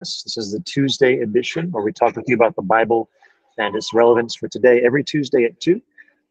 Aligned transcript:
This 0.00 0.36
is 0.36 0.52
the 0.52 0.60
Tuesday 0.60 1.20
edition 1.20 1.70
where 1.70 1.82
we 1.82 1.90
talk 1.90 2.16
with 2.16 2.28
you 2.28 2.34
about 2.34 2.54
the 2.54 2.60
Bible 2.60 3.08
and 3.56 3.74
its 3.74 3.94
relevance 3.94 4.34
for 4.34 4.46
today 4.46 4.82
every 4.84 5.02
Tuesday 5.02 5.44
at 5.44 5.58
2. 5.60 5.80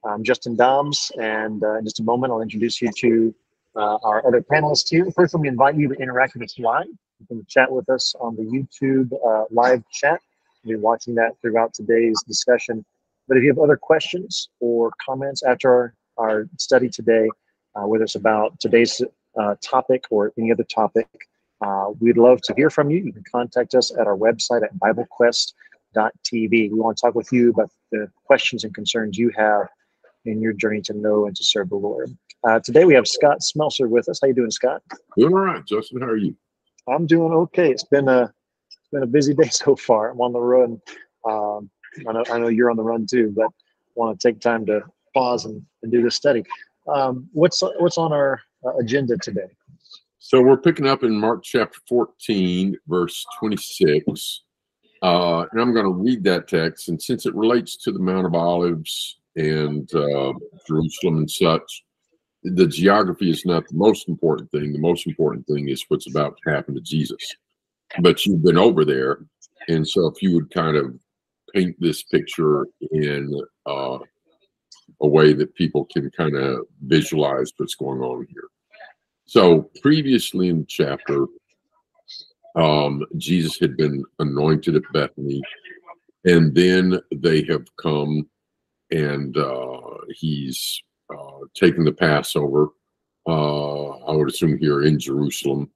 I'm 0.03 0.23
Justin 0.23 0.55
Doms, 0.55 1.11
and 1.19 1.63
uh, 1.63 1.79
in 1.79 1.83
just 1.83 1.99
a 1.99 2.03
moment, 2.03 2.31
I'll 2.31 2.43
introduce 2.43 2.79
you 2.79 2.91
to 2.99 3.33
uh, 3.75 3.97
our 4.03 4.27
other 4.27 4.41
panelists 4.41 4.87
here. 4.87 5.09
First, 5.09 5.33
let 5.33 5.41
me 5.41 5.49
invite 5.49 5.77
you 5.77 5.87
to 5.87 5.95
interact 5.95 6.35
with 6.35 6.43
us 6.43 6.59
live. 6.59 6.85
You 7.19 7.25
can 7.27 7.45
chat 7.49 7.71
with 7.71 7.89
us 7.89 8.13
on 8.19 8.35
the 8.35 8.43
YouTube 8.43 9.11
uh, 9.27 9.45
live 9.49 9.83
chat. 9.89 10.21
We'll 10.63 10.77
be 10.77 10.81
watching 10.83 11.15
that 11.15 11.31
throughout 11.41 11.73
today's 11.73 12.21
discussion. 12.27 12.85
But 13.27 13.37
if 13.37 13.43
you 13.43 13.49
have 13.49 13.57
other 13.57 13.77
questions 13.77 14.49
or 14.59 14.91
comments 15.03 15.41
after 15.41 15.73
our, 15.73 15.93
our 16.17 16.47
study 16.57 16.87
today, 16.87 17.27
uh, 17.75 17.87
whether 17.87 18.03
it's 18.03 18.13
about 18.13 18.59
today's 18.59 19.01
uh, 19.35 19.55
topic 19.59 20.05
or 20.11 20.33
any 20.37 20.51
other 20.51 20.65
topic, 20.65 21.07
uh, 21.61 21.87
we'd 21.99 22.17
love 22.17 22.41
to 22.41 22.53
hear 22.55 22.69
from 22.69 22.89
you. 22.89 22.97
You 22.97 23.13
can 23.13 23.23
contact 23.31 23.75
us 23.75 23.91
at 23.97 24.07
our 24.07 24.17
website 24.17 24.63
at 24.63 24.75
BibleQuest.tv. 24.77 26.51
We 26.51 26.69
want 26.71 26.97
to 26.97 27.01
talk 27.01 27.15
with 27.15 27.31
you 27.31 27.51
about 27.51 27.71
the 27.91 28.09
questions 28.25 28.63
and 28.63 28.73
concerns 28.73 29.17
you 29.17 29.31
have 29.37 29.67
in 30.25 30.41
your 30.41 30.53
journey 30.53 30.81
to 30.81 30.93
know 30.93 31.27
and 31.27 31.35
to 31.35 31.43
serve 31.43 31.69
the 31.69 31.75
Lord. 31.75 32.15
Uh, 32.47 32.59
today 32.59 32.85
we 32.85 32.93
have 32.93 33.07
Scott 33.07 33.39
Smelser 33.39 33.87
with 33.87 34.09
us. 34.09 34.19
How 34.21 34.27
you 34.27 34.33
doing, 34.33 34.51
Scott? 34.51 34.81
Doing 35.17 35.33
all 35.33 35.39
right, 35.39 35.65
Justin. 35.65 36.01
How 36.01 36.07
are 36.07 36.17
you? 36.17 36.35
I'm 36.87 37.07
doing 37.07 37.31
okay. 37.31 37.71
It's 37.71 37.83
been 37.83 38.07
a 38.07 38.31
it's 38.67 38.89
been 38.91 39.03
a 39.03 39.07
busy 39.07 39.33
day 39.33 39.49
so 39.51 39.75
far. 39.75 40.11
I'm 40.11 40.21
on 40.21 40.33
the 40.33 40.39
run. 40.39 40.81
Um, 41.23 41.69
I 42.07 42.11
know 42.11 42.23
I 42.31 42.37
know 42.37 42.47
you're 42.49 42.69
on 42.69 42.77
the 42.77 42.83
run 42.83 43.07
too, 43.07 43.33
but 43.35 43.47
want 43.95 44.19
to 44.19 44.27
take 44.27 44.41
time 44.41 44.65
to 44.65 44.81
pause 45.13 45.45
and, 45.45 45.61
and 45.81 45.91
do 45.91 46.03
this 46.03 46.15
study. 46.15 46.43
Um, 46.87 47.27
what's 47.31 47.63
what's 47.79 47.97
on 47.97 48.13
our 48.13 48.41
uh, 48.65 48.75
agenda 48.77 49.17
today? 49.17 49.47
So 50.27 50.41
we're 50.41 50.57
picking 50.57 50.87
up 50.87 51.03
in 51.03 51.15
Mark 51.15 51.43
chapter 51.43 51.77
14, 51.87 52.75
verse 52.87 53.23
26. 53.37 54.41
Uh, 55.03 55.45
and 55.51 55.61
I'm 55.61 55.71
going 55.71 55.85
to 55.85 55.91
read 55.91 56.23
that 56.23 56.47
text. 56.47 56.89
And 56.89 56.99
since 56.99 57.27
it 57.27 57.35
relates 57.35 57.77
to 57.83 57.91
the 57.91 57.99
Mount 57.99 58.25
of 58.25 58.33
Olives 58.33 59.19
and 59.35 59.87
uh, 59.93 60.33
Jerusalem 60.67 61.17
and 61.17 61.29
such, 61.29 61.83
the 62.41 62.65
geography 62.65 63.29
is 63.29 63.45
not 63.45 63.67
the 63.67 63.77
most 63.77 64.09
important 64.09 64.49
thing. 64.49 64.73
The 64.73 64.79
most 64.79 65.05
important 65.05 65.45
thing 65.45 65.69
is 65.69 65.85
what's 65.89 66.09
about 66.09 66.39
to 66.43 66.51
happen 66.51 66.73
to 66.73 66.81
Jesus. 66.81 67.35
But 67.99 68.25
you've 68.25 68.43
been 68.43 68.57
over 68.57 68.83
there. 68.83 69.19
And 69.67 69.87
so 69.87 70.07
if 70.07 70.23
you 70.23 70.33
would 70.33 70.51
kind 70.51 70.75
of 70.75 70.95
paint 71.53 71.75
this 71.79 72.01
picture 72.01 72.65
in 72.89 73.31
uh, 73.67 73.99
a 75.01 75.07
way 75.07 75.33
that 75.33 75.53
people 75.53 75.85
can 75.93 76.09
kind 76.17 76.35
of 76.35 76.61
visualize 76.81 77.51
what's 77.57 77.75
going 77.75 78.01
on 78.01 78.25
here. 78.27 78.49
So 79.25 79.69
previously 79.81 80.49
in 80.49 80.59
the 80.59 80.65
chapter, 80.65 81.25
um, 82.55 83.03
Jesus 83.17 83.59
had 83.59 83.75
been 83.75 84.03
anointed 84.19 84.75
at 84.75 84.83
Bethany, 84.93 85.41
and 86.25 86.53
then 86.55 86.99
they 87.13 87.43
have 87.43 87.65
come 87.77 88.29
and 88.91 89.35
uh, 89.37 89.79
he's 90.09 90.81
uh, 91.09 91.39
taken 91.53 91.83
the 91.83 91.91
Passover. 91.91 92.69
Uh, 93.27 93.89
I 94.05 94.11
would 94.11 94.29
assume 94.29 94.57
here 94.57 94.83
in 94.83 94.99
Jerusalem, 94.99 95.71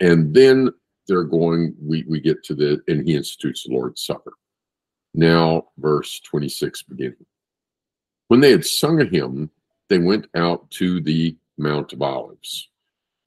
and 0.00 0.34
then 0.34 0.70
they're 1.06 1.24
going. 1.24 1.74
We 1.80 2.04
we 2.08 2.20
get 2.20 2.42
to 2.44 2.54
the 2.54 2.80
and 2.88 3.06
he 3.06 3.14
institutes 3.14 3.64
the 3.64 3.72
Lord's 3.72 4.04
Supper. 4.04 4.32
Now, 5.14 5.68
verse 5.78 6.20
twenty 6.20 6.48
six 6.48 6.82
beginning. 6.82 7.24
When 8.26 8.40
they 8.40 8.50
had 8.50 8.66
sung 8.66 9.00
a 9.00 9.04
hymn, 9.04 9.50
they 9.88 9.98
went 9.98 10.26
out 10.34 10.70
to 10.72 11.00
the 11.00 11.36
Mount 11.56 11.92
of 11.92 12.02
Olives. 12.02 12.68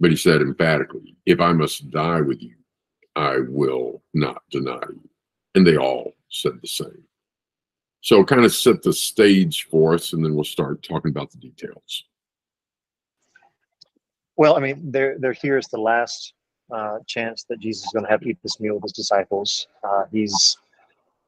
But 0.00 0.10
he 0.10 0.16
said 0.16 0.40
emphatically, 0.40 1.16
If 1.26 1.40
I 1.40 1.52
must 1.52 1.90
die 1.90 2.20
with 2.20 2.42
you, 2.42 2.54
I 3.16 3.38
will 3.48 4.02
not 4.14 4.42
deny 4.50 4.80
you. 4.88 5.08
And 5.54 5.66
they 5.66 5.76
all 5.76 6.14
said 6.30 6.60
the 6.60 6.68
same. 6.68 7.02
So 8.00 8.24
kind 8.24 8.44
of 8.44 8.54
set 8.54 8.82
the 8.82 8.92
stage 8.92 9.66
for 9.70 9.94
us, 9.94 10.12
and 10.12 10.24
then 10.24 10.34
we'll 10.34 10.44
start 10.44 10.82
talking 10.82 11.10
about 11.10 11.32
the 11.32 11.38
details. 11.38 12.04
Well, 14.36 14.56
I 14.56 14.60
mean, 14.60 14.92
there, 14.92 15.18
there 15.18 15.32
here 15.32 15.58
is 15.58 15.66
the 15.66 15.80
last 15.80 16.32
uh, 16.72 16.98
chance 17.06 17.44
that 17.48 17.58
Jesus 17.58 17.86
is 17.86 17.92
going 17.92 18.04
to 18.04 18.10
have 18.10 18.20
to 18.20 18.28
eat 18.28 18.38
this 18.42 18.60
meal 18.60 18.74
with 18.74 18.84
his 18.84 18.92
disciples. 18.92 19.66
Uh, 19.82 20.04
he's 20.12 20.56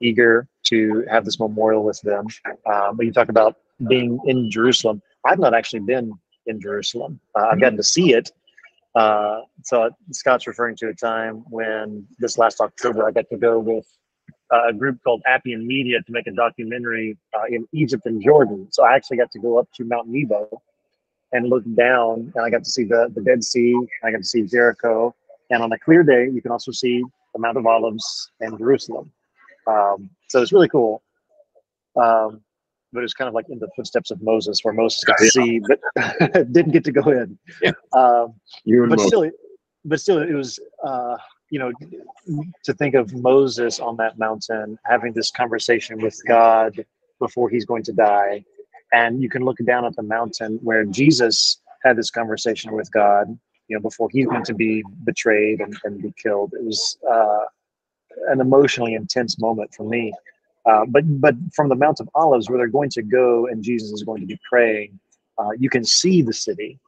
eager 0.01 0.47
to 0.65 1.05
have 1.11 1.25
this 1.25 1.41
memorial 1.41 1.83
with 1.83 2.01
them. 2.03 2.27
Um, 2.73 2.97
but 2.97 3.07
you 3.07 3.13
talk 3.13 3.29
about 3.29 3.57
being 3.89 4.21
in 4.27 4.51
Jerusalem. 4.51 5.03
I've 5.25 5.39
not 5.39 5.55
actually 5.55 5.81
been 5.81 6.13
in 6.47 6.61
Jerusalem. 6.61 7.21
Uh, 7.35 7.49
I've 7.51 7.61
gotten 7.61 7.77
to 7.77 7.83
see 7.83 8.15
it, 8.15 8.31
uh, 8.95 9.41
so 9.63 9.91
Scott's 10.11 10.47
referring 10.47 10.77
to 10.77 10.89
a 10.89 10.95
time 10.95 11.45
when 11.49 12.07
this 12.19 12.39
last 12.39 12.61
October 12.61 13.07
I 13.07 13.13
got 13.13 13.29
to 13.31 13.37
go 13.37 13.59
with 13.59 13.87
uh, 14.53 14.69
a 14.69 14.73
group 14.73 14.99
called 15.05 15.23
Appian 15.27 15.67
Media 15.67 15.99
to 16.03 16.13
make 16.13 16.27
a 16.27 16.33
documentary 16.33 17.17
uh, 17.35 17.45
in 17.49 17.67
Egypt 17.73 18.07
and 18.07 18.23
Jordan. 18.23 18.67
So 18.71 18.85
I 18.85 18.95
actually 18.97 19.19
got 19.19 19.31
to 19.33 19.39
go 19.39 19.59
up 19.59 19.69
to 19.77 19.85
Mount 19.85 20.09
Nebo 20.09 20.61
and 21.33 21.49
look 21.49 21.63
down, 21.77 22.33
and 22.35 22.45
I 22.45 22.51
got 22.51 22.65
to 22.65 22.71
see 22.71 22.85
the, 22.85 23.11
the 23.15 23.21
Dead 23.21 23.45
Sea. 23.45 23.79
I 24.03 24.11
got 24.11 24.19
to 24.19 24.25
see 24.25 24.43
Jericho, 24.43 25.15
and 25.51 25.63
on 25.63 25.71
a 25.71 25.79
clear 25.79 26.03
day, 26.03 26.29
you 26.33 26.43
can 26.43 26.51
also 26.51 26.73
see 26.73 27.05
the 27.33 27.39
Mount 27.39 27.57
of 27.57 27.67
Olives 27.67 28.33
and 28.41 28.59
Jerusalem. 28.59 29.13
Um, 29.69 30.11
so 30.29 30.43
it's 30.43 30.53
really 30.53 30.69
cool. 30.69 31.03
Um, 31.95 32.41
but 32.93 33.05
it's 33.05 33.15
kind 33.15 33.29
of 33.29 33.35
like 33.35 33.47
in 33.49 33.59
the 33.59 33.69
footsteps 33.77 34.11
of 34.11 34.21
Moses, 34.23 34.61
where 34.63 34.75
Moses 34.75 35.05
got 35.05 35.19
to 35.19 35.31
see, 35.31 35.61
but 35.61 35.81
didn't 36.53 36.73
get 36.73 36.85
to 36.85 36.93
go 36.93 37.11
in. 37.11 37.39
Yeah. 37.63 37.73
Um, 37.93 38.35
you 38.65 38.87
but 38.89 39.01
still, 39.01 39.31
but 39.85 40.01
still, 40.01 40.19
it 40.19 40.33
was 40.33 40.59
uh, 40.85 41.17
you 41.51 41.59
know 41.59 41.73
to 42.65 42.75
think 42.75 42.95
of 42.95 43.13
Moses 43.15 43.81
on 43.81 43.97
that 43.97 44.19
mountain 44.19 44.79
having 44.85 45.13
this 45.13 45.31
conversation 45.31 46.01
with 46.01 46.21
God 46.27 46.85
before 47.19 47.49
he's 47.49 47.65
going 47.65 47.83
to 47.85 47.93
die, 47.93 48.45
and 48.93 49.23
you 49.23 49.29
can 49.29 49.45
look 49.45 49.59
down 49.65 49.85
at 49.85 49.95
the 49.97 50.03
mountain 50.03 50.59
where 50.63 50.85
Jesus 50.85 51.61
had 51.83 51.97
this 51.97 52.11
conversation 52.11 52.73
with 52.73 52.91
God, 52.93 53.27
you 53.69 53.77
know, 53.77 53.81
before 53.81 54.09
he's 54.13 54.27
going 54.27 54.45
to 54.45 54.55
be 54.55 54.85
betrayed 55.05 55.61
and, 55.61 55.75
and 55.85 56.03
be 56.03 56.13
killed. 56.23 56.53
It 56.55 56.65
was 56.65 56.99
uh, 57.11 57.45
an 58.29 58.41
emotionally 58.41 58.95
intense 58.95 59.39
moment 59.39 59.75
for 59.75 59.85
me. 59.85 60.13
Uh, 60.67 60.85
but 60.87 61.05
but 61.21 61.35
from 61.55 61.69
the 61.69 61.75
Mount 61.75 62.01
of 62.01 62.09
Olives, 62.15 62.49
where 62.49 62.59
they're 62.59 62.69
going 62.69 62.91
to 62.91 63.03
go 63.03 63.47
and 63.47 63.63
Jesus 63.63 63.93
is 63.93 64.03
going 64.03 64.21
to 64.21 64.27
be 64.27 64.39
praying, 64.49 64.99
uh, 65.39 65.51
you 65.59 65.71
can 65.71 65.85
see 65.85 66.23
the 66.23 66.33
city. 66.33 66.79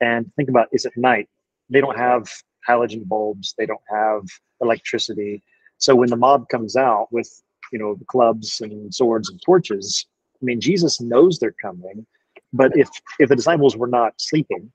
And 0.00 0.30
think 0.36 0.48
about 0.48 0.68
it's 0.72 0.84
at 0.84 0.96
night. 0.96 1.28
They 1.70 1.80
don't 1.80 1.96
have 1.96 2.28
halogen 2.68 3.06
bulbs. 3.06 3.54
They 3.56 3.66
don't 3.66 3.80
have 3.90 4.22
electricity. 4.60 5.42
So 5.78 5.94
when 5.94 6.10
the 6.10 6.16
mob 6.16 6.48
comes 6.48 6.76
out 6.76 7.08
with 7.10 7.30
you 7.72 7.78
know 7.78 7.98
clubs 8.08 8.60
and 8.60 8.94
swords 8.94 9.30
and 9.30 9.40
torches, 9.42 10.06
I 10.40 10.44
mean 10.44 10.60
Jesus 10.60 11.00
knows 11.00 11.38
they're 11.38 11.54
coming. 11.62 12.06
But 12.52 12.76
if 12.76 12.88
if 13.18 13.28
the 13.30 13.36
disciples 13.36 13.76
were 13.76 13.86
not 13.86 14.14
sleeping, 14.18 14.70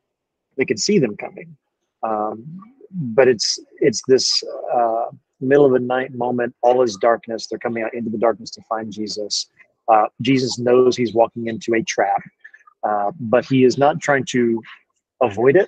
they 0.57 0.65
could 0.65 0.79
see 0.79 0.97
them 0.97 1.15
coming. 1.17 1.55
Um, 2.01 2.43
but 2.91 3.27
it's 3.27 3.59
it's 3.79 4.01
this. 4.07 4.43
Uh, 4.73 5.05
middle 5.45 5.65
of 5.65 5.73
the 5.73 5.79
night 5.79 6.13
moment, 6.13 6.55
all 6.61 6.81
is 6.81 6.95
darkness. 6.97 7.47
They're 7.47 7.59
coming 7.59 7.83
out 7.83 7.93
into 7.93 8.09
the 8.09 8.17
darkness 8.17 8.49
to 8.51 8.61
find 8.63 8.91
Jesus. 8.91 9.47
Uh, 9.87 10.05
Jesus 10.21 10.59
knows 10.59 10.95
he's 10.95 11.13
walking 11.13 11.47
into 11.47 11.73
a 11.73 11.83
trap, 11.83 12.21
uh, 12.83 13.11
but 13.19 13.45
he 13.45 13.63
is 13.63 13.77
not 13.77 14.01
trying 14.01 14.25
to 14.25 14.61
avoid 15.21 15.55
it. 15.55 15.67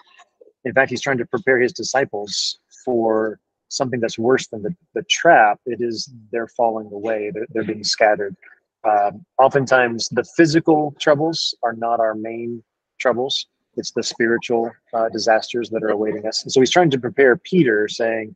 In 0.66 0.74
fact, 0.74 0.92
he's 0.92 1.02
trying 1.02 1.18
to 1.18 1.26
prepare 1.26 1.60
his 1.60 1.74
disciples 1.74 2.60
for 2.86 3.40
something 3.70 4.00
that's 4.00 4.20
worse 4.20 4.48
than 4.48 4.62
the, 4.62 4.76
the 4.94 5.04
trap. 5.04 5.60
It 5.66 5.82
is 5.82 6.12
they're 6.32 6.48
falling 6.48 6.92
away, 6.92 7.32
they're, 7.34 7.48
they're 7.52 7.64
being 7.64 7.84
scattered. 7.84 8.36
Um, 8.84 9.26
oftentimes, 9.38 10.10
the 10.10 10.24
physical 10.36 10.96
troubles 11.00 11.56
are 11.64 11.74
not 11.74 12.00
our 12.00 12.16
main 12.16 12.64
troubles. 13.00 13.48
It's 13.78 13.92
the 13.92 14.04
spiritual 14.04 14.72
uh, 14.94 15.10
disasters 15.10 15.70
that 15.70 15.84
are 15.84 15.90
awaiting 15.90 16.28
us. 16.28 16.44
And 16.44 16.52
so 16.52 16.60
he's 16.60 16.72
trying 16.72 16.90
to 16.90 17.00
prepare 17.00 17.38
Peter, 17.38 17.88
saying, 17.88 18.36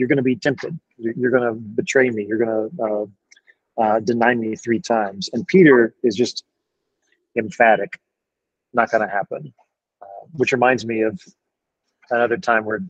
you're 0.00 0.08
going 0.08 0.16
to 0.16 0.22
be 0.22 0.34
tempted. 0.34 0.80
You're, 0.96 1.30
going 1.30 1.42
to 1.42 1.52
betray 1.52 2.08
me. 2.08 2.24
You're 2.24 2.38
going 2.38 2.70
to 2.70 2.82
uh, 2.82 3.82
uh, 3.82 4.00
deny 4.00 4.34
me 4.34 4.56
three 4.56 4.80
times. 4.80 5.28
And 5.34 5.46
Peter 5.46 5.94
is 6.02 6.16
just 6.16 6.44
emphatic, 7.36 8.00
not 8.72 8.90
going 8.90 9.06
to 9.06 9.12
happen. 9.12 9.52
Uh, 10.00 10.26
which 10.32 10.52
reminds 10.52 10.86
me 10.86 11.02
of 11.02 11.20
another 12.08 12.38
time 12.38 12.64
where 12.64 12.80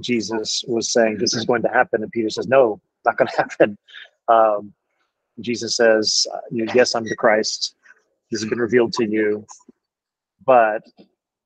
Jesus 0.00 0.62
was 0.68 0.92
saying, 0.92 1.16
This 1.16 1.32
is 1.32 1.46
going 1.46 1.62
to 1.62 1.70
happen. 1.70 2.02
And 2.02 2.12
Peter 2.12 2.28
says, 2.28 2.48
No, 2.48 2.82
not 3.06 3.16
going 3.16 3.28
to 3.34 3.36
happen. 3.38 3.78
Um, 4.28 4.74
Jesus 5.40 5.74
says, 5.74 6.26
uh, 6.34 6.40
Yes, 6.50 6.94
I'm 6.94 7.04
the 7.04 7.16
Christ. 7.16 7.76
This 8.30 8.42
has 8.42 8.50
been 8.50 8.60
revealed 8.60 8.92
to 8.92 9.10
you, 9.10 9.46
but 10.44 10.82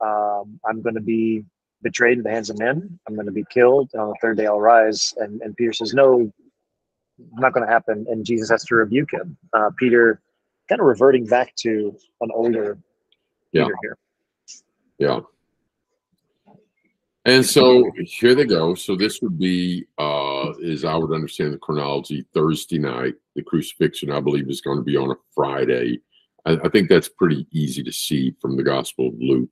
um, 0.00 0.58
I'm 0.69 0.82
going 0.82 0.96
to 0.96 1.00
be 1.00 1.44
betrayed 1.82 2.19
in 2.19 2.25
the 2.25 2.31
hands 2.31 2.50
of 2.50 2.58
men. 2.58 2.99
I'm 3.06 3.14
going 3.14 3.26
to 3.26 3.32
be 3.32 3.44
killed. 3.50 3.90
And 3.93 4.02
on 4.02 4.08
the 4.08 4.17
third 4.20 4.37
day, 4.37 4.46
I'll 4.46 4.61
rise. 4.61 5.14
And, 5.19 5.40
and 5.43 5.56
Peter 5.56 5.73
says, 5.73 5.94
No, 5.94 6.32
not 7.34 7.52
going 7.52 7.67
to 7.67 7.73
happen. 7.73 8.06
And 8.08 8.25
Jesus 8.25 8.50
has 8.50 8.64
to 8.64 8.75
rebuke 8.75 9.12
him. 9.12 9.37
Uh, 9.52 9.70
Peter 9.79 10.20
kind 10.69 10.81
of 10.81 10.87
reverting 10.87 11.26
back 11.26 11.55
to 11.56 11.96
an 12.20 12.31
older 12.32 12.79
Yeah. 13.52 13.64
Peter 13.64 13.76
here. 13.82 13.99
Yeah. 14.99 15.20
And 17.25 17.46
so 17.46 17.88
here 18.05 18.34
they 18.34 18.44
go. 18.44 18.75
So 18.75 18.96
this 18.96 19.23
would 19.23 19.38
be, 19.38 19.87
uh, 19.96 20.50
as 20.58 20.84
I 20.84 20.96
would 20.96 21.14
understand 21.14 21.52
the 21.52 21.58
chronology, 21.58 22.26
Thursday 22.34 22.79
night. 22.79 23.14
The 23.37 23.43
crucifixion, 23.43 24.11
I 24.11 24.20
believe, 24.20 24.50
is 24.50 24.61
going 24.61 24.79
to 24.79 24.82
be 24.82 24.96
on 24.96 25.11
a 25.11 25.14
Friday. 25.34 26.00
I, 26.44 26.58
I 26.64 26.69
think 26.69 26.88
that's 26.88 27.08
pretty 27.08 27.46
easy 27.52 27.82
to 27.84 27.93
see 27.93 28.34
from 28.40 28.56
the 28.56 28.64
Gospel 28.64 29.08
of 29.08 29.14
Luke. 29.19 29.49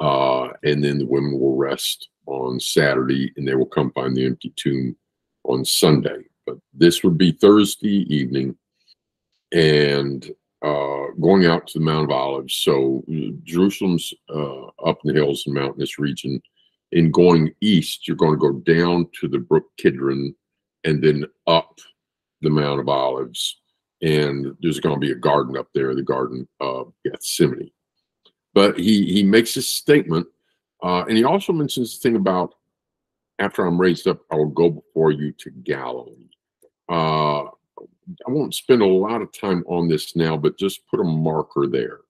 Uh, 0.00 0.48
and 0.62 0.82
then 0.82 0.98
the 0.98 1.06
women 1.06 1.38
will 1.38 1.56
rest 1.56 2.08
on 2.26 2.60
Saturday, 2.60 3.32
and 3.36 3.46
they 3.46 3.54
will 3.54 3.66
come 3.66 3.90
find 3.92 4.16
the 4.16 4.24
empty 4.24 4.52
tomb 4.56 4.96
on 5.44 5.64
Sunday. 5.64 6.24
But 6.46 6.58
this 6.72 7.02
would 7.02 7.18
be 7.18 7.32
Thursday 7.32 8.06
evening, 8.14 8.56
and 9.52 10.30
uh, 10.62 11.06
going 11.20 11.46
out 11.46 11.66
to 11.68 11.78
the 11.78 11.84
Mount 11.84 12.04
of 12.04 12.10
Olives. 12.10 12.54
So 12.54 13.04
Jerusalem's 13.44 14.12
uh, 14.28 14.66
up 14.84 14.98
in 15.04 15.08
the 15.08 15.14
hills 15.14 15.44
and 15.46 15.54
mountainous 15.54 15.98
region. 15.98 16.40
In 16.92 17.10
going 17.10 17.54
east, 17.60 18.08
you're 18.08 18.16
going 18.16 18.32
to 18.32 18.38
go 18.38 18.52
down 18.60 19.08
to 19.20 19.28
the 19.28 19.38
brook 19.38 19.66
Kidron 19.76 20.34
and 20.84 21.02
then 21.02 21.26
up 21.46 21.78
the 22.40 22.50
Mount 22.50 22.80
of 22.80 22.88
Olives. 22.88 23.60
And 24.00 24.56
there's 24.60 24.80
going 24.80 24.94
to 24.94 25.00
be 25.00 25.12
a 25.12 25.16
garden 25.16 25.56
up 25.56 25.68
there, 25.74 25.94
the 25.94 26.02
Garden 26.02 26.48
of 26.60 26.92
Gethsemane. 27.04 27.70
But 28.58 28.76
he 28.76 29.06
he 29.12 29.22
makes 29.22 29.56
a 29.56 29.62
statement, 29.62 30.26
uh, 30.82 31.04
and 31.08 31.16
he 31.16 31.22
also 31.22 31.52
mentions 31.52 31.94
the 31.94 32.02
thing 32.02 32.16
about 32.16 32.56
after 33.38 33.64
I'm 33.64 33.80
raised 33.80 34.08
up, 34.08 34.18
I 34.32 34.34
will 34.34 34.46
go 34.46 34.68
before 34.68 35.12
you 35.12 35.30
to 35.30 35.50
Galilee. 35.62 36.28
Uh, 36.88 37.44
I 37.44 38.26
won't 38.26 38.56
spend 38.56 38.82
a 38.82 38.84
lot 38.84 39.22
of 39.22 39.30
time 39.32 39.62
on 39.68 39.86
this 39.86 40.16
now, 40.16 40.36
but 40.36 40.58
just 40.58 40.84
put 40.88 40.98
a 40.98 41.04
marker 41.04 41.68
there. 41.68 42.00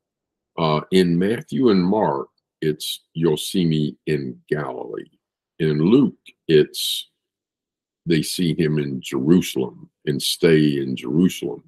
Uh, 0.57 0.81
in 0.91 1.19
Matthew 1.19 1.69
and 1.69 1.85
Mark, 1.85 2.29
it's 2.63 3.01
you'll 3.13 3.37
see 3.37 3.67
me 3.67 3.99
in 4.07 4.41
Galilee. 4.49 5.11
In 5.59 5.83
Luke, 5.83 6.17
it's 6.47 7.11
they 8.07 8.23
see 8.23 8.55
him 8.59 8.79
in 8.79 9.03
Jerusalem 9.03 9.91
and 10.07 10.23
stay 10.23 10.79
in 10.81 10.97
Jerusalem. 10.97 11.63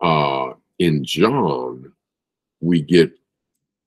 Uh, 0.00 0.54
in 0.80 1.04
John, 1.04 1.92
we 2.60 2.82
get 2.82 3.12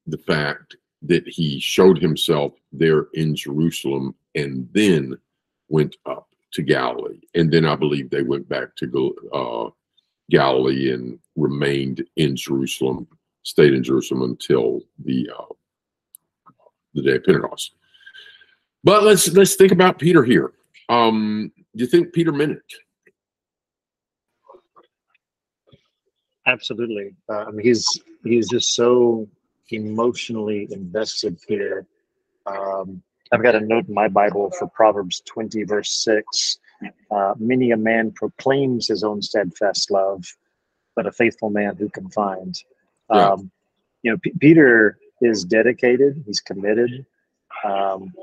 the 0.07 0.17
fact 0.17 0.75
that 1.03 1.27
he 1.27 1.59
showed 1.59 1.97
himself 1.97 2.53
there 2.71 3.07
in 3.13 3.35
Jerusalem 3.35 4.15
and 4.35 4.67
then 4.73 5.17
went 5.69 5.95
up 6.05 6.29
to 6.53 6.61
Galilee. 6.61 7.19
And 7.35 7.51
then 7.51 7.65
I 7.65 7.75
believe 7.75 8.09
they 8.09 8.23
went 8.23 8.47
back 8.47 8.75
to 8.77 9.15
uh, 9.33 9.69
Galilee 10.29 10.93
and 10.93 11.19
remained 11.35 12.05
in 12.15 12.35
Jerusalem, 12.35 13.07
stayed 13.43 13.73
in 13.73 13.83
Jerusalem 13.83 14.21
until 14.23 14.81
the 15.03 15.29
uh, 15.37 15.53
the 16.93 17.01
day 17.01 17.15
of 17.15 17.23
Pentecost. 17.23 17.75
But 18.83 19.03
let's 19.03 19.31
let's 19.33 19.55
think 19.55 19.71
about 19.71 19.99
Peter 19.99 20.23
here. 20.23 20.53
Um, 20.89 21.51
do 21.75 21.83
you 21.83 21.89
think 21.89 22.13
Peter 22.13 22.31
meant 22.31 22.51
it? 22.51 22.73
Absolutely. 26.45 27.15
Uh, 27.29 27.45
I 27.47 27.51
mean, 27.51 27.65
he's 27.65 27.87
he's 28.23 28.49
just 28.49 28.75
so 28.75 29.27
emotionally 29.69 30.67
invested 30.71 31.39
here. 31.47 31.85
Um, 32.45 33.01
I've 33.31 33.43
got 33.43 33.55
a 33.55 33.59
note 33.59 33.87
in 33.87 33.93
my 33.93 34.07
Bible 34.07 34.51
for 34.59 34.67
Proverbs 34.67 35.21
20, 35.25 35.63
verse 35.63 36.03
6. 36.03 36.59
Uh, 37.09 37.33
Many 37.39 37.71
a 37.71 37.77
man 37.77 38.11
proclaims 38.11 38.87
his 38.87 39.03
own 39.03 39.21
steadfast 39.21 39.89
love, 39.89 40.23
but 40.95 41.07
a 41.07 41.11
faithful 41.11 41.49
man 41.49 41.75
who 41.75 41.89
can 41.89 42.09
find. 42.09 42.55
Yeah. 43.11 43.31
Um, 43.31 43.51
you 44.03 44.11
know, 44.11 44.17
P- 44.17 44.33
Peter 44.39 44.97
is 45.21 45.45
dedicated, 45.45 46.23
he's 46.25 46.41
committed. 46.41 47.05
Um, 47.63 48.13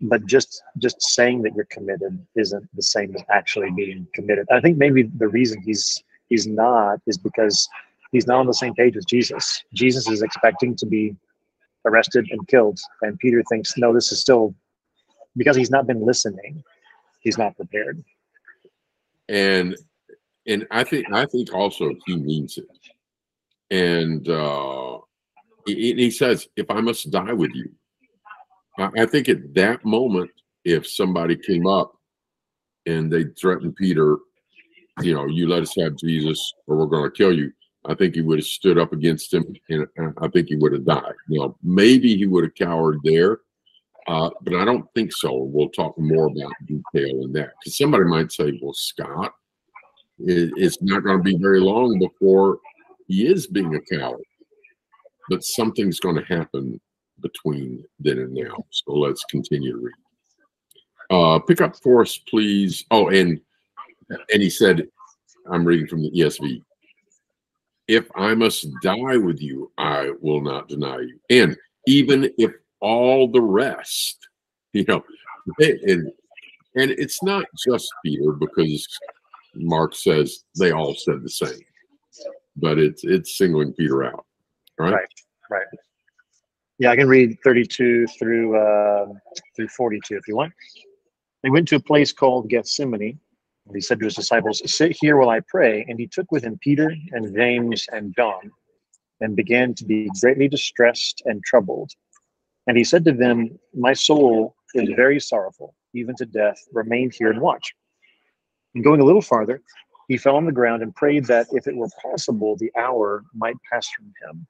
but 0.00 0.24
just 0.26 0.62
just 0.78 1.02
saying 1.02 1.42
that 1.42 1.54
you're 1.54 1.66
committed 1.66 2.26
isn't 2.34 2.68
the 2.74 2.82
same 2.82 3.14
as 3.14 3.22
actually 3.30 3.70
being 3.70 4.06
committed. 4.14 4.46
I 4.50 4.60
think 4.60 4.78
maybe 4.78 5.02
the 5.02 5.28
reason 5.28 5.60
he's 5.62 6.02
he's 6.28 6.46
not 6.46 7.00
is 7.06 7.18
because 7.18 7.68
he's 8.12 8.26
not 8.26 8.40
on 8.40 8.46
the 8.46 8.54
same 8.54 8.74
page 8.74 8.96
with 8.96 9.06
Jesus. 9.06 9.62
Jesus 9.74 10.08
is 10.08 10.22
expecting 10.22 10.76
to 10.76 10.86
be 10.86 11.16
arrested 11.84 12.26
and 12.30 12.46
killed, 12.48 12.78
and 13.02 13.18
Peter 13.18 13.42
thinks, 13.50 13.76
no, 13.76 13.92
this 13.92 14.12
is 14.12 14.20
still 14.20 14.54
because 15.36 15.56
he's 15.56 15.70
not 15.70 15.86
been 15.86 16.04
listening. 16.04 16.62
He's 17.20 17.38
not 17.38 17.56
prepared. 17.56 18.02
and 19.28 19.76
and 20.46 20.66
I 20.70 20.84
think 20.84 21.06
I 21.12 21.26
think 21.26 21.54
also 21.54 21.90
he 22.06 22.16
means 22.16 22.58
it. 22.58 22.66
And 23.70 24.28
uh, 24.28 24.98
he, 25.66 25.94
he 25.94 26.10
says, 26.10 26.48
"If 26.56 26.70
I 26.70 26.80
must 26.80 27.10
die 27.10 27.32
with 27.32 27.52
you," 27.54 27.70
I, 28.78 29.02
I 29.02 29.06
think 29.06 29.28
at 29.28 29.54
that 29.54 29.84
moment, 29.84 30.30
if 30.64 30.88
somebody 30.88 31.36
came 31.36 31.66
up 31.66 31.96
and 32.86 33.12
they 33.12 33.24
threatened 33.40 33.76
Peter, 33.76 34.18
you 35.02 35.14
know, 35.14 35.26
you 35.26 35.46
let 35.46 35.62
us 35.62 35.74
have 35.78 35.96
Jesus, 35.96 36.52
or 36.66 36.76
we're 36.76 36.86
going 36.86 37.04
to 37.04 37.16
kill 37.16 37.32
you. 37.36 37.52
I 37.86 37.94
think 37.94 38.14
he 38.14 38.20
would 38.20 38.38
have 38.38 38.46
stood 38.46 38.78
up 38.78 38.92
against 38.92 39.32
him, 39.32 39.44
and 39.68 39.86
I 40.18 40.28
think 40.28 40.48
he 40.48 40.56
would 40.56 40.72
have 40.72 40.84
died. 40.84 41.14
You 41.28 41.40
know, 41.40 41.56
maybe 41.62 42.16
he 42.16 42.26
would 42.26 42.44
have 42.44 42.54
cowered 42.54 42.98
there, 43.04 43.40
uh, 44.06 44.30
but 44.42 44.54
I 44.54 44.64
don't 44.64 44.86
think 44.94 45.12
so. 45.12 45.34
We'll 45.34 45.70
talk 45.70 45.98
more 45.98 46.26
about 46.26 46.52
detail 46.66 47.24
in 47.24 47.32
that 47.32 47.52
because 47.58 47.78
somebody 47.78 48.04
might 48.04 48.32
say, 48.32 48.58
"Well, 48.62 48.74
Scott, 48.74 49.32
it, 50.18 50.52
it's 50.56 50.82
not 50.82 51.04
going 51.04 51.18
to 51.18 51.22
be 51.22 51.38
very 51.38 51.60
long 51.60 51.98
before 51.98 52.58
he 53.10 53.26
is 53.26 53.48
being 53.48 53.74
a 53.74 53.80
coward. 53.80 54.22
But 55.28 55.44
something's 55.44 56.00
going 56.00 56.16
to 56.16 56.24
happen 56.24 56.80
between 57.20 57.84
then 57.98 58.18
and 58.18 58.32
now. 58.32 58.64
So 58.70 58.92
let's 58.92 59.24
continue 59.24 59.72
to 59.72 59.78
read. 59.78 59.94
Uh, 61.10 61.38
pick 61.40 61.60
up 61.60 61.76
for 61.76 62.02
us, 62.02 62.18
please. 62.18 62.84
Oh, 62.90 63.08
and 63.08 63.40
and 64.10 64.42
he 64.42 64.48
said, 64.50 64.88
I'm 65.50 65.64
reading 65.64 65.86
from 65.86 66.02
the 66.02 66.10
ESV. 66.10 66.62
If 67.90 68.08
I 68.14 68.34
must 68.34 68.68
die 68.82 69.16
with 69.16 69.42
you, 69.42 69.72
I 69.76 70.12
will 70.20 70.40
not 70.40 70.68
deny 70.68 71.00
you. 71.00 71.18
And 71.28 71.56
even 71.88 72.30
if 72.38 72.52
all 72.80 73.26
the 73.26 73.42
rest, 73.42 74.16
you 74.72 74.84
know, 74.86 75.02
and 75.58 76.12
and 76.76 76.92
it's 76.92 77.20
not 77.24 77.44
just 77.66 77.90
Peter 78.04 78.30
because 78.30 78.86
Mark 79.56 79.96
says 79.96 80.44
they 80.56 80.70
all 80.70 80.94
said 80.94 81.24
the 81.24 81.28
same, 81.28 81.58
but 82.54 82.78
it's 82.78 83.02
it's 83.02 83.36
singling 83.36 83.72
Peter 83.72 84.04
out, 84.04 84.24
right? 84.78 84.92
Right. 84.92 85.08
Right. 85.50 85.66
Yeah, 86.78 86.92
I 86.92 86.96
can 86.96 87.08
read 87.08 87.36
32 87.42 88.06
through 88.06 88.56
uh, 88.56 89.06
through 89.56 89.66
42 89.66 90.16
if 90.16 90.28
you 90.28 90.36
want. 90.36 90.52
They 91.42 91.50
went 91.50 91.66
to 91.68 91.76
a 91.76 91.80
place 91.80 92.12
called 92.12 92.48
Gethsemane. 92.48 93.18
And 93.70 93.76
he 93.76 93.80
said 93.80 94.00
to 94.00 94.06
his 94.06 94.16
disciples, 94.16 94.60
Sit 94.66 94.96
here 95.00 95.16
while 95.16 95.28
I 95.28 95.38
pray. 95.46 95.86
And 95.88 95.96
he 95.96 96.08
took 96.08 96.32
with 96.32 96.42
him 96.42 96.58
Peter 96.60 96.92
and 97.12 97.32
James 97.32 97.86
and 97.92 98.12
John 98.16 98.50
and 99.20 99.36
began 99.36 99.74
to 99.74 99.84
be 99.84 100.10
greatly 100.20 100.48
distressed 100.48 101.22
and 101.26 101.40
troubled. 101.44 101.92
And 102.66 102.76
he 102.76 102.82
said 102.82 103.04
to 103.04 103.12
them, 103.12 103.60
My 103.72 103.92
soul 103.92 104.56
is 104.74 104.88
very 104.96 105.20
sorrowful, 105.20 105.76
even 105.94 106.16
to 106.16 106.26
death. 106.26 106.58
Remain 106.72 107.12
here 107.16 107.30
and 107.30 107.40
watch. 107.40 107.72
And 108.74 108.82
going 108.82 109.00
a 109.00 109.04
little 109.04 109.22
farther, 109.22 109.62
he 110.08 110.16
fell 110.16 110.34
on 110.34 110.46
the 110.46 110.50
ground 110.50 110.82
and 110.82 110.92
prayed 110.92 111.26
that 111.26 111.46
if 111.52 111.68
it 111.68 111.76
were 111.76 111.90
possible, 112.02 112.56
the 112.56 112.72
hour 112.76 113.22
might 113.36 113.54
pass 113.72 113.88
from 113.90 114.06
him. 114.06 114.48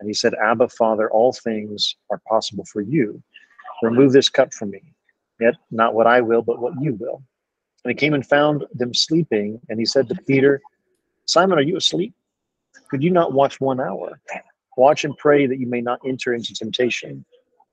And 0.00 0.08
he 0.08 0.14
said, 0.14 0.32
Abba, 0.42 0.70
Father, 0.70 1.10
all 1.10 1.34
things 1.34 1.96
are 2.10 2.22
possible 2.26 2.64
for 2.72 2.80
you. 2.80 3.22
Remove 3.82 4.12
this 4.12 4.30
cup 4.30 4.54
from 4.54 4.70
me. 4.70 4.80
Yet 5.38 5.56
not 5.70 5.92
what 5.92 6.06
I 6.06 6.22
will, 6.22 6.40
but 6.40 6.60
what 6.60 6.72
you 6.80 6.94
will. 6.94 7.22
And 7.84 7.90
he 7.90 7.94
came 7.94 8.14
and 8.14 8.26
found 8.26 8.64
them 8.72 8.94
sleeping. 8.94 9.60
And 9.68 9.78
he 9.78 9.84
said 9.84 10.08
to 10.08 10.14
Peter, 10.26 10.60
Simon, 11.26 11.58
are 11.58 11.62
you 11.62 11.76
asleep? 11.76 12.14
Could 12.90 13.02
you 13.02 13.10
not 13.10 13.32
watch 13.32 13.60
one 13.60 13.80
hour? 13.80 14.20
Watch 14.76 15.04
and 15.04 15.16
pray 15.18 15.46
that 15.46 15.58
you 15.58 15.66
may 15.66 15.80
not 15.80 16.00
enter 16.06 16.34
into 16.34 16.54
temptation. 16.54 17.24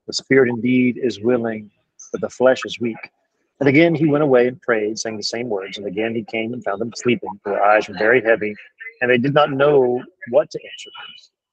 The 0.07 0.13
spirit 0.13 0.49
indeed 0.49 0.99
is 1.01 1.19
willing, 1.21 1.71
but 2.11 2.21
the 2.21 2.29
flesh 2.29 2.61
is 2.65 2.79
weak. 2.79 2.97
And 3.59 3.69
again 3.69 3.93
he 3.93 4.07
went 4.07 4.23
away 4.23 4.47
and 4.47 4.61
prayed, 4.61 4.97
saying 4.99 5.17
the 5.17 5.23
same 5.23 5.47
words. 5.47 5.77
And 5.77 5.87
again 5.87 6.15
he 6.15 6.23
came 6.23 6.53
and 6.53 6.63
found 6.63 6.81
them 6.81 6.91
sleeping, 6.95 7.29
for 7.43 7.53
their 7.53 7.63
eyes 7.63 7.87
were 7.87 7.97
very 7.97 8.21
heavy, 8.21 8.55
and 9.01 9.09
they 9.09 9.17
did 9.17 9.33
not 9.33 9.51
know 9.51 10.03
what 10.29 10.49
to 10.51 10.59
answer. 10.59 10.89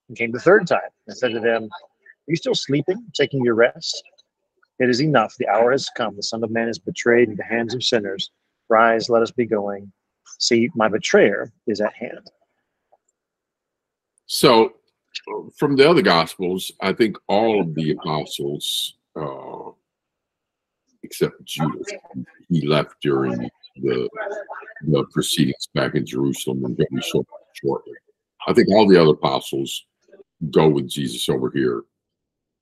And 0.08 0.16
came 0.16 0.32
the 0.32 0.40
third 0.40 0.66
time 0.66 0.80
and 1.06 1.16
said 1.16 1.32
to 1.32 1.40
them, 1.40 1.64
Are 1.64 2.26
you 2.26 2.36
still 2.36 2.54
sleeping, 2.54 3.04
taking 3.14 3.44
your 3.44 3.54
rest? 3.54 4.02
It 4.78 4.88
is 4.88 5.02
enough. 5.02 5.34
The 5.38 5.48
hour 5.48 5.72
has 5.72 5.88
come. 5.96 6.16
The 6.16 6.22
Son 6.22 6.42
of 6.42 6.50
Man 6.50 6.68
is 6.68 6.78
betrayed 6.78 7.28
into 7.28 7.36
the 7.36 7.44
hands 7.44 7.74
of 7.74 7.82
sinners. 7.82 8.30
Rise, 8.68 9.08
let 9.08 9.22
us 9.22 9.30
be 9.30 9.46
going. 9.46 9.90
See, 10.38 10.70
my 10.74 10.88
betrayer 10.88 11.52
is 11.66 11.80
at 11.80 11.94
hand. 11.94 12.30
So, 14.26 14.74
from 15.56 15.74
the 15.76 15.88
other 15.88 16.02
gospels, 16.02 16.70
I 16.80 16.92
think 16.92 17.16
all 17.28 17.60
of 17.60 17.74
the 17.74 17.92
apostles, 17.92 18.94
uh, 19.16 19.70
except 21.02 21.44
Judas, 21.44 21.88
he 22.48 22.66
left 22.66 22.96
during 23.00 23.50
the 23.76 24.08
the 24.82 25.04
proceedings 25.12 25.68
back 25.74 25.94
in 25.94 26.06
Jerusalem 26.06 26.64
and 26.64 26.76
going 26.76 27.02
up 27.16 27.26
shortly. 27.54 27.94
I 28.46 28.52
think 28.52 28.68
all 28.68 28.86
the 28.86 29.00
other 29.00 29.12
apostles 29.12 29.86
go 30.50 30.68
with 30.68 30.88
Jesus 30.88 31.28
over 31.28 31.50
here, 31.50 31.82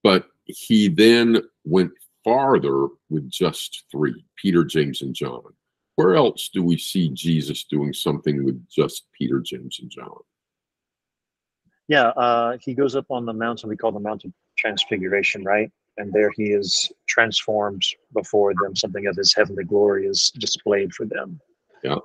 but 0.02 0.26
he 0.44 0.88
then 0.88 1.42
went 1.64 1.92
farther 2.24 2.88
with 3.10 3.28
just 3.28 3.84
three: 3.90 4.24
Peter, 4.36 4.64
James, 4.64 5.02
and 5.02 5.14
John. 5.14 5.42
Where 5.96 6.14
else 6.14 6.50
do 6.52 6.62
we 6.62 6.76
see 6.78 7.08
Jesus 7.08 7.64
doing 7.64 7.92
something 7.92 8.44
with 8.44 8.62
just 8.68 9.06
Peter, 9.12 9.40
James, 9.40 9.78
and 9.80 9.90
John? 9.90 10.10
Yeah, 11.88 12.08
uh, 12.08 12.58
he 12.60 12.74
goes 12.74 12.94
up 12.96 13.06
on 13.10 13.24
the 13.24 13.32
mountain 13.32 13.68
we 13.70 13.76
call 13.76 13.92
the 13.92 14.00
Mount 14.00 14.24
of 14.24 14.32
Transfiguration, 14.58 15.42
right? 15.44 15.70
And 15.98 16.12
there 16.12 16.30
he 16.36 16.44
is 16.52 16.92
transformed 17.06 17.82
before 18.12 18.52
them. 18.62 18.76
Something 18.76 19.06
of 19.06 19.16
his 19.16 19.32
heavenly 19.34 19.64
glory 19.64 20.06
is 20.06 20.30
displayed 20.38 20.92
for 20.92 21.06
them. 21.06 21.40
Yeah. 21.82 21.98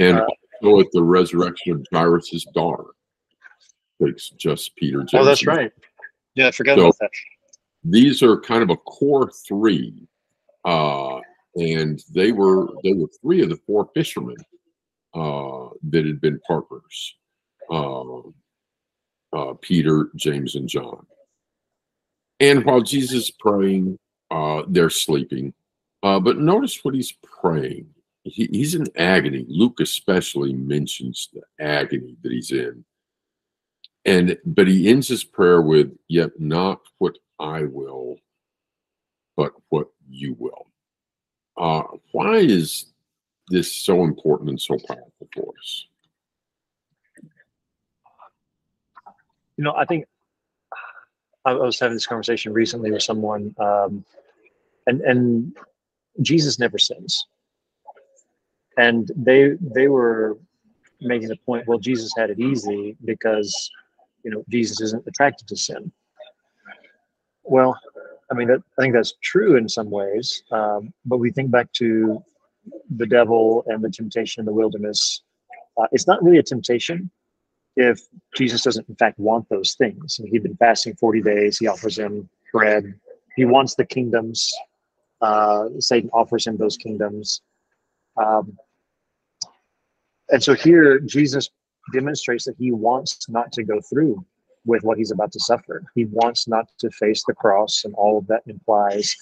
And 0.00 0.18
Uh, 0.18 0.26
also 0.62 0.80
at 0.80 0.90
the 0.92 1.02
resurrection 1.02 1.72
of 1.72 1.86
Jairus' 1.92 2.44
daughter. 2.54 2.84
Takes 4.04 4.30
just 4.30 4.74
Peter, 4.74 4.98
James. 5.04 5.14
Oh, 5.14 5.24
that's 5.24 5.46
right. 5.46 5.70
Yeah, 6.34 6.48
I 6.48 6.50
forgot 6.50 6.76
So- 6.78 6.82
about 6.86 6.96
that. 7.00 7.10
these 7.84 8.20
are 8.22 8.40
kind 8.40 8.62
of 8.64 8.70
a 8.70 8.76
core 8.76 9.30
three 9.46 10.08
uh 10.64 11.20
and 11.56 12.02
they 12.14 12.32
were 12.32 12.68
they 12.82 12.92
were 12.92 13.08
three 13.20 13.42
of 13.42 13.48
the 13.48 13.58
four 13.66 13.88
fishermen 13.94 14.36
uh 15.14 15.68
that 15.82 16.06
had 16.06 16.20
been 16.20 16.40
partners 16.46 17.16
uh, 17.70 18.20
uh 19.32 19.54
peter 19.60 20.08
james 20.16 20.54
and 20.54 20.68
john. 20.68 21.06
And 22.40 22.64
while 22.64 22.80
jesus 22.80 23.24
is 23.24 23.30
praying 23.30 23.98
uh 24.30 24.62
they're 24.68 24.90
sleeping. 24.90 25.52
Uh 26.02 26.18
but 26.20 26.38
notice 26.38 26.82
what 26.84 26.94
he's 26.94 27.12
praying. 27.40 27.86
He, 28.24 28.48
he's 28.52 28.74
in 28.74 28.86
agony. 28.96 29.44
Luke 29.48 29.80
especially 29.80 30.52
mentions 30.52 31.28
the 31.32 31.42
agony 31.62 32.16
that 32.22 32.32
he's 32.32 32.52
in. 32.52 32.84
And 34.04 34.38
but 34.44 34.68
he 34.68 34.88
ends 34.88 35.08
his 35.08 35.24
prayer 35.24 35.60
with 35.60 35.96
yet 36.08 36.30
not 36.40 36.80
what 36.98 37.18
i 37.38 37.62
will 37.62 38.16
but 39.36 39.52
what 39.70 39.88
you 40.08 40.36
will 40.38 40.71
uh 41.58 41.82
why 42.12 42.36
is 42.36 42.86
this 43.48 43.70
so 43.72 44.04
important 44.04 44.50
and 44.50 44.60
so 44.60 44.76
powerful 44.88 45.28
for 45.34 45.52
us 45.58 45.86
You 49.56 49.64
know, 49.64 49.74
I 49.76 49.84
think 49.84 50.06
I 51.44 51.52
was 51.52 51.78
having 51.78 51.94
this 51.94 52.06
conversation 52.06 52.52
recently 52.52 52.90
with 52.90 53.02
someone, 53.02 53.54
um, 53.58 54.04
and 54.86 55.00
and 55.02 55.56
Jesus 56.20 56.58
never 56.58 56.78
sins, 56.78 57.26
and 58.76 59.10
they 59.14 59.52
they 59.60 59.88
were 59.88 60.38
making 61.00 61.28
the 61.28 61.36
point. 61.36 61.66
Well, 61.66 61.78
Jesus 61.78 62.12
had 62.16 62.30
it 62.30 62.40
easy 62.40 62.96
because 63.04 63.70
you 64.24 64.30
know 64.30 64.44
Jesus 64.48 64.80
isn't 64.80 65.06
attracted 65.06 65.48
to 65.48 65.56
sin. 65.56 65.92
Well, 67.44 67.78
I 68.32 68.34
mean, 68.34 68.48
that, 68.48 68.62
I 68.78 68.82
think 68.82 68.94
that's 68.94 69.12
true 69.22 69.56
in 69.56 69.68
some 69.68 69.90
ways, 69.90 70.42
um, 70.52 70.92
but 71.04 71.18
we 71.18 71.30
think 71.30 71.50
back 71.50 71.70
to 71.74 72.24
the 72.96 73.06
devil 73.06 73.62
and 73.66 73.84
the 73.84 73.90
temptation 73.90 74.40
in 74.40 74.46
the 74.46 74.54
wilderness. 74.54 75.22
Uh, 75.76 75.86
it's 75.92 76.06
not 76.06 76.22
really 76.22 76.38
a 76.38 76.42
temptation 76.42 77.10
if 77.76 78.00
Jesus 78.34 78.62
doesn't, 78.62 78.88
in 78.88 78.96
fact, 78.96 79.18
want 79.18 79.46
those 79.50 79.74
things. 79.74 80.18
And 80.18 80.28
he'd 80.28 80.44
been 80.44 80.56
fasting 80.56 80.94
40 80.96 81.20
days. 81.20 81.58
He 81.58 81.66
offers 81.66 81.98
him 81.98 82.28
bread. 82.52 82.94
He 83.36 83.44
wants 83.44 83.74
the 83.74 83.84
kingdoms. 83.84 84.50
Uh, 85.20 85.68
Satan 85.78 86.08
offers 86.14 86.46
him 86.46 86.56
those 86.56 86.78
kingdoms. 86.78 87.42
Um, 88.16 88.56
and 90.30 90.42
so 90.42 90.54
here, 90.54 91.00
Jesus 91.00 91.50
demonstrates 91.92 92.44
that 92.44 92.56
he 92.58 92.72
wants 92.72 93.28
not 93.28 93.52
to 93.52 93.62
go 93.62 93.80
through 93.80 94.24
with 94.64 94.82
what 94.82 94.98
he's 94.98 95.10
about 95.10 95.32
to 95.32 95.40
suffer. 95.40 95.82
He 95.94 96.04
wants 96.06 96.46
not 96.46 96.68
to 96.78 96.90
face 96.90 97.24
the 97.26 97.34
cross 97.34 97.84
and 97.84 97.94
all 97.94 98.18
of 98.18 98.26
that 98.28 98.42
implies. 98.46 99.14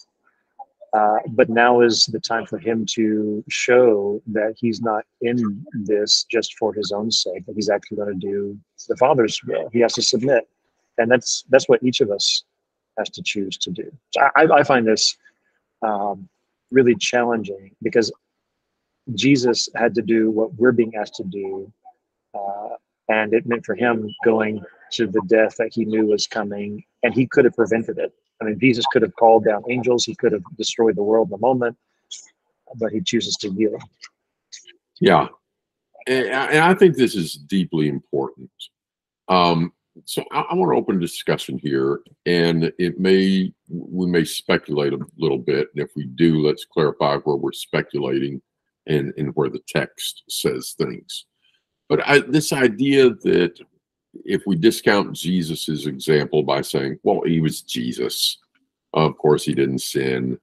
Uh, 0.93 1.19
but 1.29 1.49
now 1.49 1.81
is 1.81 2.07
the 2.07 2.19
time 2.19 2.45
for 2.45 2.59
him 2.59 2.85
to 2.85 3.45
show 3.49 4.21
that 4.27 4.55
he's 4.57 4.81
not 4.83 5.05
in 5.21 5.65
this 5.73 6.25
just 6.25 6.59
for 6.59 6.75
his 6.75 6.91
own 6.91 7.11
sake, 7.11 7.47
that 7.47 7.55
he's 7.55 7.71
actually 7.71 7.97
going 7.97 8.21
to 8.21 8.27
do 8.27 8.59
the 8.89 8.97
Father's 8.97 9.41
will. 9.45 9.71
He 9.73 9.79
has 9.81 9.93
to 9.93 10.03
submit, 10.03 10.49
and 10.99 11.09
that's 11.09 11.45
that's 11.49 11.69
what 11.69 11.81
each 11.85 12.01
of 12.01 12.11
us 12.11 12.43
has 12.99 13.09
to 13.11 13.23
choose 13.23 13.57
to 13.59 13.71
do. 13.71 13.89
So 14.11 14.21
I, 14.35 14.47
I 14.53 14.65
find 14.65 14.85
this 14.85 15.17
um, 15.83 16.29
really 16.73 16.97
challenging 16.97 17.71
because 17.83 18.13
Jesus 19.15 19.69
had 19.77 19.95
to 19.95 20.03
do 20.03 20.33
what 20.33 20.55
we're 20.55 20.73
being 20.73 20.97
asked 20.97 21.15
to 21.17 21.25
do, 21.25 21.73
uh, 22.35 22.71
and 23.09 23.33
it 23.33 23.47
meant 23.47 23.65
for 23.65 23.77
him 23.77 24.13
going 24.25 24.61
to 24.93 25.07
the 25.07 25.23
death 25.27 25.57
that 25.57 25.73
he 25.73 25.85
knew 25.85 26.07
was 26.07 26.27
coming, 26.27 26.85
and 27.03 27.15
he 27.15 27.27
could 27.27 27.45
have 27.45 27.55
prevented 27.55 27.99
it. 27.99 28.13
I 28.41 28.47
mean, 28.47 28.59
Jesus 28.59 28.85
could 28.93 29.03
have 29.03 29.15
called 29.17 29.45
down 29.45 29.63
angels, 29.69 30.05
he 30.05 30.15
could 30.15 30.33
have 30.33 30.43
destroyed 30.57 30.97
the 30.97 31.03
world 31.03 31.29
in 31.29 31.35
a 31.35 31.39
moment, 31.39 31.77
but 32.77 32.93
he 32.93 33.01
chooses 33.01 33.37
to 33.37 33.49
yield. 33.51 33.83
Yeah, 35.01 35.29
and, 36.07 36.27
and 36.27 36.59
I 36.59 36.75
think 36.75 36.97
this 36.97 37.15
is 37.15 37.35
deeply 37.35 37.89
important. 37.89 38.51
Um, 39.29 39.73
so 40.05 40.25
I, 40.33 40.41
I 40.41 40.55
want 40.55 40.73
to 40.73 40.77
open 40.77 40.97
a 40.97 41.01
discussion 41.01 41.59
here, 41.59 42.01
and 42.27 42.73
it 42.79 42.99
may 42.99 43.53
we 43.69 44.07
may 44.07 44.25
speculate 44.25 44.93
a 44.93 44.99
little 45.19 45.39
bit, 45.39 45.69
and 45.75 45.85
if 45.85 45.91
we 45.97 46.05
do, 46.05 46.41
let's 46.41 46.65
clarify 46.65 47.17
where 47.17 47.37
we're 47.37 47.53
speculating 47.53 48.41
and 48.87 49.13
and 49.17 49.35
where 49.35 49.49
the 49.49 49.63
text 49.69 50.25
says 50.29 50.75
things. 50.79 51.27
But 51.89 52.07
I, 52.07 52.21
this 52.21 52.53
idea 52.53 53.11
that 53.11 53.61
if 54.25 54.43
we 54.47 54.57
discount 54.57 55.13
Jesus's 55.15 55.87
example 55.87 56.43
by 56.43 56.63
saying, 56.63 56.99
"Well, 57.03 57.23
he 57.23 57.41
was 57.41 57.63
Jesus," 57.63 58.39
of 58.93 59.17
course 59.19 59.45
he 59.45 59.55
didn't 59.55 59.81
sin, 59.81 60.39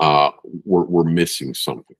uh, 0.00 0.30
we're 0.64 0.84
we're 0.84 1.04
missing 1.04 1.54
something. 1.54 1.96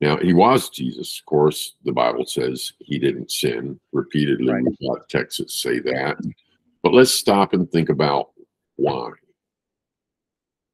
Now, 0.00 0.16
he 0.16 0.32
was 0.32 0.68
Jesus. 0.68 1.20
Of 1.20 1.26
course, 1.26 1.74
the 1.84 1.92
Bible 1.92 2.26
says 2.26 2.72
he 2.80 2.98
didn't 2.98 3.30
sin. 3.30 3.78
Repeatedly, 3.92 4.52
Right. 4.52 4.64
we've 4.64 4.90
got 4.90 5.08
texts 5.08 5.38
that 5.38 5.50
say 5.50 5.78
that. 5.80 6.18
But 6.82 6.92
let's 6.92 7.12
stop 7.12 7.52
and 7.52 7.70
think 7.70 7.88
about 7.88 8.30
why 8.74 9.12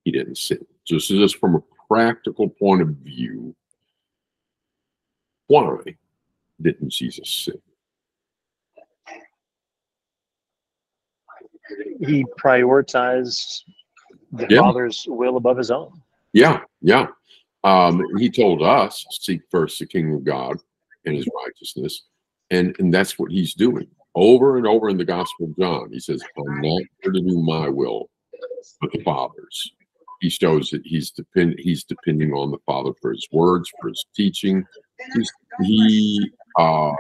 he 0.05 0.13
didn't 0.13 0.39
sin. 0.39 0.67
Just 0.87 1.09
just 1.09 1.37
from 1.37 1.57
a 1.57 1.63
practical 1.89 2.49
point 2.49 2.81
of 2.81 2.89
view, 2.89 3.55
why 5.49 5.79
didn't 6.63 6.89
Jesus 6.91 7.29
sin? 7.31 7.61
He 12.01 12.25
prioritized 12.41 13.63
the 14.33 14.47
Yeah. 14.49 14.61
Father's 14.61 15.05
will 15.09 15.37
above 15.37 15.57
his 15.57 15.71
own. 15.71 16.01
Yeah, 16.33 16.61
yeah. 16.81 17.09
Um, 17.65 18.03
he 18.19 18.31
told 18.31 18.63
us, 18.63 19.05
seek 19.21 19.41
first 19.51 19.79
the 19.79 19.87
kingdom 19.87 20.17
of 20.17 20.25
God 20.25 20.57
and 21.05 21.15
his 21.15 21.29
righteousness. 21.45 22.03
And, 22.51 22.75
and 22.79 22.93
that's 22.93 23.19
what 23.19 23.31
he's 23.31 23.55
doing 23.55 23.89
over 24.15 24.57
and 24.57 24.67
over 24.67 24.89
in 24.89 24.97
the 24.97 25.05
Gospel 25.05 25.47
of 25.47 25.57
John. 25.59 25.91
He 25.93 26.01
says, 26.01 26.23
I'm 26.37 26.61
not 26.61 26.83
here 27.03 27.13
to 27.13 27.21
do 27.21 27.43
my 27.43 27.69
will, 27.69 28.09
but 28.81 28.93
the 28.93 29.03
Father's. 29.03 29.73
He 30.21 30.31
shows 30.31 30.71
that 30.71 30.83
he's 30.85 31.13
depend 31.13 31.55
he's 31.59 31.85
depending 31.85 32.33
on 32.33 32.51
the 32.51 32.59
Father 32.67 32.91
for 33.01 33.13
his 33.13 33.27
words, 33.31 33.71
for 33.81 33.89
his 33.89 34.05
teaching. 34.17 34.65
He's, 35.15 35.31
he 35.65 36.33
uh, 36.57 36.93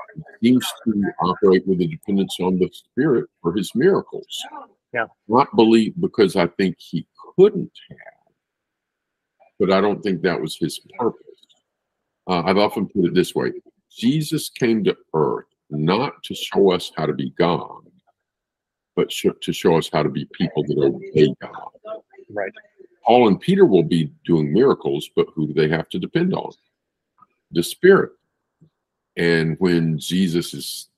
seems 0.43 0.67
to 0.85 1.05
operate 1.21 1.67
with 1.67 1.81
a 1.81 1.87
dependence 1.87 2.37
on 2.41 2.59
the 2.59 2.71
Spirit 2.73 3.29
for 3.43 3.53
his 3.55 3.75
miracles. 3.75 4.45
Yeah. 4.93 5.07
Not 5.29 5.55
believe 5.57 5.95
because 6.01 6.37
I 6.37 6.47
think 6.47 6.77
he 6.79 7.07
couldn't 7.37 7.73
have 7.91 7.99
but 9.59 9.73
I 9.73 9.81
don't 9.81 10.03
think 10.03 10.23
that 10.23 10.41
was 10.41 10.57
his 10.57 10.81
purpose. 10.99 11.25
Uh, 12.27 12.43
I've 12.45 12.59
often 12.59 12.87
put 12.87 13.07
it 13.07 13.15
this 13.15 13.35
way 13.35 13.53
Jesus 13.91 14.49
came 14.51 14.85
to 14.85 14.97
earth 15.15 15.47
not 15.71 16.23
to 16.25 16.35
show 16.35 16.71
us 16.73 16.93
how 16.97 17.07
to 17.07 17.13
be 17.13 17.31
God, 17.31 17.83
but 18.97 19.11
sh- 19.11 19.27
to 19.43 19.53
show 19.53 19.77
us 19.77 19.91
how 19.93 20.03
to 20.03 20.09
be 20.09 20.27
people 20.33 20.63
that 20.65 20.79
obey 20.79 21.35
God. 21.41 21.71
Right. 22.31 22.53
Paul 23.05 23.29
and 23.29 23.41
Peter 23.41 23.65
will 23.65 23.83
be 23.83 24.13
doing 24.25 24.53
miracles, 24.53 25.09
but 25.17 25.27
who 25.35 25.47
do 25.47 25.55
they 25.55 25.69
have 25.69 25.89
to 25.91 25.99
depend 25.99 26.35
on? 26.35 26.53
The 27.51 27.63
Spirit. 27.63 28.13
And 29.19 29.57
when 29.59 29.99
Jesus 29.99 30.55
is 30.55 30.89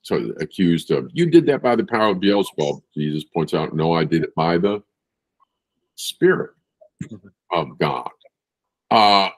accused 0.40 0.90
of, 0.90 1.10
you 1.12 1.26
did 1.26 1.46
that 1.46 1.62
by 1.62 1.74
the 1.74 1.84
power 1.84 2.10
of 2.10 2.20
Beelzebub, 2.20 2.82
Jesus 2.94 3.24
points 3.24 3.54
out, 3.54 3.74
no, 3.74 3.94
I 3.94 4.04
did 4.04 4.22
it 4.22 4.34
by 4.34 4.58
the 4.58 4.82
Spirit 5.96 6.50
of 7.50 7.78
God. 7.78 8.10
Uh, 8.90 9.30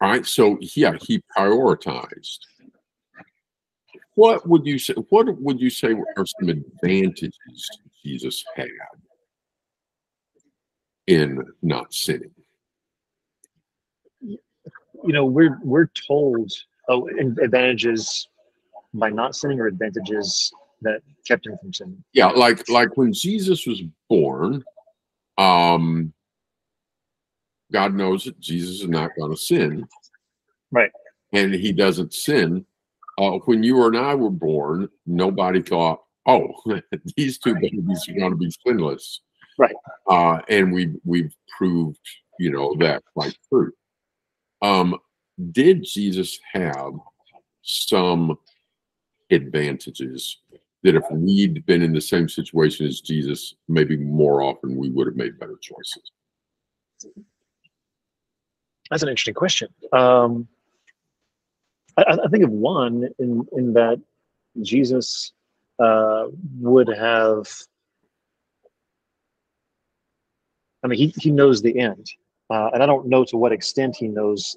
All 0.00 0.10
right. 0.10 0.26
So 0.26 0.58
yeah, 0.60 0.96
he 1.00 1.22
prioritized. 1.36 2.38
What 4.14 4.46
would 4.48 4.66
you 4.66 4.78
say? 4.78 4.94
What 5.10 5.26
would 5.40 5.60
you 5.60 5.70
say 5.70 5.92
are 5.92 6.26
some 6.40 6.48
advantages 6.48 7.38
Jesus 8.04 8.44
had 8.54 8.68
in 11.06 11.42
not 11.62 11.92
sinning? 11.92 12.30
You 14.20 14.38
know, 15.04 15.24
we're 15.24 15.58
we're 15.62 15.90
told 16.06 16.52
oh 16.88 17.08
advantages 17.08 18.28
by 18.94 19.10
not 19.10 19.36
sinning 19.36 19.60
or 19.60 19.66
advantages 19.66 20.52
that 20.82 21.00
kept 21.26 21.46
him 21.46 21.56
from 21.60 21.72
sinning. 21.72 22.04
Yeah, 22.12 22.28
like 22.28 22.68
like 22.68 22.96
when 22.96 23.12
Jesus 23.12 23.66
was 23.66 23.82
born, 24.08 24.64
um 25.38 26.12
God 27.72 27.94
knows 27.94 28.24
that 28.24 28.38
Jesus 28.40 28.82
is 28.82 28.88
not 28.88 29.10
going 29.18 29.30
to 29.30 29.36
sin. 29.36 29.86
Right. 30.70 30.90
And 31.32 31.52
he 31.52 31.72
doesn't 31.72 32.14
sin. 32.14 32.64
Uh, 33.18 33.38
when 33.46 33.62
you 33.62 33.84
and 33.86 33.96
I 33.96 34.14
were 34.14 34.30
born, 34.30 34.88
nobody 35.06 35.62
thought, 35.62 36.02
oh, 36.26 36.54
these 37.16 37.38
two 37.38 37.54
babies 37.54 38.06
are 38.08 38.18
going 38.18 38.32
to 38.32 38.36
be 38.36 38.52
sinless. 38.66 39.20
Right. 39.58 39.74
Uh, 40.08 40.40
and 40.48 40.72
we 40.72 40.92
we've 41.04 41.34
proved, 41.56 41.98
you 42.38 42.50
know, 42.50 42.74
that 42.78 43.02
quite 43.14 43.36
true. 43.48 43.72
Um, 44.62 44.96
did 45.52 45.84
Jesus 45.84 46.38
have 46.52 46.92
some 47.62 48.38
advantages 49.30 50.38
that 50.82 50.94
if 50.94 51.04
we'd 51.10 51.66
been 51.66 51.82
in 51.82 51.92
the 51.92 52.00
same 52.00 52.28
situation 52.28 52.86
as 52.86 53.00
Jesus, 53.00 53.54
maybe 53.68 53.96
more 53.96 54.42
often 54.42 54.76
we 54.76 54.88
would 54.90 55.06
have 55.06 55.16
made 55.16 55.38
better 55.38 55.58
choices? 55.60 56.12
That's 58.90 59.02
an 59.02 59.08
interesting 59.08 59.34
question. 59.34 59.68
Um, 59.92 60.46
I, 61.96 62.18
I, 62.24 62.28
think 62.28 62.44
of 62.44 62.50
one 62.50 63.08
in 63.18 63.46
in 63.56 63.72
that 63.72 64.00
Jesus 64.62 65.32
uh, 65.82 66.26
would 66.60 66.88
have. 66.88 67.48
I 70.84 70.88
mean, 70.88 70.98
he 70.98 71.14
he 71.18 71.30
knows 71.30 71.62
the 71.62 71.78
end, 71.78 72.08
uh, 72.50 72.70
and 72.72 72.82
I 72.82 72.86
don't 72.86 73.08
know 73.08 73.24
to 73.24 73.36
what 73.36 73.52
extent 73.52 73.96
he 73.96 74.06
knows 74.06 74.56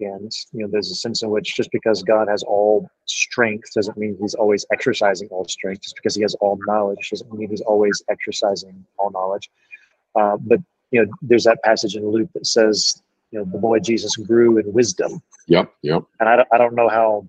end. 0.00 0.32
You 0.52 0.60
know, 0.60 0.68
there's 0.68 0.90
a 0.90 0.94
sense 0.94 1.22
in 1.22 1.30
which 1.30 1.56
just 1.56 1.70
because 1.72 2.02
God 2.02 2.28
has 2.28 2.42
all 2.42 2.90
strength 3.06 3.72
doesn't 3.74 3.96
mean 3.96 4.16
He's 4.20 4.34
always 4.34 4.64
exercising 4.72 5.28
all 5.28 5.46
strength. 5.46 5.82
Just 5.82 5.96
because 5.96 6.14
He 6.14 6.22
has 6.22 6.34
all 6.36 6.58
knowledge 6.66 7.10
doesn't 7.10 7.32
mean 7.32 7.50
He's 7.50 7.60
always 7.62 8.02
exercising 8.08 8.84
all 8.98 9.10
knowledge. 9.10 9.50
Uh, 10.14 10.36
but 10.38 10.60
you 10.90 11.04
know, 11.04 11.10
there's 11.22 11.44
that 11.44 11.62
passage 11.62 11.96
in 11.96 12.08
Luke 12.08 12.30
that 12.34 12.46
says 12.46 13.02
you 13.30 13.38
know 13.38 13.44
the 13.44 13.58
boy 13.58 13.78
Jesus 13.78 14.16
grew 14.16 14.58
in 14.58 14.72
wisdom. 14.72 15.22
Yep, 15.46 15.72
yep. 15.82 16.02
And 16.18 16.28
I, 16.28 16.36
don't, 16.36 16.48
I 16.52 16.58
don't 16.58 16.74
know 16.74 16.88
how 16.88 17.26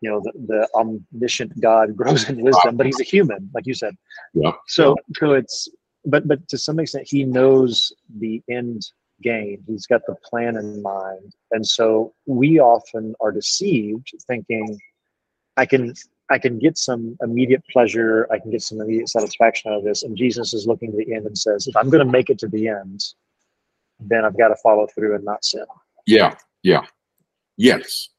you 0.00 0.10
know 0.10 0.20
the, 0.20 0.32
the 0.46 0.68
omniscient 0.74 1.60
God 1.60 1.96
grows 1.96 2.28
in 2.28 2.40
wisdom, 2.42 2.76
but 2.76 2.86
he's 2.86 3.00
a 3.00 3.04
human, 3.04 3.50
like 3.54 3.66
you 3.66 3.74
said. 3.74 3.96
Yeah. 4.34 4.52
So 4.66 4.96
so 5.16 5.32
it's 5.32 5.68
but 6.04 6.26
but 6.26 6.46
to 6.48 6.58
some 6.58 6.78
extent 6.78 7.06
he 7.08 7.24
knows 7.24 7.92
the 8.18 8.42
end 8.48 8.90
game. 9.22 9.62
He's 9.66 9.86
got 9.86 10.02
the 10.06 10.16
plan 10.24 10.56
in 10.56 10.82
mind, 10.82 11.34
and 11.50 11.66
so 11.66 12.14
we 12.26 12.60
often 12.60 13.14
are 13.20 13.32
deceived 13.32 14.10
thinking, 14.26 14.78
I 15.56 15.66
can 15.66 15.94
I 16.30 16.38
can 16.38 16.58
get 16.58 16.78
some 16.78 17.16
immediate 17.22 17.64
pleasure, 17.72 18.28
I 18.30 18.38
can 18.38 18.50
get 18.50 18.62
some 18.62 18.80
immediate 18.80 19.08
satisfaction 19.08 19.72
out 19.72 19.78
of 19.78 19.84
this. 19.84 20.04
And 20.04 20.16
Jesus 20.16 20.54
is 20.54 20.66
looking 20.66 20.92
to 20.92 20.96
the 20.96 21.12
end 21.12 21.26
and 21.26 21.36
says, 21.36 21.66
if 21.66 21.76
I'm 21.76 21.90
going 21.90 22.06
to 22.06 22.10
make 22.10 22.30
it 22.30 22.38
to 22.38 22.48
the 22.48 22.68
end, 22.68 23.04
then 23.98 24.24
I've 24.24 24.38
got 24.38 24.48
to 24.48 24.56
follow 24.62 24.86
through 24.94 25.16
and 25.16 25.24
not 25.24 25.44
sin. 25.44 25.64
Yeah, 26.06 26.36
yeah, 26.62 26.86
yes. 27.56 28.10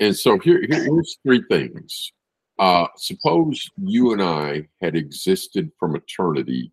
And 0.00 0.16
so 0.16 0.38
here, 0.38 0.64
here's 0.66 1.18
three 1.22 1.44
things. 1.50 2.12
Uh, 2.58 2.86
suppose 2.96 3.70
you 3.76 4.12
and 4.12 4.22
I 4.22 4.66
had 4.80 4.96
existed 4.96 5.70
from 5.78 5.94
eternity 5.94 6.72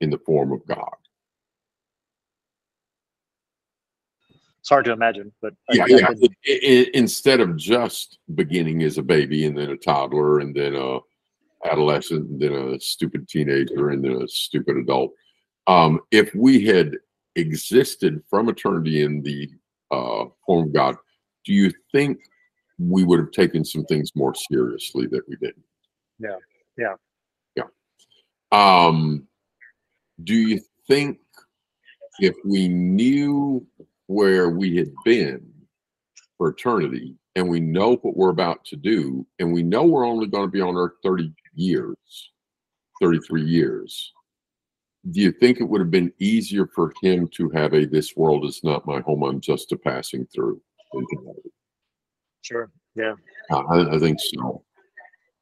in 0.00 0.10
the 0.10 0.18
form 0.18 0.52
of 0.52 0.66
God. 0.66 0.96
It's 4.64 4.70
hard 4.70 4.86
to 4.86 4.92
imagine, 4.92 5.30
but 5.42 5.52
yeah, 5.74 5.84
yeah. 5.86 6.08
It, 6.22 6.32
it, 6.42 6.94
instead 6.94 7.40
of 7.40 7.54
just 7.54 8.18
beginning 8.34 8.82
as 8.82 8.96
a 8.96 9.02
baby 9.02 9.44
and 9.44 9.58
then 9.58 9.68
a 9.68 9.76
toddler 9.76 10.38
and 10.38 10.56
then 10.56 10.74
a 10.74 11.00
adolescent 11.66 12.30
and 12.30 12.40
then 12.40 12.54
a 12.54 12.80
stupid 12.80 13.28
teenager 13.28 13.90
and 13.90 14.02
then 14.02 14.22
a 14.22 14.26
stupid 14.26 14.78
adult, 14.78 15.12
um, 15.66 16.00
if 16.10 16.34
we 16.34 16.64
had 16.64 16.96
existed 17.36 18.22
from 18.30 18.48
eternity 18.48 19.02
in 19.02 19.22
the 19.22 19.50
uh, 19.90 20.24
form 20.46 20.68
of 20.68 20.72
God, 20.72 20.96
do 21.44 21.52
you 21.52 21.70
think 21.92 22.20
we 22.78 23.04
would 23.04 23.20
have 23.20 23.32
taken 23.32 23.66
some 23.66 23.84
things 23.84 24.12
more 24.14 24.34
seriously 24.50 25.06
that 25.08 25.28
we 25.28 25.36
didn't? 25.36 25.66
Yeah, 26.18 26.38
yeah, 26.78 26.94
yeah. 27.54 27.66
Um, 28.50 29.28
do 30.22 30.34
you 30.34 30.58
think 30.88 31.18
if 32.18 32.34
we 32.46 32.68
knew 32.68 33.66
where 34.06 34.50
we 34.50 34.76
had 34.76 34.92
been 35.04 35.44
for 36.36 36.48
eternity 36.48 37.16
and 37.36 37.48
we 37.48 37.60
know 37.60 37.96
what 37.96 38.16
we're 38.16 38.30
about 38.30 38.64
to 38.64 38.76
do 38.76 39.26
and 39.38 39.52
we 39.52 39.62
know 39.62 39.84
we're 39.84 40.06
only 40.06 40.26
going 40.26 40.46
to 40.46 40.50
be 40.50 40.60
on 40.60 40.76
earth 40.76 40.92
30 41.02 41.32
years 41.54 41.96
33 43.00 43.42
years. 43.42 44.12
Do 45.10 45.20
you 45.20 45.32
think 45.32 45.60
it 45.60 45.64
would 45.64 45.80
have 45.80 45.90
been 45.90 46.12
easier 46.18 46.66
for 46.66 46.92
him 47.02 47.28
to 47.36 47.50
have 47.50 47.74
a 47.74 47.84
this 47.84 48.16
world 48.16 48.46
is 48.46 48.64
not 48.64 48.86
my 48.86 49.00
home 49.00 49.22
i'm 49.22 49.38
just 49.38 49.70
a 49.72 49.76
passing 49.76 50.26
through 50.34 50.60
sure 52.40 52.70
yeah. 52.94 53.14
I, 53.50 53.96
I 53.96 53.98
think 53.98 54.18
so. 54.20 54.62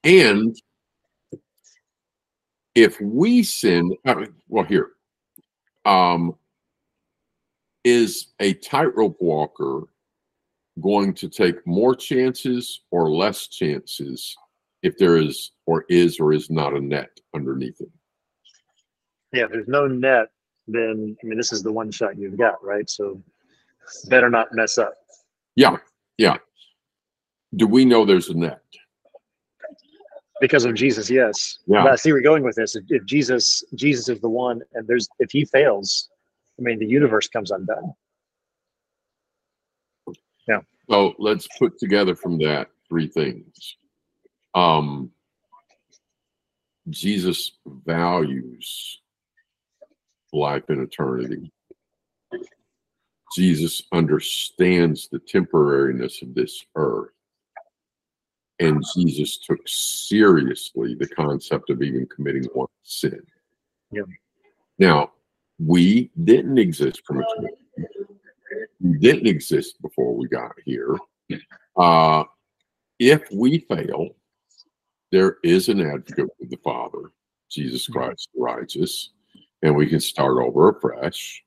And 0.02 0.56
if 2.74 3.00
we 3.00 3.44
sin 3.44 3.94
I 4.04 4.14
mean, 4.14 4.34
well 4.48 4.64
here 4.64 4.92
um 5.84 6.34
is 7.84 8.28
a 8.40 8.54
tightrope 8.54 9.16
walker 9.20 9.82
going 10.80 11.12
to 11.12 11.28
take 11.28 11.66
more 11.66 11.94
chances 11.94 12.82
or 12.90 13.10
less 13.10 13.48
chances 13.48 14.34
if 14.82 14.96
there 14.98 15.16
is 15.16 15.52
or 15.66 15.84
is 15.88 16.18
or 16.18 16.32
is 16.32 16.50
not 16.50 16.74
a 16.74 16.80
net 16.80 17.10
underneath 17.34 17.80
it 17.80 17.90
yeah, 19.32 19.44
if 19.44 19.50
there's 19.50 19.68
no 19.68 19.86
net, 19.86 20.28
then 20.68 21.16
I 21.22 21.26
mean 21.26 21.36
this 21.36 21.52
is 21.52 21.62
the 21.62 21.72
one 21.72 21.90
shot 21.90 22.18
you've 22.18 22.38
got, 22.38 22.62
right? 22.62 22.88
So 22.88 23.22
better 24.08 24.30
not 24.30 24.48
mess 24.52 24.78
up. 24.78 24.94
Yeah, 25.56 25.76
yeah. 26.18 26.36
Do 27.56 27.66
we 27.66 27.84
know 27.84 28.04
there's 28.04 28.28
a 28.28 28.34
net? 28.34 28.60
Because 30.40 30.64
of 30.64 30.74
Jesus, 30.74 31.08
yes. 31.08 31.58
Yeah. 31.66 31.84
But 31.84 31.92
I 31.92 31.96
see 31.96 32.10
where 32.10 32.20
you're 32.20 32.30
going 32.30 32.42
with 32.42 32.56
this. 32.56 32.74
If, 32.74 32.84
if 32.88 33.04
Jesus, 33.04 33.62
Jesus 33.74 34.08
is 34.08 34.20
the 34.20 34.28
one, 34.28 34.60
and 34.74 34.86
there's 34.86 35.08
if 35.18 35.30
he 35.30 35.44
fails, 35.44 36.10
I 36.62 36.64
mean 36.64 36.78
the 36.78 36.86
universe 36.86 37.28
comes 37.28 37.50
undone. 37.50 37.92
Yeah. 40.46 40.60
So 40.88 41.14
let's 41.18 41.48
put 41.58 41.76
together 41.78 42.14
from 42.14 42.38
that 42.38 42.68
three 42.88 43.08
things. 43.08 43.76
Um, 44.54 45.10
Jesus 46.88 47.52
values 47.66 49.00
life 50.32 50.62
in 50.68 50.82
eternity. 50.82 51.50
Jesus 53.34 53.82
understands 53.92 55.08
the 55.08 55.18
temporariness 55.18 56.22
of 56.22 56.34
this 56.34 56.64
earth. 56.76 57.10
And 58.60 58.84
Jesus 58.96 59.38
took 59.38 59.58
seriously 59.66 60.94
the 60.94 61.08
concept 61.08 61.70
of 61.70 61.82
even 61.82 62.06
committing 62.06 62.44
one 62.52 62.68
sin. 62.84 63.22
Yeah. 63.90 64.02
Now, 64.78 65.12
we 65.58 66.10
didn't 66.24 66.58
exist 66.58 67.02
from 67.06 67.22
eternity. 67.22 67.56
We 68.80 68.98
didn't 68.98 69.26
exist 69.26 69.80
before 69.80 70.14
we 70.14 70.28
got 70.28 70.52
here. 70.64 70.96
Uh, 71.76 72.24
if 72.98 73.22
we 73.32 73.60
fail, 73.60 74.10
there 75.10 75.36
is 75.42 75.68
an 75.68 75.80
advocate 75.80 76.28
with 76.38 76.50
the 76.50 76.58
Father, 76.58 77.12
Jesus 77.50 77.84
mm-hmm. 77.84 77.92
Christ 77.92 78.28
the 78.34 78.40
righteous 78.40 79.10
and 79.62 79.74
we 79.74 79.86
can 79.86 80.00
start 80.00 80.38
over 80.38 80.70
afresh. 80.70 81.42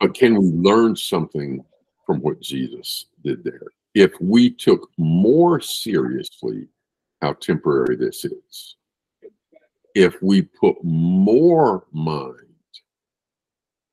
But 0.00 0.14
can 0.14 0.36
we 0.36 0.46
learn 0.48 0.94
something 0.94 1.64
from 2.04 2.20
what 2.20 2.40
Jesus 2.40 3.06
did 3.24 3.42
there? 3.42 3.62
If 3.94 4.12
we 4.20 4.50
took 4.50 4.90
more 4.98 5.58
seriously 5.60 6.68
how 7.22 7.32
temporary 7.32 7.96
this 7.96 8.26
is, 8.26 8.76
if 9.96 10.22
we 10.22 10.42
put 10.42 10.76
more 10.84 11.86
mind 11.90 12.36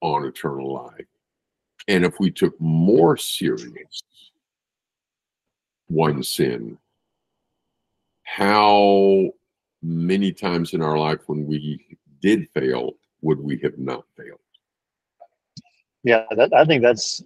on 0.01 0.25
eternal 0.25 0.73
life, 0.73 1.05
and 1.87 2.03
if 2.03 2.19
we 2.19 2.29
took 2.29 2.59
more 2.59 3.15
serious 3.15 4.03
one 5.87 6.21
sin, 6.21 6.77
how 8.23 9.29
many 9.81 10.33
times 10.33 10.73
in 10.73 10.81
our 10.81 10.97
life 10.97 11.19
when 11.27 11.47
we 11.47 11.79
did 12.21 12.49
fail 12.53 12.91
would 13.21 13.39
we 13.39 13.57
have 13.59 13.77
not 13.77 14.03
failed? 14.17 14.39
Yeah, 16.03 16.25
that, 16.35 16.53
I 16.53 16.65
think 16.65 16.83
that's 16.83 17.23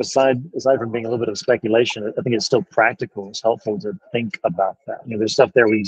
aside 0.00 0.42
aside 0.56 0.78
from 0.78 0.92
being 0.92 1.04
a 1.04 1.10
little 1.10 1.22
bit 1.22 1.28
of 1.30 1.36
speculation. 1.36 2.10
I 2.18 2.22
think 2.22 2.34
it's 2.36 2.46
still 2.46 2.62
practical. 2.62 3.28
It's 3.28 3.42
helpful 3.42 3.78
to 3.80 3.92
think 4.12 4.40
about 4.44 4.78
that. 4.86 5.00
You 5.04 5.12
know, 5.12 5.18
there's 5.18 5.34
stuff 5.34 5.52
there 5.52 5.68
we 5.68 5.84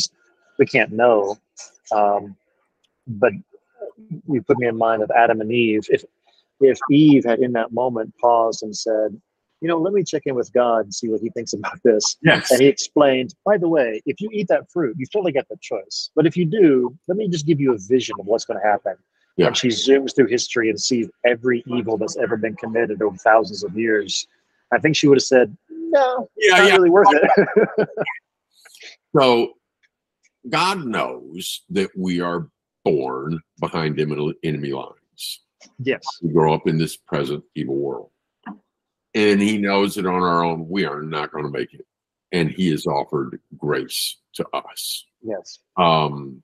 we 0.61 0.66
can't 0.66 0.92
know, 0.92 1.37
um, 1.90 2.37
but 3.09 3.33
you 4.29 4.42
put 4.42 4.59
me 4.59 4.68
in 4.68 4.77
mind 4.77 5.03
of 5.03 5.11
Adam 5.11 5.40
and 5.40 5.51
Eve. 5.51 5.87
If 5.88 6.05
if 6.61 6.79
Eve 6.90 7.25
had 7.25 7.38
in 7.40 7.53
that 7.55 7.73
moment 7.73 8.14
paused 8.20 8.62
and 8.62 8.77
said, 8.77 9.18
you 9.62 9.68
know, 9.68 9.79
let 9.79 9.94
me 9.94 10.05
check 10.05 10.23
in 10.27 10.35
with 10.35 10.53
God 10.53 10.81
and 10.81 10.94
see 10.94 11.09
what 11.09 11.23
he 11.23 11.31
thinks 11.31 11.55
about 11.55 11.79
this. 11.83 12.18
Yes. 12.23 12.51
And 12.51 12.61
he 12.61 12.66
explained, 12.66 13.35
by 13.46 13.57
the 13.57 13.68
way, 13.68 14.03
if 14.05 14.20
you 14.20 14.29
eat 14.31 14.49
that 14.49 14.70
fruit, 14.70 14.96
you 14.99 15.07
totally 15.11 15.33
get 15.33 15.49
the 15.49 15.57
choice. 15.62 16.11
But 16.14 16.27
if 16.27 16.37
you 16.37 16.44
do, 16.44 16.94
let 17.09 17.16
me 17.16 17.29
just 17.29 17.46
give 17.46 17.61
you 17.61 17.73
a 17.73 17.79
vision 17.79 18.14
of 18.20 18.27
what's 18.27 18.44
going 18.44 18.61
to 18.61 18.66
happen. 18.66 18.94
Yeah. 19.38 19.46
And 19.46 19.57
she 19.57 19.68
zooms 19.68 20.14
through 20.14 20.27
history 20.27 20.68
and 20.68 20.79
sees 20.79 21.09
every 21.25 21.64
evil 21.66 21.96
that's 21.96 22.18
ever 22.18 22.37
been 22.37 22.57
committed 22.57 23.01
over 23.01 23.16
thousands 23.16 23.64
of 23.64 23.77
years. 23.79 24.27
I 24.70 24.79
think 24.79 24.96
she 24.96 25.09
would 25.09 25.16
have 25.16 25.23
said, 25.23 25.57
no, 25.70 26.29
Yeah, 26.37 26.59
not 26.59 26.66
yeah. 26.68 26.77
really 26.77 26.90
worth 26.90 27.09
it. 27.12 27.88
So 29.16 29.55
God 30.48 30.85
knows 30.85 31.62
that 31.70 31.90
we 31.96 32.20
are 32.20 32.48
born 32.85 33.40
behind 33.59 34.00
enemy 34.00 34.72
lines. 34.72 35.40
yes. 35.79 36.03
We 36.22 36.33
grow 36.33 36.55
up 36.55 36.66
in 36.66 36.79
this 36.79 36.96
present 36.96 37.44
evil 37.55 37.76
world. 37.76 38.11
And 39.14 39.40
he 39.40 39.59
knows 39.59 39.96
that 39.96 40.07
on 40.07 40.22
our 40.22 40.44
own, 40.44 40.68
we 40.68 40.85
are 40.85 41.03
not 41.03 41.33
going 41.33 41.44
to 41.44 41.50
make 41.50 41.74
it. 41.74 41.87
And 42.33 42.50
he 42.50 42.70
has 42.70 42.87
offered 42.87 43.40
grace 43.57 44.18
to 44.35 44.46
us. 44.55 45.05
Yes. 45.22 45.59
Um, 45.76 46.42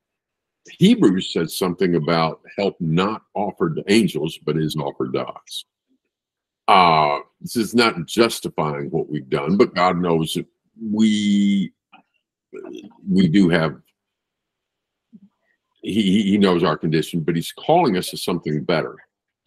Hebrews 0.78 1.32
says 1.32 1.56
something 1.56 1.94
about 1.94 2.40
help 2.58 2.76
not 2.80 3.22
offered 3.34 3.76
to 3.76 3.84
angels, 3.92 4.36
but 4.44 4.56
is 4.56 4.76
offered 4.76 5.12
to 5.12 5.24
us. 5.24 5.64
Uh, 6.66 7.20
this 7.40 7.54
is 7.54 7.74
not 7.74 8.06
justifying 8.06 8.90
what 8.90 9.08
we've 9.08 9.30
done, 9.30 9.56
but 9.56 9.74
God 9.74 9.98
knows 9.98 10.34
that 10.34 10.46
we 10.80 11.72
we 13.08 13.28
do 13.28 13.48
have 13.48 13.76
he 15.92 16.22
he- 16.22 16.38
knows 16.38 16.62
our 16.64 16.76
condition, 16.76 17.20
but 17.20 17.36
he's 17.36 17.52
calling 17.52 17.96
us 17.96 18.10
to 18.10 18.16
something 18.16 18.64
better. 18.64 18.96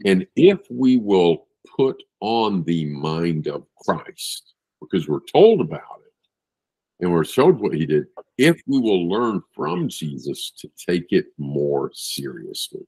And 0.05 0.25
if 0.35 0.59
we 0.69 0.97
will 0.97 1.47
put 1.75 2.01
on 2.21 2.63
the 2.63 2.85
mind 2.85 3.47
of 3.47 3.65
Christ, 3.85 4.53
because 4.81 5.07
we're 5.07 5.25
told 5.31 5.61
about 5.61 6.01
it 6.05 7.03
and 7.03 7.11
we're 7.11 7.25
showed 7.25 7.59
what 7.59 7.73
he 7.73 7.85
did, 7.85 8.05
if 8.37 8.61
we 8.67 8.79
will 8.79 9.09
learn 9.09 9.41
from 9.53 9.89
Jesus 9.89 10.51
to 10.59 10.69
take 10.87 11.11
it 11.11 11.25
more 11.37 11.91
seriously. 11.93 12.87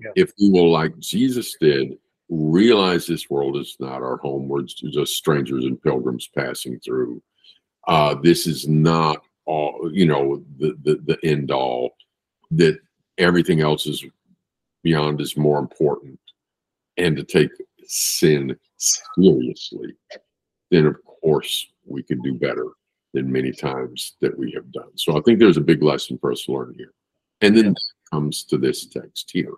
Yeah. 0.00 0.10
If 0.16 0.32
we 0.40 0.50
will, 0.50 0.70
like 0.70 0.98
Jesus 0.98 1.56
did, 1.60 1.96
realize 2.28 3.06
this 3.06 3.30
world 3.30 3.56
is 3.56 3.76
not 3.78 4.02
our 4.02 4.16
home, 4.16 4.48
we're 4.48 4.62
just 4.62 5.14
strangers 5.14 5.64
and 5.64 5.80
pilgrims 5.80 6.28
passing 6.36 6.80
through. 6.80 7.22
Uh, 7.86 8.14
this 8.14 8.46
is 8.46 8.66
not 8.66 9.22
all, 9.44 9.90
you 9.92 10.06
know, 10.06 10.42
the, 10.58 10.76
the, 10.82 11.00
the 11.04 11.18
end 11.24 11.50
all, 11.50 11.94
that 12.52 12.78
everything 13.18 13.60
else 13.60 13.86
is 13.86 14.04
beyond 14.82 15.20
is 15.20 15.36
more 15.36 15.58
important, 15.58 16.18
and 16.96 17.16
to 17.16 17.24
take 17.24 17.50
sin 17.86 18.56
seriously, 18.76 19.94
then 20.70 20.86
of 20.86 20.96
course 21.04 21.68
we 21.86 22.02
can 22.02 22.20
do 22.22 22.34
better 22.34 22.66
than 23.14 23.30
many 23.30 23.52
times 23.52 24.16
that 24.20 24.36
we 24.38 24.50
have 24.52 24.70
done. 24.72 24.90
So 24.96 25.16
I 25.16 25.20
think 25.20 25.38
there's 25.38 25.58
a 25.58 25.62
big 25.62 25.82
lesson 25.82 26.18
for 26.18 26.32
us 26.32 26.44
to 26.44 26.52
learn 26.52 26.74
here. 26.76 26.94
And 27.42 27.56
then 27.56 27.74
comes 28.10 28.44
to 28.44 28.56
this 28.56 28.86
text 28.86 29.30
here. 29.32 29.54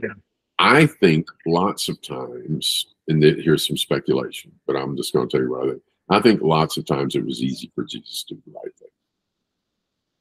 Yeah. 0.00 0.14
I 0.58 0.86
think 0.86 1.28
lots 1.46 1.88
of 1.88 2.00
times, 2.02 2.86
and 3.08 3.22
here's 3.22 3.66
some 3.66 3.76
speculation, 3.76 4.52
but 4.66 4.76
I'm 4.76 4.96
just 4.96 5.12
going 5.12 5.28
to 5.28 5.36
tell 5.36 5.44
you 5.44 5.50
what 5.50 5.64
I 5.64 5.70
think. 5.70 5.82
I 6.10 6.20
think 6.20 6.42
lots 6.42 6.76
of 6.76 6.84
times 6.84 7.16
it 7.16 7.24
was 7.24 7.40
easy 7.40 7.70
for 7.74 7.84
Jesus 7.84 8.24
to 8.24 8.34
do 8.34 8.42
the 8.46 8.52
right 8.52 8.76
thing. 8.78 8.88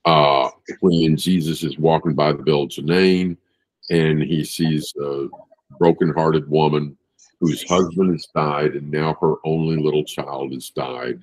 Uh, 0.06 0.50
when 0.80 1.16
Jesus 1.16 1.64
is 1.64 1.78
walking 1.78 2.16
by 2.16 2.34
the 2.34 2.42
village 2.42 2.80
Nain 2.80 3.38
and 3.92 4.22
he 4.22 4.44
sees 4.44 4.92
a 5.00 5.28
broken-hearted 5.78 6.50
woman 6.50 6.98
whose 7.40 7.68
husband 7.70 8.12
has 8.12 8.28
died 8.34 8.74
and 8.74 8.90
now 8.90 9.16
her 9.22 9.36
only 9.46 9.78
little 9.78 10.04
child 10.04 10.54
has 10.54 10.70
died. 10.70 11.20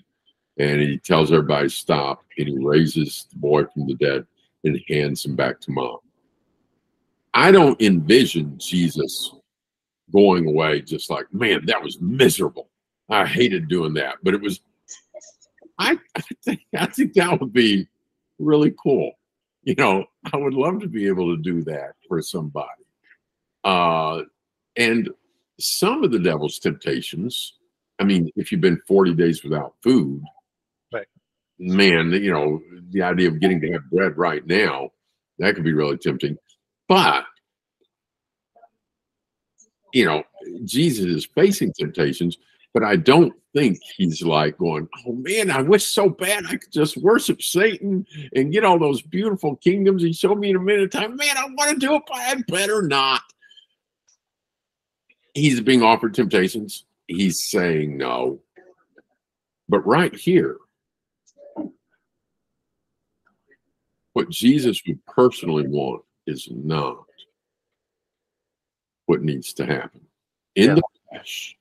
And 0.59 0.81
he 0.81 0.99
tells 0.99 1.33
everybody 1.33 1.69
stop 1.69 2.25
and 2.37 2.49
he 2.49 2.59
raises 2.59 3.27
the 3.31 3.39
boy 3.39 3.65
from 3.65 3.87
the 3.87 3.95
dead 3.95 4.27
and 4.65 4.81
hands 4.89 5.25
him 5.25 5.37
back 5.37 5.61
to 5.61 5.71
mom. 5.71 5.99
I 7.35 7.51
don't 7.53 7.81
envision 7.81 8.59
jesus 8.59 9.33
going 10.13 10.47
away 10.49 10.81
just 10.81 11.11
like 11.11 11.33
man 11.33 11.67
that 11.67 11.83
was 11.83 12.01
miserable. 12.01 12.69
I 13.09 13.27
hated 13.27 13.69
doing 13.69 13.95
that. 13.95 14.17
But 14.23 14.35
it 14.35 14.41
was 14.41 14.61
i 15.79 15.99
i 16.17 16.21
think 16.45 16.61
i 16.77 16.87
think 16.87 17.15
that 17.15 17.41
would 17.41 17.53
be 17.53 17.87
really 18.39 18.75
cool. 18.83 19.13
You 19.65 19.75
know 19.75 20.07
i 20.33 20.37
would 20.37 20.55
love 20.55 20.81
to 20.81 20.89
be 20.89 21.07
able 21.07 21.37
to 21.37 21.43
do 21.43 21.63
that 21.65 21.93
for 22.07 22.23
somebody. 22.23 22.85
Uh 23.65 24.23
and 24.77 25.11
some 25.61 26.05
of 26.05 26.13
the 26.13 26.21
devil's 26.21 26.61
temptations 26.61 27.55
i 27.99 28.05
mean 28.05 28.31
if 28.37 28.53
you've 28.53 28.61
been 28.61 28.81
40 28.87 29.15
days 29.15 29.43
without 29.43 29.75
food 29.83 30.23
man, 31.59 32.11
you 32.13 32.33
know, 32.33 32.63
the 32.91 33.03
idea 33.03 33.29
of 33.29 33.41
getting 33.41 33.61
to 33.61 33.73
have 33.73 33.91
bread 33.91 34.17
right 34.17 34.47
now, 34.47 34.91
that 35.39 35.55
could 35.55 35.65
be 35.65 35.73
really 35.73 35.99
tempting. 35.99 36.37
But, 36.89 37.25
you 39.93 40.05
know, 40.05 40.23
Jesus 40.65 41.07
is 41.07 41.27
facing 41.27 41.73
temptations, 41.73 42.39
but 42.73 42.85
I 42.85 42.97
don't 42.97 43.35
think 43.59 43.79
he's 43.97 44.23
like 44.23 44.57
going, 44.59 44.89
oh 45.07 45.13
man, 45.13 45.51
I 45.51 45.63
wish 45.63 45.87
so 45.87 46.09
bad 46.09 46.47
I 46.47 46.57
could 46.57 46.73
just 46.73 46.97
worship 46.97 47.43
Satan 47.43 48.07
and 48.35 48.53
get 48.53 48.65
all 48.65 48.79
those 48.79 49.03
beautiful 49.03 49.57
kingdoms 49.57 50.03
he 50.03 50.13
showed 50.13 50.39
me 50.39 50.51
in 50.51 50.57
a 50.57 50.61
minute 50.61 50.85
of 50.85 50.91
time. 50.91 51.17
Man, 51.17 51.37
I 51.37 51.47
want 51.47 51.73
to 51.73 51.87
do 51.87 51.95
it, 51.97 52.03
but 52.07 52.17
I 52.17 52.35
better 52.49 52.83
not. 52.83 53.23
He's 55.35 55.61
being 55.61 55.83
offered 55.83 56.15
temptations. 56.15 56.85
He's 57.07 57.45
saying 57.49 57.97
no. 57.97 58.41
But 59.69 59.87
right 59.87 60.15
here, 60.15 60.57
what 64.13 64.31
Jesus 64.31 64.81
would 64.87 65.05
personally 65.07 65.67
want 65.67 66.03
is 66.27 66.49
not 66.51 67.05
what 69.07 69.23
needs 69.23 69.53
to 69.55 69.67
happen 69.67 70.01
in 70.55 70.69
Yeah. 70.69 70.75
the 70.77 70.83
flesh. 71.11 71.58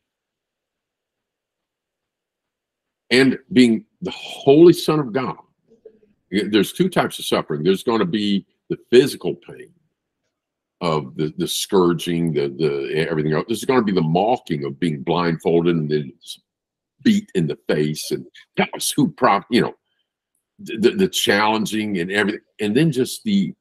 And 3.10 3.38
being 3.54 3.86
the 4.02 4.12
Holy 4.12 4.74
Son 4.74 5.00
of 5.00 5.14
God, 5.14 5.38
there's 6.30 6.74
two 6.74 6.90
types 6.90 7.20
of 7.20 7.26
suffering. 7.26 7.64
There's 7.64 7.84
going 7.84 8.00
to 8.00 8.06
be 8.06 8.46
the 8.70 8.78
physical 8.90 9.36
pain 9.36 9.74
of 10.82 11.16
the, 11.16 11.34
the 11.38 11.48
scourging, 11.48 12.34
the 12.34 12.50
the 12.50 13.08
everything 13.10 13.34
else. 13.34 13.46
There's 13.48 13.66
going 13.66 13.80
to 13.80 13.86
be 13.86 13.94
the 13.94 14.02
mocking 14.02 14.66
of 14.66 14.80
being 14.80 15.02
blindfolded 15.04 15.76
and 15.76 15.90
then 15.90 16.12
beat 17.04 17.32
in 17.36 17.48
the 17.48 17.58
face 17.68 18.12
and 18.12 18.26
that 18.58 18.70
was 18.74 18.92
who 18.92 19.10
prop 19.12 19.46
you 19.50 19.62
know 19.62 19.74
the, 20.60 20.92
the 20.92 21.08
challenging 21.08 22.00
and 22.00 22.12
everything 22.12 22.42
and 22.60 22.76
then 22.76 22.92
just 22.92 23.24
the 23.24 23.54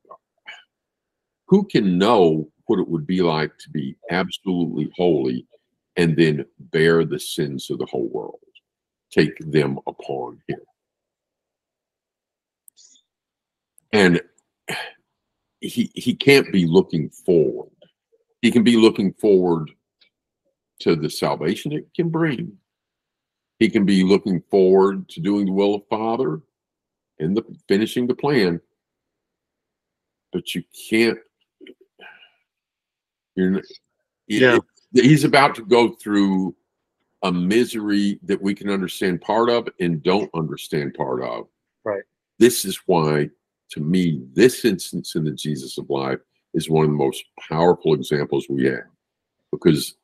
who 1.46 1.64
can 1.64 1.98
know 1.98 2.48
what 2.66 2.80
it 2.80 2.88
would 2.88 3.06
be 3.06 3.22
like 3.22 3.56
to 3.58 3.70
be 3.70 3.96
absolutely 4.10 4.90
holy 4.96 5.46
and 5.96 6.16
then 6.16 6.44
bear 6.58 7.04
the 7.04 7.20
sins 7.20 7.70
of 7.70 7.78
the 7.78 7.86
whole 7.86 8.08
world 8.08 8.40
take 9.16 9.38
them 9.38 9.78
upon 9.86 10.40
him. 10.46 10.60
And 13.92 14.20
he 15.60 15.90
he 15.94 16.14
can't 16.14 16.52
be 16.52 16.66
looking 16.66 17.08
forward. 17.08 17.70
He 18.42 18.50
can 18.50 18.62
be 18.62 18.76
looking 18.76 19.12
forward 19.14 19.70
to 20.80 20.94
the 20.94 21.08
salvation 21.08 21.72
it 21.72 21.88
can 21.94 22.10
bring. 22.10 22.58
He 23.58 23.70
can 23.70 23.86
be 23.86 24.04
looking 24.04 24.42
forward 24.50 25.08
to 25.10 25.20
doing 25.20 25.46
the 25.46 25.52
will 25.52 25.76
of 25.76 25.86
father 25.88 26.42
and 27.18 27.34
the 27.34 27.42
finishing 27.68 28.06
the 28.06 28.14
plan. 28.14 28.60
But 30.32 30.54
you 30.54 30.62
can't 30.90 31.18
you're 33.34 33.62
Yeah. 34.26 34.58
it- 34.92 35.04
he's 35.04 35.24
about 35.24 35.54
to 35.56 35.64
go 35.64 35.94
through 35.94 36.54
a 37.26 37.32
misery 37.32 38.20
that 38.22 38.40
we 38.40 38.54
can 38.54 38.70
understand 38.70 39.20
part 39.20 39.50
of 39.50 39.68
and 39.80 40.00
don't 40.02 40.30
understand 40.34 40.94
part 40.94 41.22
of. 41.22 41.48
Right. 41.84 42.02
this 42.38 42.64
is 42.64 42.80
why 42.86 43.30
to 43.70 43.80
me 43.80 44.22
this 44.32 44.64
instance 44.64 45.14
in 45.14 45.24
the 45.24 45.30
jesus 45.30 45.78
of 45.78 45.88
life 45.88 46.18
is 46.54 46.68
one 46.68 46.84
of 46.84 46.90
the 46.90 46.96
most 46.96 47.24
powerful 47.48 47.94
examples 47.94 48.46
we 48.48 48.64
have. 48.64 48.86
Because 49.52 49.96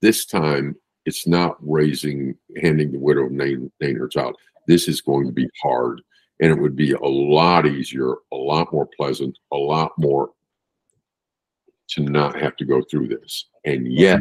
this 0.00 0.24
time 0.24 0.76
it's 1.06 1.26
not 1.26 1.56
raising 1.60 2.36
handing 2.60 2.92
the 2.92 2.98
widow 2.98 3.28
Nain, 3.28 3.70
Nain 3.80 3.96
her 3.96 4.08
child. 4.08 4.36
This 4.66 4.88
is 4.88 5.00
going 5.00 5.26
to 5.26 5.32
be 5.32 5.48
hard 5.62 6.02
and 6.40 6.50
it 6.50 6.60
would 6.60 6.76
be 6.76 6.92
a 6.92 7.00
lot 7.00 7.66
easier 7.66 8.14
a 8.32 8.36
lot 8.36 8.72
more 8.72 8.88
pleasant 8.96 9.36
a 9.52 9.56
lot 9.56 9.92
more 9.98 10.30
to 11.88 12.02
not 12.02 12.40
have 12.40 12.56
to 12.56 12.64
go 12.64 12.80
through 12.82 13.08
this. 13.08 13.46
And 13.64 13.92
yet 13.92 14.20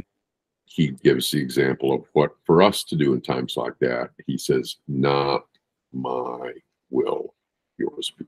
he 0.65 0.91
gives 1.04 1.32
the 1.32 1.39
example 1.39 1.93
of 1.93 2.06
what 2.13 2.32
for 2.45 2.62
us 2.62 2.84
to 2.86 2.95
do 2.95 3.13
in 3.13 3.21
times 3.21 3.56
like 3.58 3.78
that. 3.80 4.10
He 4.26 4.38
says, 4.38 4.78
"Not 4.88 5.45
my 5.91 6.54
will, 6.89 7.34
yours 7.78 8.12
be." 8.17 8.26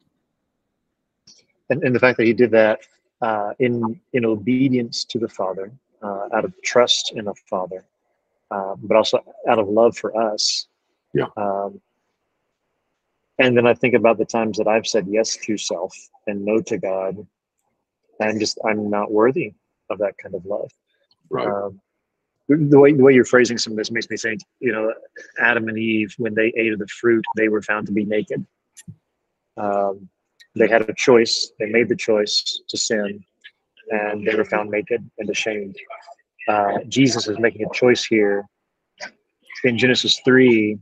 And, 1.69 1.83
and 1.83 1.95
the 1.95 1.99
fact 1.99 2.17
that 2.17 2.27
he 2.27 2.33
did 2.33 2.51
that 2.51 2.81
uh, 3.21 3.53
in 3.59 3.99
in 4.13 4.25
obedience 4.25 5.03
to 5.05 5.19
the 5.19 5.29
Father, 5.29 5.71
uh, 6.03 6.27
out 6.33 6.45
of 6.45 6.53
trust 6.63 7.13
in 7.15 7.25
the 7.25 7.33
Father, 7.49 7.85
uh, 8.51 8.75
but 8.77 8.95
also 8.97 9.23
out 9.49 9.59
of 9.59 9.67
love 9.67 9.97
for 9.97 10.15
us. 10.15 10.67
Yeah. 11.13 11.27
Um, 11.37 11.81
and 13.39 13.57
then 13.57 13.67
I 13.67 13.73
think 13.73 13.95
about 13.95 14.17
the 14.17 14.25
times 14.25 14.57
that 14.57 14.67
I've 14.67 14.87
said 14.87 15.07
yes 15.07 15.35
to 15.37 15.57
self 15.57 15.93
and 16.27 16.45
no 16.45 16.61
to 16.61 16.77
God, 16.77 17.25
and 18.19 18.39
just 18.39 18.59
I'm 18.65 18.89
not 18.89 19.11
worthy 19.11 19.53
of 19.89 19.97
that 19.99 20.17
kind 20.17 20.35
of 20.35 20.45
love. 20.45 20.71
Right. 21.29 21.47
Um, 21.47 21.81
the 22.47 22.79
way 22.79 22.93
the 22.93 23.01
way 23.01 23.13
you're 23.13 23.25
phrasing 23.25 23.57
some 23.57 23.73
of 23.73 23.77
this 23.77 23.91
makes 23.91 24.09
me 24.09 24.17
think, 24.17 24.41
you 24.59 24.71
know, 24.71 24.93
Adam 25.39 25.67
and 25.67 25.77
Eve, 25.77 26.13
when 26.17 26.33
they 26.35 26.53
ate 26.55 26.73
of 26.73 26.79
the 26.79 26.87
fruit, 26.87 27.25
they 27.35 27.47
were 27.47 27.61
found 27.61 27.87
to 27.87 27.93
be 27.93 28.05
naked. 28.05 28.45
Um, 29.57 30.09
they 30.55 30.67
had 30.67 30.87
a 30.89 30.93
choice. 30.93 31.51
They 31.59 31.65
made 31.65 31.89
the 31.89 31.95
choice 31.95 32.61
to 32.69 32.77
sin, 32.77 33.23
and 33.89 34.25
they 34.25 34.35
were 34.35 34.45
found 34.45 34.69
naked 34.69 35.09
and 35.17 35.29
ashamed. 35.29 35.75
Uh, 36.47 36.79
Jesus 36.87 37.27
is 37.27 37.39
making 37.39 37.65
a 37.65 37.73
choice 37.73 38.05
here. 38.05 38.45
In 39.63 39.77
Genesis 39.77 40.21
three, 40.23 40.77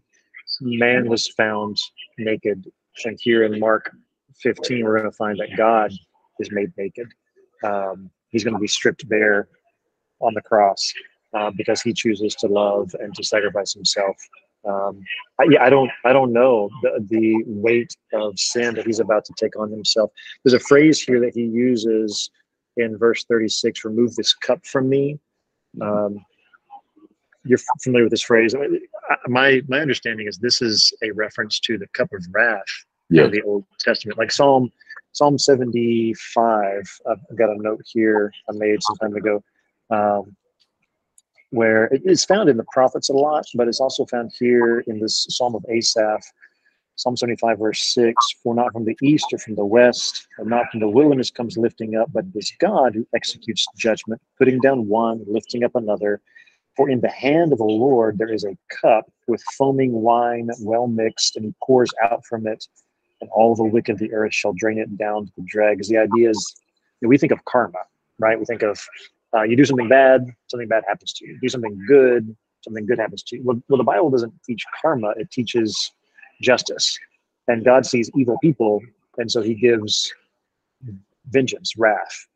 man 0.60 1.08
was 1.08 1.30
found 1.30 1.78
naked, 2.18 2.70
and 3.06 3.18
here 3.22 3.44
in 3.44 3.60
Mark 3.60 3.90
15, 4.42 4.84
we're 4.84 5.00
going 5.00 5.10
to 5.10 5.16
find 5.16 5.40
that 5.40 5.56
God 5.56 5.94
is 6.40 6.52
made 6.52 6.74
naked. 6.78 7.08
Um, 7.64 8.10
he's 8.30 8.44
going 8.44 8.56
to 8.56 8.60
be 8.60 8.68
stripped 8.68 9.08
bare 9.08 9.48
on 10.20 10.34
the 10.34 10.42
cross 10.42 10.94
uh, 11.34 11.52
because 11.56 11.82
he 11.82 11.94
chooses 11.94 12.36
to 12.36 12.48
love 12.48 12.94
and 13.00 13.14
to 13.16 13.24
sacrifice 13.24 13.74
himself. 13.74 14.16
Um, 14.66 15.04
I, 15.40 15.46
yeah, 15.50 15.64
I 15.64 15.70
don't, 15.70 15.92
I 16.06 16.14
don't 16.14 16.32
know 16.32 16.70
the, 16.82 17.06
the 17.10 17.44
weight 17.48 17.94
of 18.14 18.40
sin 18.40 18.76
that 18.76 18.86
he's 18.86 19.00
about 19.00 19.26
to 19.26 19.34
take 19.38 19.58
on 19.60 19.70
himself. 19.70 20.12
There's 20.44 20.54
a 20.54 20.60
phrase 20.60 21.02
here 21.02 21.20
that 21.20 21.34
he 21.34 21.44
uses 21.44 22.30
in 22.78 22.98
verse 22.98 23.26
36: 23.26 23.84
"Remove 23.84 24.16
this 24.16 24.34
cup 24.34 24.66
from 24.66 24.88
me." 24.90 25.20
Um, 25.82 26.24
you're 27.46 27.60
familiar 27.82 28.06
with 28.06 28.12
this 28.12 28.22
phrase. 28.22 28.56
My 29.28 29.62
my 29.68 29.80
understanding 29.80 30.28
is 30.28 30.38
this 30.38 30.62
is 30.62 30.94
a 31.04 31.12
reference 31.12 31.60
to 31.62 31.78
the 31.78 31.88
cup 31.88 32.08
of 32.14 32.26
wrath 32.32 32.64
Yeah. 33.10 33.26
in 33.26 33.32
the 33.32 33.42
Old 33.42 33.66
Testament, 33.80 34.18
like 34.18 34.32
Psalm 34.32 34.72
Psalm 35.12 35.38
75. 35.38 37.00
I've 37.10 37.38
got 37.38 37.50
a 37.50 37.58
note 37.62 37.82
here 37.86 38.32
I 38.50 38.54
made 38.54 38.82
some 38.82 38.96
time 38.98 39.16
ago, 39.16 39.44
um, 39.90 40.36
where 41.54 41.86
it 41.86 42.02
is 42.04 42.26
found 42.26 42.50
in 42.50 42.58
the 42.58 42.66
prophets 42.72 43.10
a 43.10 43.14
lot, 43.14 43.46
but 43.54 43.68
it's 43.68 43.80
also 43.80 44.08
found 44.08 44.32
here 44.40 44.80
in 44.88 45.00
this 45.00 45.28
Psalm 45.30 45.54
of 45.54 45.64
Asaph, 45.70 46.24
Psalm 46.96 47.16
75, 47.16 47.60
verse 47.60 47.94
6 47.94 48.16
For 48.42 48.56
not 48.56 48.74
from 48.74 48.86
the 48.86 48.98
east 49.04 49.28
or 49.32 49.38
from 49.38 49.54
the 49.54 49.66
west, 49.66 50.28
or 50.40 50.46
not 50.46 50.66
from 50.72 50.80
the 50.80 50.90
wilderness 50.90 51.30
comes 51.30 51.56
lifting 51.56 51.96
up, 51.96 52.12
but 52.12 52.26
it 52.26 52.40
is 52.40 52.52
God 52.60 52.96
who 52.96 53.06
executes 53.14 53.68
judgment, 53.78 54.20
putting 54.40 54.60
down 54.62 54.88
one, 54.88 55.24
lifting 55.28 55.64
up 55.64 55.76
another. 55.76 56.22
For 56.76 56.90
in 56.90 57.02
the 57.02 57.10
hand 57.10 57.52
of 57.52 57.60
the 57.60 57.66
Lord 57.66 58.18
there 58.18 58.34
is 58.34 58.46
a 58.46 58.58
cup 58.82 59.06
with 59.28 59.44
foaming 59.56 59.92
wine 59.92 60.50
well 60.60 60.88
mixed, 60.88 61.36
and 61.36 61.46
he 61.46 61.54
pours 61.64 61.92
out 62.04 62.26
from 62.26 62.48
it, 62.48 62.66
and 63.22 63.30
all 63.30 63.56
the 63.56 63.64
wicked 63.64 63.94
of 63.94 64.00
the 64.00 64.12
earth 64.12 64.34
shall 64.34 64.54
drain 64.54 64.80
it 64.80 64.98
down 64.98 65.28
to 65.28 65.32
the 65.38 65.46
dregs. 65.46 65.88
The 65.88 66.00
idea 66.00 66.32
is 66.32 66.56
you 67.00 67.06
know, 67.06 67.10
we 67.10 67.20
think 67.20 67.32
of 67.32 67.46
karma, 67.46 67.84
right? 68.18 68.40
We 68.40 68.46
think 68.46 68.64
of 68.64 68.80
uh, 69.36 69.44
you 69.44 69.56
do 69.56 69.66
something 69.66 69.90
bad, 69.90 70.26
something 70.48 70.68
bad 70.68 70.84
happens 70.88 71.14
to 71.14 71.28
you. 71.28 71.40
Do 71.42 71.50
something 71.50 71.80
good, 71.88 72.36
something 72.64 72.86
good 72.86 73.00
happens 73.00 73.24
to 73.24 73.38
you. 73.38 73.44
Well, 73.44 73.62
well, 73.68 73.78
the 73.78 73.84
Bible 73.84 74.10
doesn't 74.10 74.34
teach 74.46 74.64
karma, 74.82 75.14
it 75.18 75.32
teaches 75.32 75.92
justice. 76.42 76.98
And 77.48 77.66
God 77.66 77.86
sees 77.86 78.10
evil 78.16 78.38
people, 78.42 78.82
and 79.18 79.30
so 79.30 79.42
he 79.42 79.54
gives 79.54 80.14
vengeance, 81.30 81.76
wrath. 81.78 82.28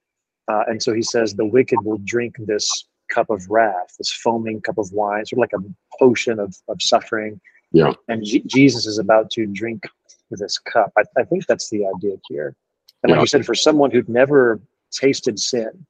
Uh, 0.50 0.64
and 0.68 0.82
so 0.82 0.94
he 0.94 1.02
says, 1.02 1.34
the 1.34 1.46
wicked 1.46 1.80
will 1.84 2.00
drink 2.06 2.36
this 2.40 2.70
cup 3.10 3.30
of 3.30 3.50
wrath, 3.50 3.96
this 3.98 4.12
foaming 4.12 4.62
cup 4.62 4.78
of 4.78 4.92
wine, 4.92 5.26
sort 5.26 5.38
of 5.38 5.40
like 5.40 5.54
a 5.54 5.98
potion 5.98 6.40
of, 6.40 6.56
of 6.68 6.82
suffering. 6.82 7.40
Yeah. 7.72 7.94
And 8.08 8.24
G- 8.24 8.44
Jesus 8.48 8.86
is 8.86 8.98
about 8.98 9.30
to 9.32 9.46
drink 9.46 9.84
this 10.32 10.58
cup. 10.58 10.92
I, 10.98 11.04
I 11.18 11.24
think 11.24 11.48
that's 11.48 11.70
the 11.70 11.86
idea 11.96 12.18
here. 12.30 12.56
And 13.04 13.12
like 13.12 13.18
Yeah. 13.18 13.22
you 13.22 13.28
said, 13.28 13.46
for 13.46 13.56
someone 13.56 13.92
who'd 13.92 14.10
never 14.10 14.60
tasted 14.92 15.40
sin, 15.40 15.86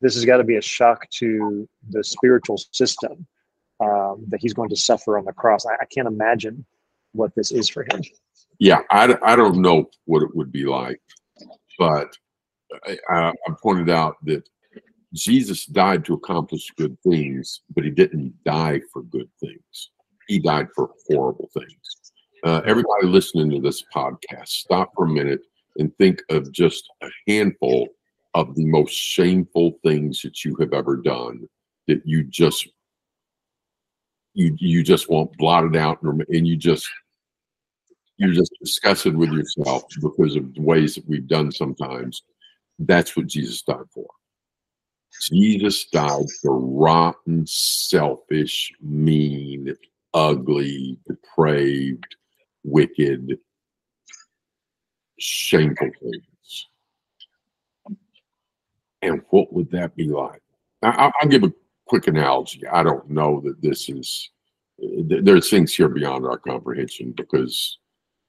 this 0.00 0.14
has 0.14 0.24
got 0.24 0.38
to 0.38 0.44
be 0.44 0.56
a 0.56 0.62
shock 0.62 1.08
to 1.10 1.68
the 1.90 2.02
spiritual 2.04 2.58
system 2.72 3.26
um, 3.80 4.24
that 4.28 4.40
he's 4.40 4.54
going 4.54 4.68
to 4.70 4.76
suffer 4.76 5.18
on 5.18 5.24
the 5.24 5.32
cross. 5.32 5.64
I, 5.66 5.74
I 5.74 5.86
can't 5.86 6.08
imagine 6.08 6.64
what 7.12 7.34
this 7.34 7.52
is 7.52 7.68
for 7.68 7.84
him. 7.84 8.02
Yeah, 8.58 8.80
I, 8.90 9.16
I 9.22 9.36
don't 9.36 9.60
know 9.60 9.90
what 10.04 10.22
it 10.22 10.34
would 10.34 10.52
be 10.52 10.64
like, 10.64 11.00
but 11.78 12.08
I, 12.86 12.98
I 13.08 13.28
I 13.30 13.52
pointed 13.62 13.90
out 13.90 14.16
that 14.24 14.48
Jesus 15.14 15.66
died 15.66 16.04
to 16.04 16.14
accomplish 16.14 16.70
good 16.76 16.96
things, 17.08 17.62
but 17.74 17.84
he 17.84 17.90
didn't 17.90 18.34
die 18.44 18.80
for 18.92 19.02
good 19.02 19.28
things. 19.40 19.90
He 20.28 20.38
died 20.38 20.68
for 20.74 20.90
horrible 21.08 21.48
things. 21.54 22.12
Uh, 22.44 22.60
everybody 22.66 23.06
listening 23.06 23.50
to 23.50 23.60
this 23.60 23.82
podcast, 23.94 24.48
stop 24.48 24.90
for 24.94 25.06
a 25.06 25.08
minute 25.08 25.40
and 25.78 25.96
think 25.96 26.20
of 26.30 26.52
just 26.52 26.84
a 27.02 27.08
handful 27.28 27.88
of 28.34 28.54
the 28.54 28.64
most 28.64 28.92
shameful 28.92 29.78
things 29.84 30.20
that 30.22 30.44
you 30.44 30.56
have 30.56 30.72
ever 30.72 30.96
done 30.96 31.48
that 31.86 32.02
you 32.04 32.24
just 32.24 32.68
you 34.34 34.54
you 34.58 34.82
just 34.82 35.08
want 35.08 35.36
blotted 35.38 35.76
out 35.76 36.02
and, 36.02 36.18
rem- 36.18 36.26
and 36.28 36.46
you 36.46 36.56
just 36.56 36.88
you're 38.16 38.32
just 38.32 38.52
disgusted 38.60 39.16
with 39.16 39.30
yourself 39.32 39.84
because 40.00 40.36
of 40.36 40.54
the 40.54 40.60
ways 40.60 40.94
that 40.94 41.08
we've 41.08 41.26
done 41.26 41.50
sometimes. 41.50 42.22
That's 42.78 43.16
what 43.16 43.26
Jesus 43.26 43.62
died 43.62 43.86
for. 43.92 44.06
Jesus 45.32 45.86
died 45.86 46.26
for 46.42 46.58
rotten, 46.58 47.44
selfish, 47.46 48.72
mean, 48.80 49.74
ugly, 50.12 50.98
depraved, 51.06 52.16
wicked, 52.64 53.38
shameful 55.18 55.90
things. 56.00 56.24
And 59.04 59.22
what 59.30 59.52
would 59.52 59.70
that 59.70 59.94
be 59.96 60.08
like? 60.08 60.40
I, 60.82 60.90
I'll- 60.90 61.12
I'll 61.20 61.28
give 61.28 61.44
a 61.44 61.52
quick 61.86 62.06
analogy. 62.08 62.66
I 62.66 62.82
don't 62.82 63.08
know 63.10 63.40
that 63.40 63.60
this 63.60 63.88
is, 63.88 64.30
th- 64.80 65.24
there's 65.24 65.50
things 65.50 65.74
here 65.74 65.88
beyond 65.88 66.24
our 66.26 66.38
comprehension 66.38 67.12
because 67.12 67.78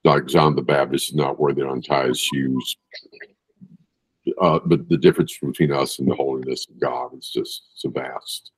like 0.04 0.28
John 0.28 0.56
the 0.56 0.62
Baptist 0.62 1.10
is 1.10 1.16
not 1.16 1.40
worthy 1.40 1.62
to 1.62 1.70
untie 1.72 2.08
his 2.08 2.20
shoes. 2.20 2.78
Uh, 4.42 4.60
but 4.66 4.90
the 4.90 4.98
difference 4.98 5.38
between 5.38 5.72
us 5.72 6.00
and 6.00 6.10
the 6.10 6.16
holiness 6.16 6.68
of 6.68 6.80
God 6.80 7.16
is 7.18 7.30
just 7.30 7.64
so 7.76 7.90
vast. 7.90 8.52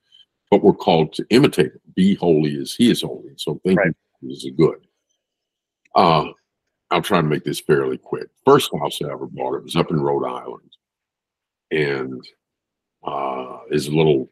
But 0.49 0.63
we're 0.63 0.73
called 0.73 1.11
to 1.13 1.25
imitate 1.29 1.73
be 1.95 2.15
holy 2.15 2.57
as 2.57 2.73
he 2.73 2.89
is 2.89 3.01
holy. 3.01 3.33
So 3.37 3.59
thinking 3.65 3.77
Right. 3.77 4.31
is 4.31 4.49
good. 4.57 4.87
Uh, 5.93 6.27
I'll 6.89 7.01
try 7.01 7.17
to 7.19 7.27
make 7.27 7.43
this 7.43 7.59
fairly 7.59 7.97
quick. 7.97 8.29
First 8.45 8.71
house 8.79 9.01
I 9.01 9.11
ever 9.11 9.25
bought, 9.25 9.55
it 9.55 9.63
was 9.63 9.75
up 9.75 9.91
in 9.91 9.99
Rhode 9.99 10.25
Island. 10.25 10.76
And 11.71 12.23
uh, 13.03 13.59
is 13.71 13.87
a 13.87 13.95
little 13.95 14.29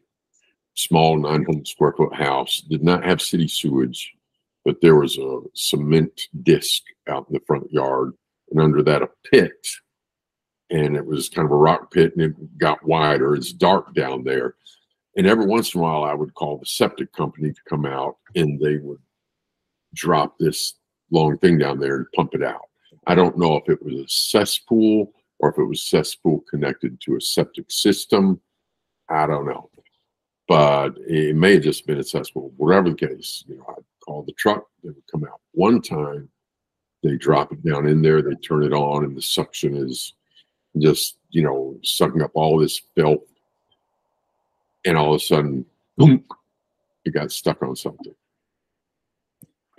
small 0.74 1.16
900 1.16 1.66
square 1.66 1.94
foot 1.96 2.14
house, 2.14 2.62
did 2.68 2.82
not 2.82 3.04
have 3.04 3.20
city 3.20 3.48
sewage, 3.48 4.14
but 4.64 4.80
there 4.80 4.96
was 4.96 5.18
a 5.18 5.40
cement 5.54 6.28
disc 6.42 6.82
out 7.08 7.26
in 7.28 7.34
the 7.34 7.40
front 7.46 7.70
yard, 7.72 8.12
and 8.50 8.60
under 8.60 8.82
that 8.82 9.02
a 9.02 9.08
pit. 9.30 9.66
And 10.70 10.96
it 10.96 11.06
was 11.06 11.28
kind 11.28 11.46
of 11.46 11.52
a 11.52 11.56
rock 11.56 11.92
pit, 11.92 12.12
and 12.16 12.24
it 12.24 12.58
got 12.58 12.84
wider. 12.84 13.34
It's 13.34 13.52
dark 13.52 13.94
down 13.94 14.24
there. 14.24 14.56
And 15.16 15.26
every 15.26 15.46
once 15.46 15.74
in 15.74 15.80
a 15.80 15.82
while, 15.82 16.04
I 16.04 16.12
would 16.12 16.34
call 16.34 16.58
the 16.58 16.66
septic 16.66 17.12
company 17.12 17.52
to 17.52 17.60
come 17.68 17.86
out, 17.86 18.16
and 18.34 18.60
they 18.60 18.76
would 18.76 18.98
drop 19.94 20.36
this 20.38 20.74
long 21.10 21.38
thing 21.38 21.58
down 21.58 21.78
there 21.78 21.96
and 21.96 22.06
pump 22.14 22.34
it 22.34 22.42
out. 22.42 22.68
I 23.06 23.14
don't 23.14 23.38
know 23.38 23.56
if 23.56 23.68
it 23.68 23.82
was 23.82 23.94
a 23.94 24.08
cesspool 24.08 25.12
or 25.38 25.50
if 25.50 25.58
it 25.58 25.64
was 25.64 25.84
cesspool 25.84 26.44
connected 26.48 27.00
to 27.02 27.16
a 27.16 27.20
septic 27.20 27.70
system. 27.70 28.40
I 29.08 29.26
don't 29.26 29.46
know. 29.46 29.70
But 30.48 30.96
it 31.06 31.34
may 31.34 31.54
have 31.54 31.62
just 31.62 31.86
been 31.86 31.98
a 31.98 32.04
cesspool. 32.04 32.52
Whatever 32.56 32.90
the 32.90 32.96
case, 32.96 33.44
you 33.46 33.56
know, 33.56 33.66
I'd 33.68 33.84
call 34.04 34.22
the 34.22 34.32
truck, 34.32 34.66
they 34.82 34.90
would 34.90 35.02
come 35.10 35.24
out. 35.24 35.40
One 35.52 35.82
time 35.82 36.28
they 37.02 37.16
drop 37.16 37.52
it 37.52 37.64
down 37.64 37.88
in 37.88 38.00
there, 38.00 38.22
they 38.22 38.34
turn 38.36 38.62
it 38.62 38.72
on, 38.72 39.04
and 39.04 39.16
the 39.16 39.22
suction 39.22 39.76
is 39.76 40.14
just, 40.78 41.18
you 41.30 41.42
know, 41.42 41.78
sucking 41.82 42.22
up 42.22 42.30
all 42.34 42.58
this 42.58 42.80
filth. 42.94 43.22
And 44.84 44.96
all 44.96 45.14
of 45.14 45.20
a 45.20 45.24
sudden, 45.24 45.66
boom, 45.96 46.24
it 47.04 47.10
got 47.14 47.32
stuck 47.32 47.62
on 47.62 47.74
something. 47.74 48.14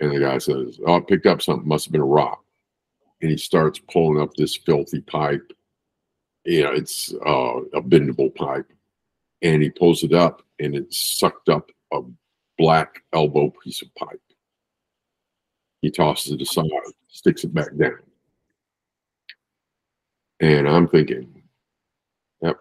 And 0.00 0.12
the 0.12 0.20
guy 0.20 0.38
says, 0.38 0.78
Oh, 0.86 0.96
I 0.96 1.00
picked 1.00 1.26
up 1.26 1.42
something, 1.42 1.66
must 1.66 1.86
have 1.86 1.92
been 1.92 2.02
a 2.02 2.04
rock. 2.04 2.44
And 3.20 3.30
he 3.30 3.36
starts 3.36 3.80
pulling 3.90 4.20
up 4.20 4.34
this 4.34 4.56
filthy 4.56 5.00
pipe. 5.00 5.52
You 6.44 6.64
know, 6.64 6.72
it's 6.72 7.12
uh, 7.14 7.60
a 7.74 7.82
bendable 7.82 8.34
pipe. 8.34 8.70
and 9.42 9.62
he 9.62 9.70
pulls 9.70 10.02
it 10.02 10.12
up, 10.12 10.42
and 10.58 10.74
it 10.74 10.92
sucked 10.92 11.48
up 11.48 11.70
a 11.92 12.00
black 12.56 13.02
elbow 13.12 13.52
piece 13.62 13.82
of 13.82 13.94
pipe. 13.94 14.20
He 15.80 15.90
tosses 15.90 16.32
it 16.32 16.42
aside, 16.42 16.64
sticks 17.08 17.44
it 17.44 17.54
back 17.54 17.76
down. 17.76 17.98
And 20.40 20.68
I'm 20.68 20.88
thinking, 20.88 21.42
that 22.40 22.56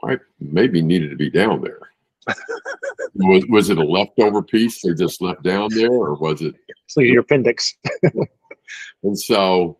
pipe 0.00 0.22
maybe 0.38 0.82
needed 0.82 1.10
to 1.10 1.16
be 1.16 1.30
down 1.30 1.62
there. 1.62 1.80
was, 3.14 3.44
was 3.48 3.70
it 3.70 3.78
a 3.78 3.84
leftover 3.84 4.42
piece 4.42 4.82
they 4.82 4.94
just 4.94 5.22
left 5.22 5.42
down 5.42 5.68
there, 5.74 5.90
or 5.90 6.14
was 6.14 6.42
it? 6.42 6.54
So 6.86 7.00
your 7.00 7.20
appendix. 7.20 7.74
and 9.02 9.18
so 9.18 9.78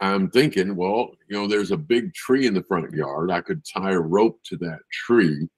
I'm 0.00 0.30
thinking, 0.30 0.76
well, 0.76 1.10
you 1.28 1.36
know, 1.36 1.46
there's 1.46 1.70
a 1.70 1.76
big 1.76 2.12
tree 2.14 2.46
in 2.46 2.54
the 2.54 2.62
front 2.62 2.92
yard. 2.92 3.30
I 3.30 3.40
could 3.40 3.64
tie 3.64 3.92
a 3.92 4.00
rope 4.00 4.38
to 4.44 4.56
that 4.58 4.80
tree 4.92 5.48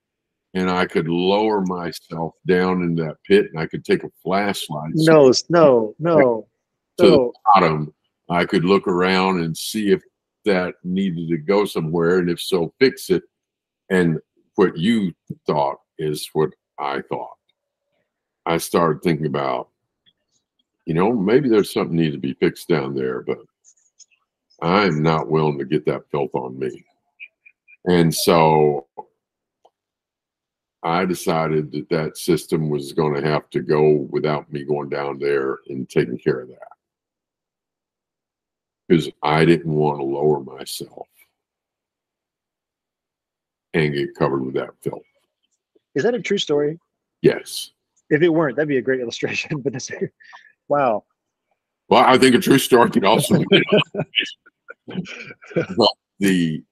and 0.54 0.70
I 0.70 0.86
could 0.86 1.08
lower 1.08 1.62
myself 1.62 2.34
down 2.46 2.82
in 2.82 2.94
that 2.96 3.16
pit 3.26 3.46
and 3.50 3.60
I 3.60 3.66
could 3.66 3.84
take 3.84 4.04
a 4.04 4.10
flashlight. 4.22 4.92
No, 4.94 5.32
no, 5.48 5.94
no. 5.98 6.48
To 6.98 7.04
no. 7.04 7.10
the 7.10 7.32
bottom, 7.54 7.94
I 8.30 8.44
could 8.44 8.64
look 8.64 8.86
around 8.86 9.40
and 9.40 9.56
see 9.56 9.90
if 9.90 10.02
that 10.44 10.74
needed 10.84 11.28
to 11.28 11.38
go 11.38 11.64
somewhere. 11.64 12.18
And 12.18 12.30
if 12.30 12.40
so, 12.40 12.72
fix 12.78 13.10
it. 13.10 13.24
And 13.90 14.18
what 14.54 14.76
you 14.76 15.12
thought 15.46 15.78
is 15.98 16.28
what 16.32 16.50
I 16.78 17.02
thought. 17.02 17.36
I 18.46 18.56
started 18.56 19.02
thinking 19.02 19.26
about, 19.26 19.68
you 20.86 20.94
know, 20.94 21.12
maybe 21.12 21.48
there's 21.48 21.72
something 21.72 21.96
needs 21.96 22.14
to 22.14 22.20
be 22.20 22.34
fixed 22.34 22.68
down 22.68 22.94
there, 22.94 23.20
but 23.20 23.38
I'm 24.60 25.02
not 25.02 25.28
willing 25.28 25.58
to 25.58 25.64
get 25.64 25.86
that 25.86 26.10
filth 26.10 26.34
on 26.34 26.58
me. 26.58 26.84
And 27.84 28.14
so 28.14 28.86
I 30.82 31.04
decided 31.04 31.72
that 31.72 31.88
that 31.90 32.18
system 32.18 32.68
was 32.68 32.92
going 32.92 33.14
to 33.14 33.28
have 33.28 33.48
to 33.50 33.60
go 33.60 34.06
without 34.10 34.52
me 34.52 34.64
going 34.64 34.88
down 34.88 35.18
there 35.18 35.58
and 35.68 35.88
taking 35.88 36.18
care 36.18 36.40
of 36.40 36.48
that. 36.48 36.58
Because 38.88 39.10
I 39.22 39.44
didn't 39.44 39.72
want 39.72 40.00
to 40.00 40.04
lower 40.04 40.40
myself 40.40 41.06
and 43.74 43.94
get 43.94 44.14
covered 44.14 44.44
with 44.44 44.54
that 44.54 44.70
filth. 44.82 45.02
Is 45.94 46.04
that 46.04 46.14
a 46.14 46.22
true 46.22 46.38
story? 46.38 46.78
Yes. 47.22 47.72
If 48.10 48.22
it 48.22 48.28
weren't, 48.28 48.56
that'd 48.56 48.68
be 48.68 48.78
a 48.78 48.82
great 48.82 49.00
illustration. 49.00 49.60
But 49.62 49.74
this, 49.74 49.90
wow. 50.68 51.04
Well, 51.88 52.04
I 52.04 52.18
think 52.18 52.34
a 52.34 52.38
true 52.38 52.58
story 52.58 52.90
can 52.90 53.04
also 53.04 53.42
be. 53.50 53.62
well, 55.76 55.96
the 56.18 56.62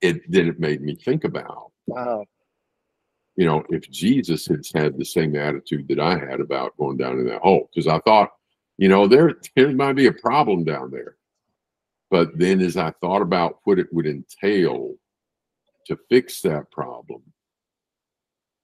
it 0.00 0.20
then 0.30 0.48
it 0.48 0.60
made 0.60 0.82
me 0.82 0.94
think 0.94 1.24
about. 1.24 1.72
Wow. 1.86 2.24
You 3.36 3.46
know, 3.46 3.64
if 3.68 3.90
Jesus 3.90 4.46
had 4.46 4.64
had 4.74 4.96
the 4.96 5.04
same 5.04 5.36
attitude 5.36 5.88
that 5.88 6.00
I 6.00 6.18
had 6.18 6.40
about 6.40 6.76
going 6.78 6.96
down 6.96 7.18
in 7.18 7.26
that 7.26 7.42
hole, 7.42 7.68
because 7.72 7.86
I 7.86 7.98
thought, 8.00 8.30
you 8.78 8.88
know, 8.88 9.06
there 9.06 9.34
there 9.54 9.72
might 9.72 9.94
be 9.94 10.06
a 10.06 10.12
problem 10.12 10.64
down 10.64 10.90
there. 10.90 11.16
But 12.10 12.38
then 12.38 12.60
as 12.60 12.76
I 12.76 12.92
thought 13.00 13.22
about 13.22 13.58
what 13.64 13.78
it 13.78 13.92
would 13.92 14.06
entail 14.06 14.94
to 15.86 15.98
fix 16.08 16.40
that 16.42 16.70
problem, 16.70 17.22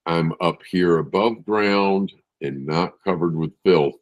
I'm 0.07 0.33
up 0.41 0.61
here 0.69 0.99
above 0.99 1.45
ground 1.45 2.13
and 2.41 2.67
not 2.67 2.95
covered 3.05 3.37
with 3.37 3.53
filth. 3.65 3.97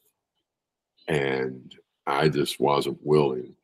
And 1.08 1.74
I 2.06 2.28
just 2.28 2.60
wasn't 2.60 2.98
willing 3.02 3.54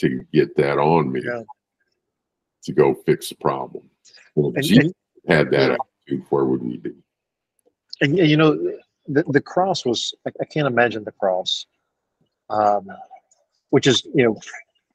to 0.00 0.24
get 0.32 0.56
that 0.56 0.78
on 0.78 1.12
me 1.12 1.22
yeah. 1.24 1.42
to 2.64 2.72
go 2.72 2.94
fix 3.06 3.28
the 3.28 3.36
problem. 3.36 3.88
Well, 4.34 4.52
if 4.56 4.64
Jesus 4.64 4.92
and, 5.26 5.36
had 5.36 5.50
that 5.50 5.70
yeah. 5.70 5.76
attitude, 6.06 6.26
where 6.30 6.44
would 6.44 6.62
we 6.62 6.76
be? 6.76 6.94
And 8.00 8.16
you 8.16 8.36
know, 8.36 8.54
the, 9.06 9.24
the 9.28 9.40
cross 9.40 9.84
was, 9.84 10.14
I, 10.26 10.30
I 10.40 10.44
can't 10.44 10.66
imagine 10.66 11.04
the 11.04 11.12
cross, 11.12 11.66
um, 12.48 12.88
which 13.70 13.86
is, 13.86 14.06
you 14.14 14.24
know, 14.24 14.38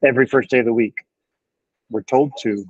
every 0.03 0.25
first 0.25 0.49
day 0.49 0.59
of 0.59 0.65
the 0.65 0.73
week, 0.73 0.95
we're 1.89 2.01
told 2.03 2.31
to 2.41 2.65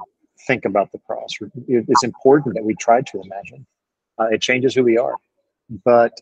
think 0.48 0.66
about 0.66 0.92
the 0.92 1.00
cross. 1.00 1.30
It's 1.68 2.04
important 2.04 2.56
that 2.56 2.64
we 2.64 2.76
try 2.76 3.02
to 3.02 3.22
imagine. 3.22 3.66
Uh, 4.20 4.26
it 4.26 4.42
changes 4.42 4.76
who 4.76 4.84
we 4.84 4.98
are, 4.98 5.16
but 5.84 6.14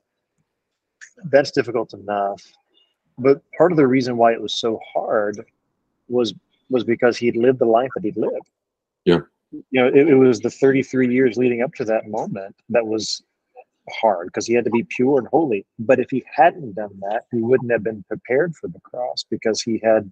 that's 1.32 1.52
difficult 1.52 1.93
enough. 1.93 2.41
But 3.17 3.41
part 3.58 3.71
of 3.71 3.78
the 3.78 3.88
reason 3.88 4.17
why 4.17 4.34
it 4.34 4.41
was 4.41 4.56
so 4.56 4.80
hard 4.93 5.43
was 6.07 6.33
was 6.69 6.83
because 6.83 7.17
he'd 7.17 7.35
lived 7.35 7.59
the 7.59 7.65
life 7.65 7.89
that 7.95 8.03
he'd 8.03 8.17
lived. 8.17 8.49
Yeah. 9.05 9.19
You 9.51 9.63
know, 9.81 9.87
it, 9.87 10.09
it 10.09 10.15
was 10.15 10.39
the 10.39 10.49
33 10.49 11.13
years 11.13 11.37
leading 11.37 11.61
up 11.61 11.73
to 11.75 11.85
that 11.85 12.07
moment 12.07 12.55
that 12.69 12.87
was 12.87 13.21
hard 13.89 14.27
because 14.27 14.47
he 14.47 14.53
had 14.53 14.65
to 14.65 14.71
be 14.71 14.83
pure 14.83 15.19
and 15.19 15.27
holy. 15.27 15.65
But 15.77 15.99
if 15.99 16.09
he 16.09 16.23
hadn't 16.33 16.73
done 16.73 16.99
that, 17.01 17.25
he 17.31 17.39
wouldn't 17.39 17.71
have 17.71 17.83
been 17.83 18.03
prepared 18.07 18.55
for 18.55 18.67
the 18.67 18.79
cross 18.79 19.25
because 19.29 19.61
he 19.61 19.79
had 19.83 20.11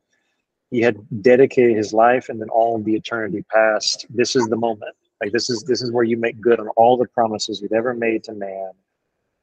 he 0.69 0.81
had 0.81 0.97
dedicated 1.21 1.75
his 1.75 1.93
life 1.93 2.29
and 2.29 2.39
then 2.39 2.49
all 2.49 2.75
of 2.75 2.85
the 2.85 2.95
eternity 2.95 3.43
past. 3.53 4.05
This 4.09 4.35
is 4.35 4.47
the 4.47 4.55
moment. 4.55 4.95
Like 5.21 5.31
this 5.31 5.49
is 5.49 5.63
this 5.63 5.81
is 5.81 5.91
where 5.91 6.03
you 6.03 6.17
make 6.17 6.39
good 6.39 6.59
on 6.59 6.67
all 6.69 6.97
the 6.97 7.07
promises 7.07 7.61
you've 7.61 7.73
ever 7.73 7.93
made 7.93 8.23
to 8.25 8.33
man 8.33 8.71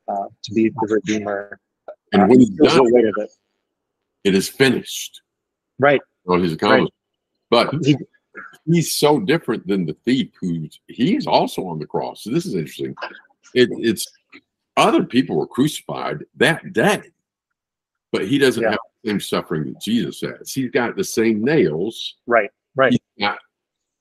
uh, 0.09 0.27
to 0.43 0.55
be 0.55 0.69
the 0.69 0.89
redeemer. 0.89 1.61
And 2.13 2.23
uh, 2.23 2.27
when 2.27 2.41
he's 2.41 2.51
done 2.51 2.87
it, 2.87 3.15
it, 3.17 3.31
it 4.25 4.35
is 4.35 4.49
finished. 4.49 5.23
Right. 5.79 6.01
On 6.29 6.43
his 6.43 6.53
accomplished. 6.53 6.93
Right. 7.51 7.67
But 7.71 7.85
he's 8.67 8.95
so 8.95 9.21
different 9.21 9.67
than 9.67 9.87
the 9.87 9.97
thief 10.05 10.31
who's 10.41 10.81
he's 10.87 11.27
also 11.27 11.67
on 11.67 11.79
the 11.79 11.87
cross. 11.87 12.25
So 12.25 12.31
this 12.31 12.47
is 12.47 12.55
interesting. 12.55 12.95
It, 13.55 13.71
it's 13.73 14.07
other 14.77 15.05
people 15.05 15.37
were 15.37 15.47
crucified 15.47 16.25
that 16.37 16.73
day, 16.73 17.03
but 18.13 18.29
he 18.29 18.39
doesn't 18.39 18.63
yeah. 18.63 18.71
have 18.71 18.79
the 19.03 19.11
same 19.11 19.21
suffering 19.21 19.65
that 19.65 19.81
Jesus 19.81 20.21
has. 20.21 20.53
He's 20.53 20.71
got 20.71 20.97
the 20.97 21.05
same 21.05 21.43
nails. 21.43 22.17
Right, 22.27 22.51
right. 22.77 22.97
Got, 23.19 23.39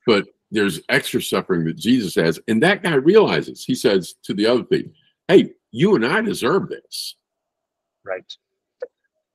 but 0.06 0.26
there's 0.52 0.82
extra 0.90 1.22
suffering 1.22 1.66
that 1.66 1.78
Jesus 1.78 2.16
has. 2.16 2.40
And 2.48 2.62
that 2.64 2.84
guy 2.84 2.96
realizes, 2.96 3.66
he 3.66 3.76
says 3.76 4.16
to 4.24 4.34
the 4.34 4.46
other 4.46 4.64
thief, 4.64 4.88
Hey, 5.28 5.52
you 5.72 5.96
and 5.96 6.06
I 6.06 6.22
deserve 6.22 6.70
this. 6.70 7.16
Right. 8.06 8.32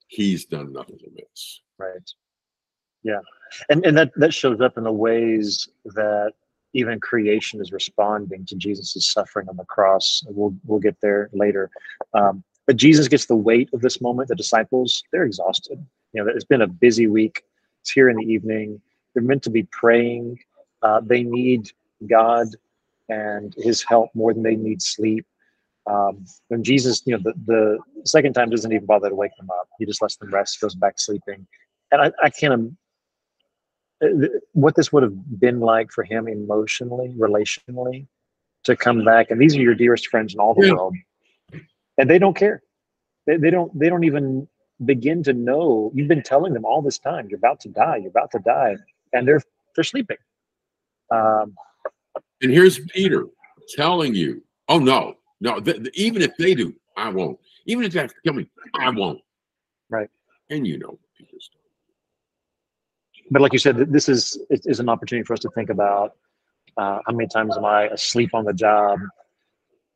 He's 0.07 0.47
done 0.47 0.73
nothing 0.73 0.99
amiss. 1.07 1.61
Right. 1.79 2.11
Yeah. 3.03 3.21
And 3.69 3.85
and 3.85 3.97
that, 3.99 4.13
that 4.17 4.33
shows 4.33 4.61
up 4.61 4.79
in 4.79 4.85
the 4.85 4.93
ways 4.93 5.69
that 5.85 6.33
even 6.75 7.01
creation 7.01 7.61
is 7.61 7.73
responding 7.73 8.47
to 8.47 8.57
Jesus' 8.57 9.13
suffering 9.13 9.49
on 9.49 9.57
the 9.57 9.65
cross. 9.65 10.23
We'll 10.27 10.55
we'll 10.65 10.81
get 10.81 11.01
there 11.01 11.29
later. 11.33 11.71
Um, 12.15 12.45
but 12.67 12.77
Jesus 12.77 13.09
gets 13.09 13.27
the 13.27 13.37
weight 13.37 13.69
of 13.73 13.81
this 13.81 14.01
moment. 14.01 14.29
The 14.29 14.37
disciples, 14.37 15.03
they're 15.13 15.25
exhausted. 15.25 15.85
You 16.13 16.25
know, 16.25 16.31
it's 16.31 16.45
been 16.45 16.63
a 16.63 16.67
busy 16.67 17.07
week. 17.07 17.43
It's 17.81 17.91
here 17.91 18.09
in 18.09 18.17
the 18.17 18.25
evening. 18.25 18.81
They're 19.15 19.23
meant 19.23 19.43
to 19.43 19.51
be 19.51 19.65
praying. 19.65 20.39
Uh, 20.83 21.01
they 21.05 21.23
need 21.23 21.71
God 22.09 22.47
and 23.09 23.55
His 23.59 23.83
help 23.83 24.11
more 24.15 24.33
than 24.33 24.43
they 24.43 24.57
need 24.57 24.81
sleep. 24.81 25.27
Um, 25.87 26.25
when 26.49 26.63
Jesus, 26.63 27.03
you 27.05 27.17
know, 27.17 27.23
the, 27.23 27.35
the 27.45 27.79
second 28.05 28.35
time 28.35 28.51
doesn't 28.51 28.73
even 28.73 28.87
bother 28.87 29.09
to 29.09 29.15
wake 29.15 29.37
them 29.37 29.51
up. 29.51 29.69
He 29.79 29.85
just 29.85 30.01
lets 30.01 30.17
them 30.17 30.33
rest, 30.33 30.61
goes 30.61 30.77
back 30.77 30.95
sleeping. 30.99 31.47
And 31.91 32.01
I, 32.01 32.13
I 32.23 32.31
can't 32.31 32.77
what 34.53 34.75
this 34.75 34.93
would 34.93 35.03
have 35.03 35.41
been 35.41 35.61
like 35.61 35.91
for 35.91 36.05
him 36.05 36.29
emotionally, 36.29 37.15
relationally, 37.17 38.07
to 38.65 38.77
come 38.77 39.05
back. 39.05 39.31
And 39.31 39.41
these 39.41 39.57
are 39.57 39.61
your 39.61 39.75
dearest 39.75 40.09
friends 40.09 40.35
in 40.35 40.41
all 40.41 40.55
the 40.55 40.67
yeah. 40.67 40.73
world 40.73 40.95
and 41.99 42.09
they 42.09 42.19
don't 42.19 42.37
care. 42.37 42.63
They, 43.27 43.37
they 43.37 43.51
don't. 43.51 43.77
They 43.79 43.89
don't 43.89 44.05
even 44.05 44.49
begin 44.85 45.23
to 45.25 45.33
know. 45.33 45.93
You've 45.95 46.09
been 46.09 46.23
telling 46.23 46.53
them 46.53 46.65
all 46.65 46.83
this 46.83 46.99
time. 46.99 47.29
You're 47.29 47.39
about 47.39 47.61
to 47.61 47.69
die. 47.69 47.97
You're 47.97 48.11
about 48.11 48.31
to 48.33 48.39
die, 48.41 48.77
and 49.13 49.27
they're 49.27 49.43
they're 49.75 49.85
sleeping. 49.85 50.17
Um, 51.11 51.55
and 52.41 52.51
here's 52.51 52.81
Peter 52.87 53.27
telling 53.77 54.15
you, 54.15 54.43
"Oh 54.69 54.79
no, 54.79 55.15
no. 55.41 55.61
Even 55.95 56.23
if 56.23 56.37
they 56.37 56.55
do, 56.55 56.75
I 56.97 57.09
won't. 57.11 57.39
Even 57.67 57.85
if 57.85 57.93
they 57.93 58.01
have 58.01 58.11
to 58.11 58.17
kill 58.25 58.35
me, 58.35 58.49
I 58.75 58.91
won't." 58.91 59.21
Right. 59.89 60.11
And 60.51 60.67
you 60.67 60.79
know. 60.79 60.99
But 63.33 63.43
like 63.43 63.53
you 63.53 63.59
said, 63.59 63.77
this 63.97 64.09
is 64.09 64.39
is 64.51 64.81
an 64.81 64.89
opportunity 64.89 65.25
for 65.25 65.33
us 65.33 65.41
to 65.41 65.51
think 65.51 65.71
about 65.71 66.09
uh, 66.77 66.99
how 67.05 67.13
many 67.13 67.29
times 67.29 67.57
am 67.57 67.65
I 67.65 67.81
asleep 67.89 68.31
on 68.35 68.45
the 68.45 68.53
job? 68.53 68.99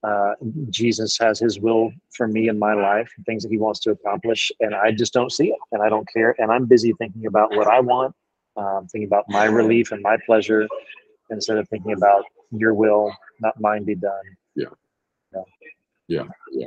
uh, 0.06 0.34
Jesus 0.70 1.18
has 1.18 1.38
his 1.40 1.58
will 1.58 1.90
for 2.10 2.28
me 2.28 2.48
in 2.48 2.58
my 2.58 2.74
life, 2.74 3.10
things 3.24 3.42
that 3.42 3.50
he 3.50 3.58
wants 3.58 3.80
to 3.80 3.90
accomplish, 3.90 4.52
and 4.60 4.74
I 4.74 4.92
just 4.92 5.12
don't 5.12 5.32
see 5.32 5.48
it, 5.48 5.58
and 5.72 5.82
I 5.82 5.88
don't 5.88 6.08
care, 6.12 6.34
and 6.38 6.52
I'm 6.52 6.66
busy 6.66 6.92
thinking 6.98 7.26
about 7.26 7.54
what 7.56 7.66
I 7.66 7.80
want, 7.80 8.14
um, 8.56 8.86
thinking 8.90 9.08
about 9.08 9.24
my 9.28 9.46
relief 9.46 9.92
and 9.92 10.02
my 10.02 10.16
pleasure, 10.24 10.68
instead 11.30 11.58
of 11.58 11.68
thinking 11.68 11.92
about 11.92 12.24
your 12.52 12.74
will, 12.74 13.12
not 13.40 13.60
mine, 13.60 13.84
be 13.84 13.96
done. 13.96 14.12
Yeah. 14.54 14.66
Yeah. 15.34 15.42
Yeah. 16.08 16.24
Yeah. 16.52 16.66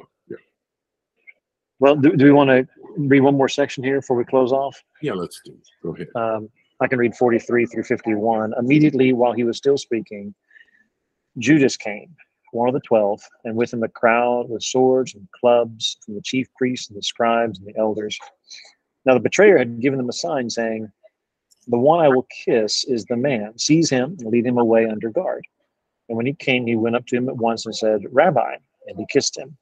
Well, 1.79 1.95
do, 1.95 2.15
do 2.15 2.25
we 2.25 2.31
want 2.31 2.49
to 2.49 2.67
read 2.97 3.21
one 3.21 3.35
more 3.35 3.49
section 3.49 3.83
here 3.83 4.01
before 4.01 4.17
we 4.17 4.25
close 4.25 4.51
off? 4.51 4.81
Yeah, 5.01 5.13
let's 5.13 5.39
do. 5.45 5.51
It. 5.51 5.67
Go 5.81 5.95
ahead. 5.95 6.07
Um, 6.15 6.49
I 6.81 6.87
can 6.87 6.99
read 6.99 7.15
43 7.15 7.65
through 7.65 7.83
51. 7.83 8.53
Immediately 8.57 9.13
while 9.13 9.33
he 9.33 9.43
was 9.43 9.57
still 9.57 9.77
speaking, 9.77 10.33
Judas 11.37 11.77
came, 11.77 12.15
one 12.51 12.67
of 12.67 12.73
the 12.73 12.81
twelve, 12.81 13.21
and 13.43 13.55
with 13.55 13.73
him 13.73 13.83
a 13.83 13.87
crowd 13.87 14.49
with 14.49 14.63
swords 14.63 15.13
and 15.13 15.27
clubs 15.39 15.97
from 16.05 16.15
the 16.15 16.21
chief 16.21 16.47
priests 16.57 16.89
and 16.89 16.97
the 16.97 17.03
scribes 17.03 17.59
and 17.59 17.67
the 17.67 17.77
elders. 17.77 18.17
Now 19.05 19.13
the 19.13 19.19
betrayer 19.19 19.57
had 19.57 19.79
given 19.79 19.97
them 19.97 20.09
a 20.09 20.13
sign, 20.13 20.49
saying, 20.49 20.91
The 21.67 21.77
one 21.77 22.03
I 22.03 22.09
will 22.09 22.27
kiss 22.45 22.83
is 22.85 23.05
the 23.05 23.15
man. 23.15 23.57
Seize 23.57 23.89
him 23.89 24.17
and 24.19 24.29
lead 24.29 24.45
him 24.45 24.57
away 24.57 24.85
under 24.85 25.09
guard. 25.09 25.45
And 26.09 26.17
when 26.17 26.25
he 26.25 26.33
came, 26.33 26.65
he 26.65 26.75
went 26.75 26.95
up 26.95 27.05
to 27.07 27.15
him 27.15 27.29
at 27.29 27.37
once 27.37 27.65
and 27.65 27.75
said, 27.75 28.01
Rabbi, 28.11 28.55
and 28.87 28.97
he 28.97 29.05
kissed 29.09 29.37
him. 29.37 29.57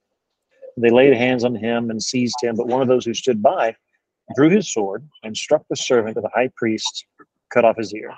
They 0.77 0.91
laid 0.91 1.15
hands 1.15 1.43
on 1.43 1.55
him 1.55 1.89
and 1.89 2.01
seized 2.01 2.41
him, 2.41 2.55
but 2.55 2.67
one 2.67 2.83
of 2.83 2.87
those 2.87 3.03
who 3.03 3.13
stood 3.15 3.41
by 3.41 3.75
drew 4.35 4.49
his 4.49 4.71
sword 4.71 5.07
and 5.23 5.35
struck 5.35 5.63
the 5.69 5.75
servant 5.75 6.17
of 6.17 6.23
the 6.23 6.29
high 6.33 6.51
priest, 6.55 7.05
cut 7.51 7.65
off 7.65 7.77
his 7.77 7.93
ear. 7.93 8.13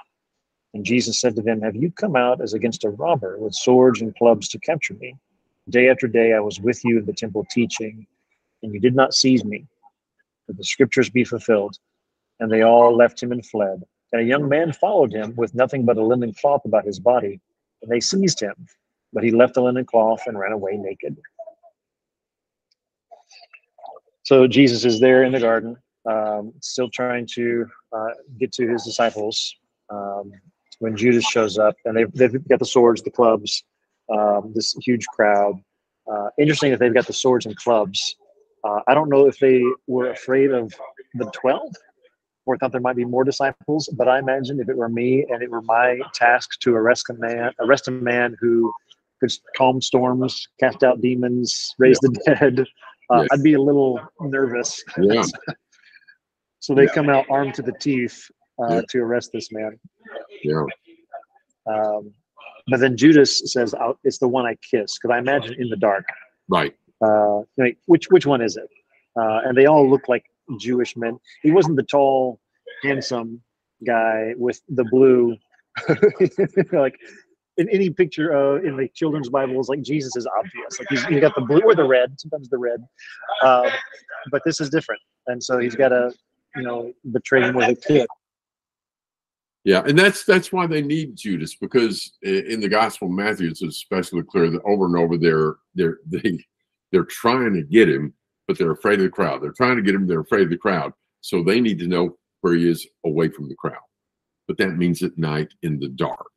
And 0.74 0.84
Jesus 0.84 1.22
said 1.22 1.36
to 1.36 1.42
them, 1.42 1.62
Have 1.62 1.76
you 1.76 1.92
come 1.92 2.16
out 2.16 2.42
as 2.42 2.54
against 2.54 2.84
a 2.84 2.90
robber 2.90 3.38
with 3.40 3.56
swords 3.56 4.02
and 4.02 4.16
clubs 4.16 4.50
to 4.50 4.60
capture 4.60 4.94
me? 4.96 5.16
Day 5.70 5.90
after 5.90 6.08
day 6.08 6.34
I 6.34 6.40
was 6.40 6.60
with 6.60 6.84
you 6.84 7.00
in 7.00 7.06
the 7.06 7.14
temple 7.14 7.46
teaching, 7.50 8.06
and 8.62 8.74
you 8.74 8.80
did 8.80 8.96
not 8.96 9.14
seize 9.14 9.46
me. 9.46 9.66
But 10.46 10.58
the 10.58 10.64
scriptures 10.64 11.10
be 11.10 11.24
fulfilled. 11.24 11.78
And 12.40 12.52
they 12.52 12.62
all 12.62 12.96
left 12.96 13.22
him 13.22 13.32
and 13.32 13.46
fled. 13.46 13.84
And 14.12 14.22
a 14.22 14.26
young 14.26 14.50
man 14.50 14.74
followed 14.74 15.14
him 15.14 15.34
with 15.36 15.56
nothing 15.56 15.86
but 15.86 15.98
a 15.98 16.04
linen 16.04 16.34
cloth 16.34 16.66
about 16.66 16.86
his 16.86 17.00
body. 17.00 17.40
And 17.82 17.92
they 17.92 18.00
seized 18.00 18.40
him, 18.40 18.56
but 19.14 19.24
he 19.24 19.32
left 19.32 19.54
the 19.54 19.62
linen 19.62 19.86
cloth 19.86 20.24
and 20.26 20.38
ran 20.38 20.52
away 20.52 20.76
naked. 20.76 21.18
So 24.30 24.46
Jesus 24.46 24.86
is 24.86 25.00
there 25.00 25.24
in 25.24 25.32
the 25.32 25.40
garden, 25.40 25.76
um, 26.08 26.54
still 26.62 26.88
trying 26.88 27.26
to 27.34 27.66
uh, 27.92 28.10
get 28.40 28.52
to 28.52 28.68
his 28.68 28.84
disciples. 28.84 29.56
Um, 29.90 30.32
when 30.78 30.96
Judas 30.96 31.26
shows 31.26 31.58
up, 31.58 31.76
and 31.84 31.98
they've, 31.98 32.12
they've 32.12 32.48
got 32.48 32.60
the 32.60 32.66
swords, 32.66 33.02
the 33.02 33.10
clubs, 33.10 33.64
um, 34.16 34.52
this 34.54 34.76
huge 34.86 35.08
crowd. 35.08 35.56
Uh, 36.08 36.28
interesting 36.38 36.70
that 36.70 36.80
they've 36.80 36.94
got 36.94 37.08
the 37.08 37.14
swords 37.14 37.48
and 37.48 37.56
clubs. 37.56 38.18
Uh, 38.64 38.82
I 38.88 38.94
don't 38.94 39.10
know 39.10 39.26
if 39.26 39.40
they 39.40 39.64
were 39.88 40.12
afraid 40.12 40.52
of 40.52 40.72
the 41.16 41.26
12 41.34 41.74
or 42.46 42.56
thought 42.60 42.72
there 42.72 42.82
might 42.82 42.98
be 42.98 43.06
more 43.06 43.24
disciples, 43.24 43.90
but 43.98 44.08
I 44.08 44.20
imagine 44.20 44.60
if 44.60 44.70
it 44.70 44.78
were 44.78 44.90
me 44.90 45.26
and 45.28 45.42
it 45.42 45.50
were 45.50 45.64
my 45.64 46.02
task 46.14 46.52
to 46.60 46.76
arrest 46.76 47.10
a 47.10 47.16
man, 47.16 47.52
arrest 47.62 47.88
a 47.88 47.92
man 47.92 48.38
who 48.40 48.72
could 49.22 49.32
calm 49.58 49.82
storms, 49.82 50.48
cast 50.60 50.84
out 50.84 51.02
demons, 51.02 51.74
raise 51.80 51.98
yeah. 52.04 52.10
the 52.12 52.36
dead, 52.36 52.68
uh, 53.12 53.22
yes. 53.22 53.28
I'd 53.32 53.44
be 53.44 53.54
a 53.54 53.62
little 53.62 54.00
nervous. 54.22 54.84
Yeah. 55.00 55.24
so 56.60 56.74
they 56.74 56.88
come 56.88 57.10
out 57.10 57.26
armed 57.30 57.54
to 57.56 57.62
the 57.62 57.74
teeth 57.80 58.24
uh, 58.62 58.76
yeah. 58.76 58.82
to 58.90 59.00
arrest 59.00 59.32
this 59.34 59.52
man. 59.52 59.80
Yeah. 60.44 60.64
Um, 61.68 62.14
but 62.68 62.80
then 62.80 62.98
Judas 62.98 63.42
says, 63.52 63.74
"It's 64.04 64.20
the 64.20 64.28
one 64.28 64.46
I 64.46 64.56
kiss," 64.70 64.98
because 64.98 65.14
I 65.14 65.20
imagine 65.20 65.56
in 65.60 65.70
the 65.70 65.78
dark. 65.78 66.06
Right. 66.48 66.76
Uh, 67.02 67.42
like, 67.58 67.78
which 67.86 68.08
which 68.10 68.26
one 68.26 68.42
is 68.42 68.58
it? 68.58 68.68
Uh, 69.20 69.42
and 69.46 69.58
they 69.58 69.66
all 69.66 69.90
look 69.90 70.08
like 70.08 70.26
Jewish 70.60 70.96
men. 70.96 71.18
He 71.42 71.52
wasn't 71.52 71.78
the 71.78 71.84
tall, 71.84 72.40
handsome 72.84 73.42
guy 73.86 74.34
with 74.38 74.62
the 74.70 74.84
blue. 74.86 75.36
like 76.72 76.96
in 77.60 77.70
any 77.70 77.90
picture 77.90 78.36
uh, 78.36 78.62
in 78.62 78.78
the 78.78 78.88
children's 78.96 79.30
Bibles, 79.30 79.70
like 79.70 79.82
Jesus 79.82 80.16
is 80.16 80.26
obvious. 80.38 80.80
Like 80.80 80.88
he's, 80.90 81.06
he's 81.06 81.20
got 81.20 81.36
the 81.36 81.42
blue 81.42 81.62
or 81.62 81.76
the 81.76 81.84
red, 81.84 82.20
sometimes 82.20 82.50
the 82.50 82.58
red. 82.58 82.84
Um, 83.44 83.66
but 84.32 84.42
this 84.46 84.60
is 84.60 84.70
different, 84.70 85.02
and 85.28 85.44
so 85.44 85.60
he's 85.60 85.76
got 85.76 85.90
to, 85.90 86.12
you 86.56 86.64
know, 86.64 86.92
betray 87.12 87.42
him 87.42 87.56
with 87.56 87.70
a 87.70 87.76
kid. 87.76 88.08
Yeah, 89.66 89.84
and 89.86 90.00
that's 90.00 90.24
that's 90.24 90.54
why 90.54 90.68
they 90.68 90.82
need 90.82 91.18
Judas 91.18 91.56
because 91.56 92.18
in 92.24 92.62
the 92.62 92.70
Gospel 92.70 93.08
of 93.08 93.14
Matthew 93.14 93.50
it's 93.50 93.62
especially 93.62 94.24
clear 94.24 94.50
that 94.50 94.62
over 94.64 94.86
and 94.86 94.96
over 94.96 95.18
they're 95.18 95.56
they're 95.76 95.98
they 96.08 96.40
they're 96.92 97.06
trying 97.06 97.54
to 97.54 97.64
get 97.64 97.90
him, 97.90 98.14
but 98.48 98.58
they're 98.58 98.72
afraid 98.72 99.00
of 99.00 99.06
the 99.06 99.12
crowd. 99.12 99.44
They're 99.44 99.52
trying 99.52 99.76
to 99.76 99.84
get 99.84 99.96
him, 99.96 100.08
they're 100.08 100.22
afraid 100.22 100.44
of 100.44 100.50
the 100.50 100.58
crowd. 100.58 100.94
So 101.22 101.44
they 101.44 101.60
need 101.60 101.78
to 101.80 101.88
know 101.88 102.18
where 102.42 102.54
he 102.56 102.70
is 102.70 102.88
away 103.06 103.30
from 103.30 103.50
the 103.50 103.56
crowd. 103.56 103.76
But 104.48 104.58
that 104.58 104.78
means 104.78 105.04
at 105.04 105.18
night 105.18 105.54
in 105.62 105.78
the 105.78 105.90
dark. 105.90 106.32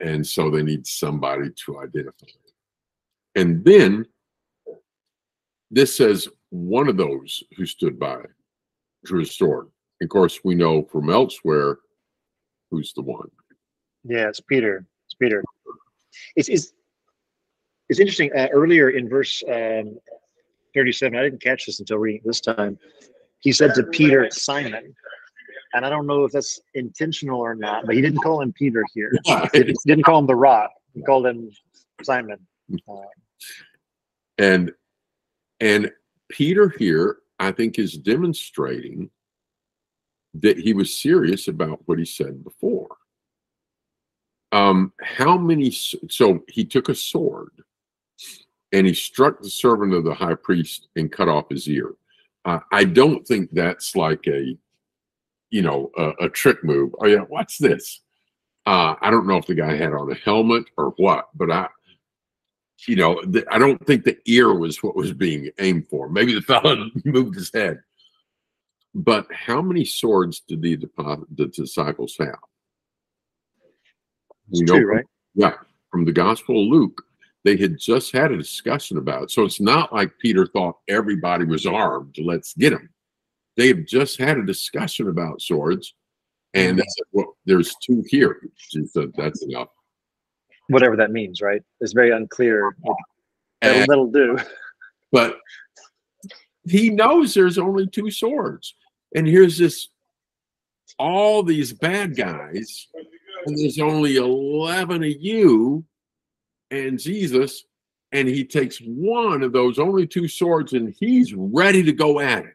And 0.00 0.26
so 0.26 0.50
they 0.50 0.62
need 0.62 0.86
somebody 0.86 1.50
to 1.66 1.80
identify. 1.80 2.26
And 3.34 3.64
then 3.64 4.06
this 5.70 5.96
says 5.96 6.28
one 6.50 6.88
of 6.88 6.96
those 6.96 7.42
who 7.56 7.66
stood 7.66 7.98
by 7.98 8.20
a 9.10 9.24
sword. 9.24 9.68
Of 10.00 10.08
course, 10.08 10.40
we 10.44 10.54
know 10.54 10.84
from 10.84 11.10
elsewhere 11.10 11.78
who's 12.70 12.92
the 12.94 13.02
one. 13.02 13.30
Yeah, 14.04 14.28
it's 14.28 14.40
Peter. 14.40 14.86
It's 15.06 15.14
Peter. 15.14 15.42
It's 16.36 16.48
it's, 16.48 16.72
it's 17.88 18.00
interesting. 18.00 18.30
Uh, 18.36 18.48
earlier 18.52 18.90
in 18.90 19.08
verse 19.08 19.42
um, 19.48 19.98
37, 20.74 21.18
I 21.18 21.22
didn't 21.22 21.42
catch 21.42 21.66
this 21.66 21.80
until 21.80 21.98
reading 21.98 22.22
this 22.24 22.40
time. 22.40 22.78
He 23.40 23.52
said 23.52 23.74
to 23.74 23.84
Peter, 23.84 24.28
Simon. 24.30 24.94
And 25.74 25.84
I 25.84 25.90
don't 25.90 26.06
know 26.06 26.24
if 26.24 26.32
that's 26.32 26.60
intentional 26.74 27.40
or 27.40 27.54
not, 27.54 27.86
but 27.86 27.94
he 27.94 28.00
didn't 28.00 28.20
call 28.20 28.40
him 28.40 28.52
Peter 28.52 28.84
here. 28.94 29.12
he 29.52 29.74
didn't 29.86 30.04
call 30.04 30.18
him 30.18 30.26
the 30.26 30.34
rock. 30.34 30.70
He 30.94 31.02
called 31.02 31.26
him 31.26 31.50
Simon. 32.02 32.38
Uh, 32.88 32.96
and 34.38 34.72
and 35.60 35.90
Peter 36.28 36.68
here, 36.78 37.18
I 37.38 37.52
think, 37.52 37.78
is 37.78 37.94
demonstrating 37.94 39.10
that 40.34 40.58
he 40.58 40.72
was 40.72 40.94
serious 40.94 41.48
about 41.48 41.80
what 41.86 41.98
he 41.98 42.04
said 42.04 42.44
before. 42.44 42.88
Um, 44.52 44.92
how 45.02 45.36
many? 45.36 45.70
So 45.70 46.44
he 46.48 46.64
took 46.64 46.88
a 46.88 46.94
sword 46.94 47.52
and 48.72 48.86
he 48.86 48.94
struck 48.94 49.40
the 49.40 49.50
servant 49.50 49.94
of 49.94 50.04
the 50.04 50.14
high 50.14 50.34
priest 50.34 50.88
and 50.96 51.12
cut 51.12 51.28
off 51.28 51.50
his 51.50 51.68
ear. 51.68 51.94
Uh, 52.44 52.60
I 52.72 52.84
don't 52.84 53.26
think 53.26 53.50
that's 53.52 53.96
like 53.96 54.26
a, 54.26 54.56
you 55.50 55.62
know, 55.62 55.90
a, 55.96 56.26
a 56.26 56.28
trick 56.28 56.62
move. 56.62 56.94
Oh 57.00 57.06
yeah, 57.06 57.20
what's 57.28 57.58
this? 57.58 58.00
Uh, 58.66 58.94
I 59.00 59.10
don't 59.10 59.26
know 59.26 59.38
if 59.38 59.46
the 59.46 59.54
guy 59.54 59.76
had 59.76 59.94
on 59.94 60.10
a 60.10 60.14
helmet 60.14 60.64
or 60.76 60.92
what, 60.98 61.28
but 61.34 61.50
I, 61.50 61.68
you 62.86 62.96
know, 62.96 63.20
the, 63.24 63.46
I 63.50 63.58
don't 63.58 63.84
think 63.86 64.04
the 64.04 64.18
ear 64.26 64.54
was 64.54 64.82
what 64.82 64.94
was 64.94 65.12
being 65.12 65.50
aimed 65.58 65.88
for. 65.88 66.08
Maybe 66.08 66.34
the 66.34 66.42
fellow 66.42 66.90
moved 67.04 67.34
his 67.34 67.50
head. 67.52 67.80
But 68.94 69.26
how 69.32 69.62
many 69.62 69.84
swords 69.84 70.40
did 70.40 70.62
the, 70.62 70.76
the 71.34 71.46
disciples 71.46 72.16
have? 72.18 72.38
You 74.50 74.64
know, 74.64 74.78
two, 74.78 74.86
right? 74.86 75.04
Yeah, 75.34 75.54
from 75.90 76.04
the 76.04 76.12
Gospel 76.12 76.62
of 76.62 76.68
Luke, 76.68 77.02
they 77.44 77.56
had 77.56 77.78
just 77.78 78.12
had 78.12 78.32
a 78.32 78.36
discussion 78.36 78.98
about 78.98 79.24
it. 79.24 79.30
So 79.30 79.44
it's 79.44 79.60
not 79.60 79.92
like 79.92 80.18
Peter 80.18 80.46
thought 80.46 80.78
everybody 80.88 81.44
was 81.44 81.66
armed. 81.66 82.16
Let's 82.18 82.54
get 82.54 82.70
them. 82.70 82.90
They 83.58 83.68
have 83.68 83.84
just 83.84 84.18
had 84.18 84.38
a 84.38 84.46
discussion 84.46 85.08
about 85.08 85.42
swords, 85.42 85.92
and 86.54 86.78
they 86.78 86.82
said, 86.82 87.06
"Well, 87.12 87.36
there's 87.44 87.74
two 87.82 88.02
here." 88.08 88.40
She 88.56 88.80
uh, 88.80 88.86
said, 88.86 89.12
"That's 89.14 89.42
enough." 89.42 89.68
Whatever 90.68 90.96
that 90.96 91.10
means, 91.10 91.42
right? 91.42 91.62
It's 91.82 91.92
very 91.92 92.10
unclear. 92.10 92.74
That'll, 93.60 93.86
that'll 93.86 94.10
do. 94.10 94.38
But 95.10 95.38
he 96.64 96.90
knows 96.90 97.32
there's 97.34 97.58
only 97.58 97.86
two 97.86 98.10
swords 98.10 98.74
and 99.14 99.26
here's 99.26 99.58
this 99.58 99.88
all 100.98 101.42
these 101.42 101.72
bad 101.72 102.16
guys, 102.16 102.88
and 103.46 103.56
there's 103.56 103.78
only 103.78 104.16
11 104.16 105.04
of 105.04 105.12
you 105.20 105.84
and 106.70 106.98
Jesus, 106.98 107.64
and 108.10 108.26
he 108.26 108.44
takes 108.44 108.78
one 108.78 109.42
of 109.42 109.52
those 109.52 109.78
only 109.78 110.06
two 110.06 110.26
swords 110.26 110.72
and 110.72 110.94
he's 110.98 111.32
ready 111.34 111.82
to 111.84 111.92
go 111.92 112.18
at 112.20 112.44
it. 112.44 112.54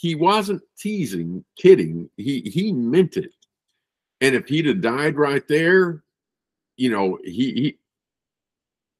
He 0.00 0.14
wasn't 0.14 0.62
teasing, 0.78 1.44
kidding. 1.56 2.08
He 2.16 2.40
he 2.40 2.72
meant 2.72 3.16
it. 3.16 3.32
And 4.20 4.36
if 4.36 4.46
he'd 4.46 4.66
have 4.66 4.80
died 4.80 5.16
right 5.16 5.46
there, 5.48 6.04
you 6.76 6.90
know, 6.90 7.18
he, 7.24 7.52
he 7.52 7.78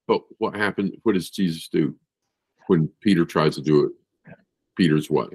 but 0.08 0.22
what 0.38 0.56
happened? 0.56 0.96
What 1.04 1.12
does 1.12 1.30
Jesus 1.30 1.68
do 1.68 1.94
when 2.66 2.88
Peter 3.00 3.24
tries 3.24 3.54
to 3.54 3.62
do 3.62 3.84
it 3.84 3.92
Peter's 4.76 5.08
way? 5.08 5.28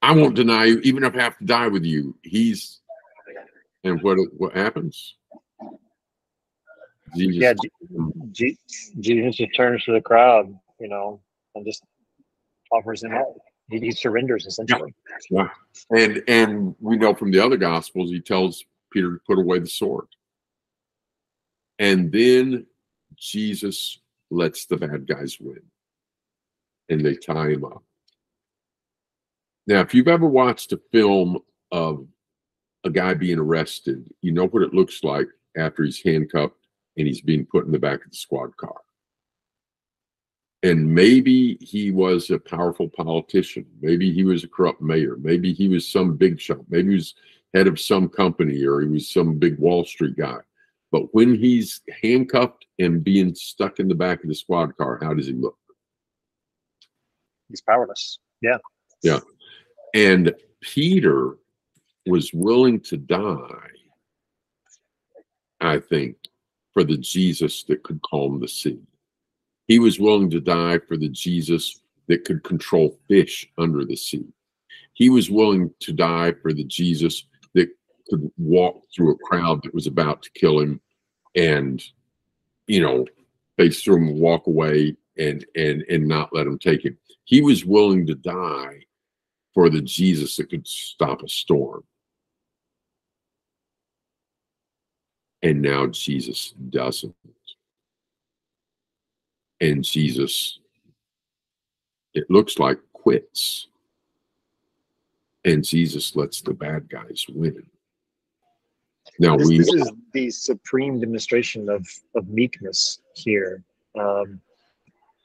I 0.00 0.12
won't 0.12 0.36
deny 0.36 0.66
you, 0.66 0.78
even 0.84 1.02
if 1.02 1.16
I 1.16 1.22
have 1.22 1.38
to 1.38 1.44
die 1.44 1.66
with 1.66 1.84
you. 1.84 2.16
He's 2.22 2.80
and 3.82 4.00
what 4.02 4.18
what 4.36 4.54
happens? 4.54 5.16
Jesus. 7.16 7.42
Yeah, 7.42 7.54
Jesus 9.00 9.36
just 9.36 9.56
turns 9.56 9.82
to 9.86 9.92
the 9.92 10.00
crowd, 10.00 10.56
you 10.78 10.88
know, 10.88 11.20
and 11.56 11.66
just 11.66 11.82
offers 12.70 13.02
him 13.02 13.16
up. 13.16 13.34
He, 13.70 13.90
surrenders 13.90 14.46
essentially. 14.46 14.94
Yeah. 15.30 15.48
yeah, 15.92 16.04
and 16.04 16.22
and 16.26 16.74
we 16.80 16.96
know 16.96 17.14
from 17.14 17.30
the 17.30 17.44
other 17.44 17.56
gospels, 17.56 18.10
he 18.10 18.20
tells 18.20 18.64
Peter 18.92 19.12
to 19.12 19.20
put 19.26 19.38
away 19.38 19.58
the 19.58 19.66
sword, 19.66 20.06
and 21.78 22.10
then 22.10 22.66
Jesus 23.16 24.00
lets 24.30 24.66
the 24.66 24.76
bad 24.76 25.06
guys 25.06 25.38
win, 25.40 25.62
and 26.88 27.04
they 27.04 27.14
tie 27.14 27.50
him 27.50 27.64
up. 27.64 27.82
Now, 29.66 29.80
if 29.80 29.92
you've 29.92 30.08
ever 30.08 30.26
watched 30.26 30.72
a 30.72 30.80
film 30.90 31.38
of 31.70 32.06
a 32.84 32.90
guy 32.90 33.12
being 33.12 33.38
arrested, 33.38 34.02
you 34.22 34.32
know 34.32 34.46
what 34.46 34.62
it 34.62 34.72
looks 34.72 35.04
like 35.04 35.26
after 35.58 35.84
he's 35.84 36.02
handcuffed 36.02 36.54
and 36.96 37.06
he's 37.06 37.20
being 37.20 37.44
put 37.44 37.66
in 37.66 37.72
the 37.72 37.78
back 37.78 38.04
of 38.04 38.10
the 38.10 38.16
squad 38.16 38.56
car. 38.56 38.80
And 40.62 40.92
maybe 40.92 41.56
he 41.60 41.92
was 41.92 42.30
a 42.30 42.38
powerful 42.38 42.88
politician. 42.88 43.64
Maybe 43.80 44.12
he 44.12 44.24
was 44.24 44.42
a 44.42 44.48
corrupt 44.48 44.82
mayor. 44.82 45.16
Maybe 45.20 45.52
he 45.52 45.68
was 45.68 45.86
some 45.88 46.16
big 46.16 46.40
shot. 46.40 46.58
Maybe 46.68 46.88
he 46.90 46.94
was 46.96 47.14
head 47.54 47.68
of 47.68 47.78
some 47.78 48.08
company 48.08 48.64
or 48.64 48.80
he 48.80 48.88
was 48.88 49.08
some 49.10 49.38
big 49.38 49.58
Wall 49.58 49.84
Street 49.84 50.16
guy. 50.16 50.38
But 50.90 51.14
when 51.14 51.34
he's 51.34 51.80
handcuffed 52.02 52.66
and 52.78 53.04
being 53.04 53.34
stuck 53.34 53.78
in 53.78 53.88
the 53.88 53.94
back 53.94 54.22
of 54.22 54.28
the 54.28 54.34
squad 54.34 54.76
car, 54.76 54.98
how 55.00 55.14
does 55.14 55.26
he 55.26 55.32
look? 55.32 55.56
He's 57.48 57.60
powerless. 57.60 58.18
Yeah. 58.40 58.58
Yeah. 59.02 59.20
And 59.94 60.34
Peter 60.60 61.36
was 62.06 62.32
willing 62.32 62.80
to 62.80 62.96
die, 62.96 63.68
I 65.60 65.78
think, 65.78 66.16
for 66.72 66.84
the 66.84 66.96
Jesus 66.96 67.64
that 67.64 67.82
could 67.82 68.00
calm 68.02 68.40
the 68.40 68.48
sea. 68.48 68.80
He 69.68 69.78
was 69.78 70.00
willing 70.00 70.30
to 70.30 70.40
die 70.40 70.78
for 70.78 70.96
the 70.96 71.10
Jesus 71.10 71.80
that 72.08 72.24
could 72.24 72.42
control 72.42 72.98
fish 73.06 73.48
under 73.58 73.84
the 73.84 73.96
sea. 73.96 74.26
He 74.94 75.10
was 75.10 75.30
willing 75.30 75.72
to 75.80 75.92
die 75.92 76.32
for 76.42 76.52
the 76.52 76.64
Jesus 76.64 77.24
that 77.54 77.68
could 78.08 78.30
walk 78.38 78.82
through 78.92 79.12
a 79.12 79.18
crowd 79.18 79.62
that 79.62 79.74
was 79.74 79.86
about 79.86 80.22
to 80.22 80.30
kill 80.30 80.58
him 80.58 80.80
and, 81.36 81.84
you 82.66 82.80
know, 82.80 83.06
face 83.58 83.82
through 83.82 83.96
him, 83.98 84.18
walk 84.18 84.46
away 84.46 84.96
and 85.18 85.44
and 85.54 85.82
and 85.90 86.08
not 86.08 86.34
let 86.34 86.46
him 86.46 86.58
take 86.58 86.84
him. 86.84 86.96
He 87.24 87.42
was 87.42 87.64
willing 87.64 88.06
to 88.06 88.14
die 88.14 88.80
for 89.52 89.68
the 89.68 89.82
Jesus 89.82 90.36
that 90.36 90.48
could 90.48 90.66
stop 90.66 91.22
a 91.22 91.28
storm. 91.28 91.84
And 95.42 95.60
now 95.60 95.86
Jesus 95.88 96.54
doesn't. 96.70 97.14
And 99.60 99.84
Jesus, 99.84 100.60
it 102.14 102.30
looks 102.30 102.58
like, 102.58 102.78
quits. 102.92 103.68
And 105.44 105.64
Jesus 105.64 106.14
lets 106.14 106.40
the 106.40 106.52
bad 106.52 106.88
guys 106.88 107.24
win. 107.28 107.64
Now 109.18 109.36
this, 109.36 109.48
we 109.48 109.58
this 109.58 109.72
is 109.72 109.90
the 110.12 110.30
supreme 110.30 111.00
demonstration 111.00 111.68
of 111.68 111.86
of 112.14 112.28
meekness 112.28 113.00
here. 113.14 113.64
Um, 113.98 114.40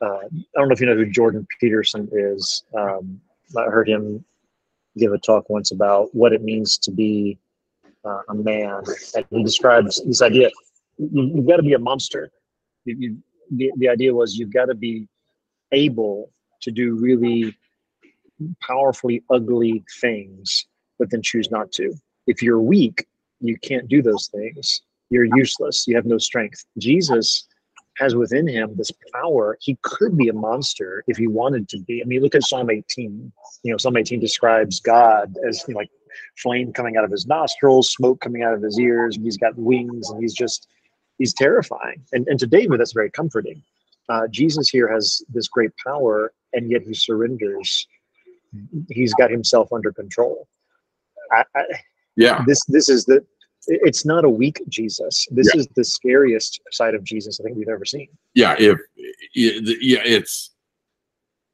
uh, 0.02 0.06
I 0.06 0.30
don't 0.56 0.68
know 0.68 0.74
if 0.74 0.82
you 0.82 0.88
know 0.88 0.96
who 0.96 1.06
Jordan 1.06 1.48
Peterson 1.60 2.10
is. 2.12 2.64
Um, 2.78 3.22
I 3.58 3.64
heard 3.66 3.88
him 3.88 4.24
give 4.98 5.14
a 5.14 5.18
talk 5.18 5.50
once 5.50 5.72
about 5.72 6.14
what 6.14 6.34
it 6.34 6.44
means 6.44 6.78
to 6.80 6.92
be 6.92 7.38
uh, 8.04 8.22
a 8.30 8.34
man, 8.34 8.82
and 9.16 9.26
he 9.30 9.44
describes 9.44 10.02
this 10.06 10.22
idea: 10.22 10.50
you, 10.98 11.36
have 11.36 11.48
got 11.48 11.58
to 11.58 11.64
be 11.64 11.74
a 11.74 11.80
monster. 11.80 12.32
You, 12.86 12.96
you, 12.98 13.18
the, 13.58 13.72
the 13.78 13.90
idea 13.90 14.14
was 14.14 14.38
you've 14.38 14.54
got 14.54 14.66
to 14.66 14.76
be 14.76 15.08
able 15.72 16.32
to 16.62 16.72
do 16.72 16.96
really 16.96 17.56
powerfully 18.62 19.24
ugly 19.30 19.84
things, 20.02 20.66
but 21.00 21.10
then 21.10 21.22
choose 21.22 21.52
not 21.52 21.72
to. 21.74 21.94
If 22.28 22.42
you're 22.42 22.62
weak, 22.62 23.06
you 23.40 23.58
can't 23.58 23.88
do 23.88 24.02
those 24.02 24.28
things. 24.28 24.82
You're 25.10 25.28
useless. 25.36 25.86
You 25.88 25.96
have 25.96 26.06
no 26.06 26.18
strength. 26.18 26.64
Jesus 26.78 27.48
has 27.98 28.16
within 28.16 28.48
him 28.48 28.74
this 28.76 28.92
power. 29.14 29.58
He 29.62 29.78
could 29.84 30.18
be 30.18 30.30
a 30.30 30.34
monster 30.34 31.04
if 31.08 31.18
he 31.18 31.28
wanted 31.28 31.70
to 31.70 31.80
be. 31.80 32.02
I 32.02 32.06
mean, 32.06 32.22
look 32.22 32.36
at 32.36 32.44
Psalm 32.44 32.70
18. 32.70 33.32
You 33.64 33.72
know, 33.72 33.78
Psalm 33.78 33.98
18 33.98 34.20
describes 34.20 34.80
God 34.80 35.36
as 35.48 35.64
you 35.68 35.74
know, 35.74 35.80
like 35.80 35.92
flame 36.38 36.74
coming 36.74 36.98
out 36.98 37.04
of 37.04 37.12
his 37.12 37.28
nostrils, 37.28 37.92
smoke 37.92 38.22
coming 38.22 38.44
out 38.44 38.54
of 38.54 38.62
his 38.62 38.80
ears, 38.80 39.16
and 39.16 39.26
he's 39.26 39.38
got 39.38 39.56
wings, 39.58 40.10
and 40.10 40.22
he's 40.22 40.34
just 40.34 40.68
he's 41.18 41.34
terrifying. 41.34 42.04
And 42.12 42.28
and 42.28 42.40
to 42.40 42.48
David, 42.48 42.80
that's 42.80 42.94
very 42.94 43.12
comforting. 43.12 43.64
Uh, 44.10 44.28
Jesus 44.30 44.70
here 44.70 44.92
has 44.92 45.22
this 45.30 45.48
great 45.48 45.72
power, 45.86 46.34
and 46.54 46.70
yet 46.70 46.82
he 46.84 46.94
surrenders. 46.94 47.88
He's 48.90 49.14
got 49.14 49.32
himself 49.32 49.72
under 49.74 49.92
control. 49.92 50.48
I, 51.32 51.44
I, 51.56 51.64
yeah. 52.16 52.44
This 52.46 52.64
this 52.66 52.90
is 52.90 53.06
the 53.06 53.26
it's 53.68 54.06
not 54.06 54.26
a 54.26 54.30
weak 54.30 54.62
Jesus. 54.68 55.26
This 55.32 55.50
yeah. 55.54 55.62
is 55.62 55.68
the 55.76 55.84
scariest 55.84 56.60
side 56.72 56.96
of 56.96 57.04
Jesus 57.04 57.40
I 57.40 57.44
think 57.44 57.58
we've 57.58 57.70
ever 57.70 57.86
seen. 57.86 58.10
Yeah, 58.34 58.56
if 58.60 58.78
yeah, 59.34 60.02
it's 60.04 60.52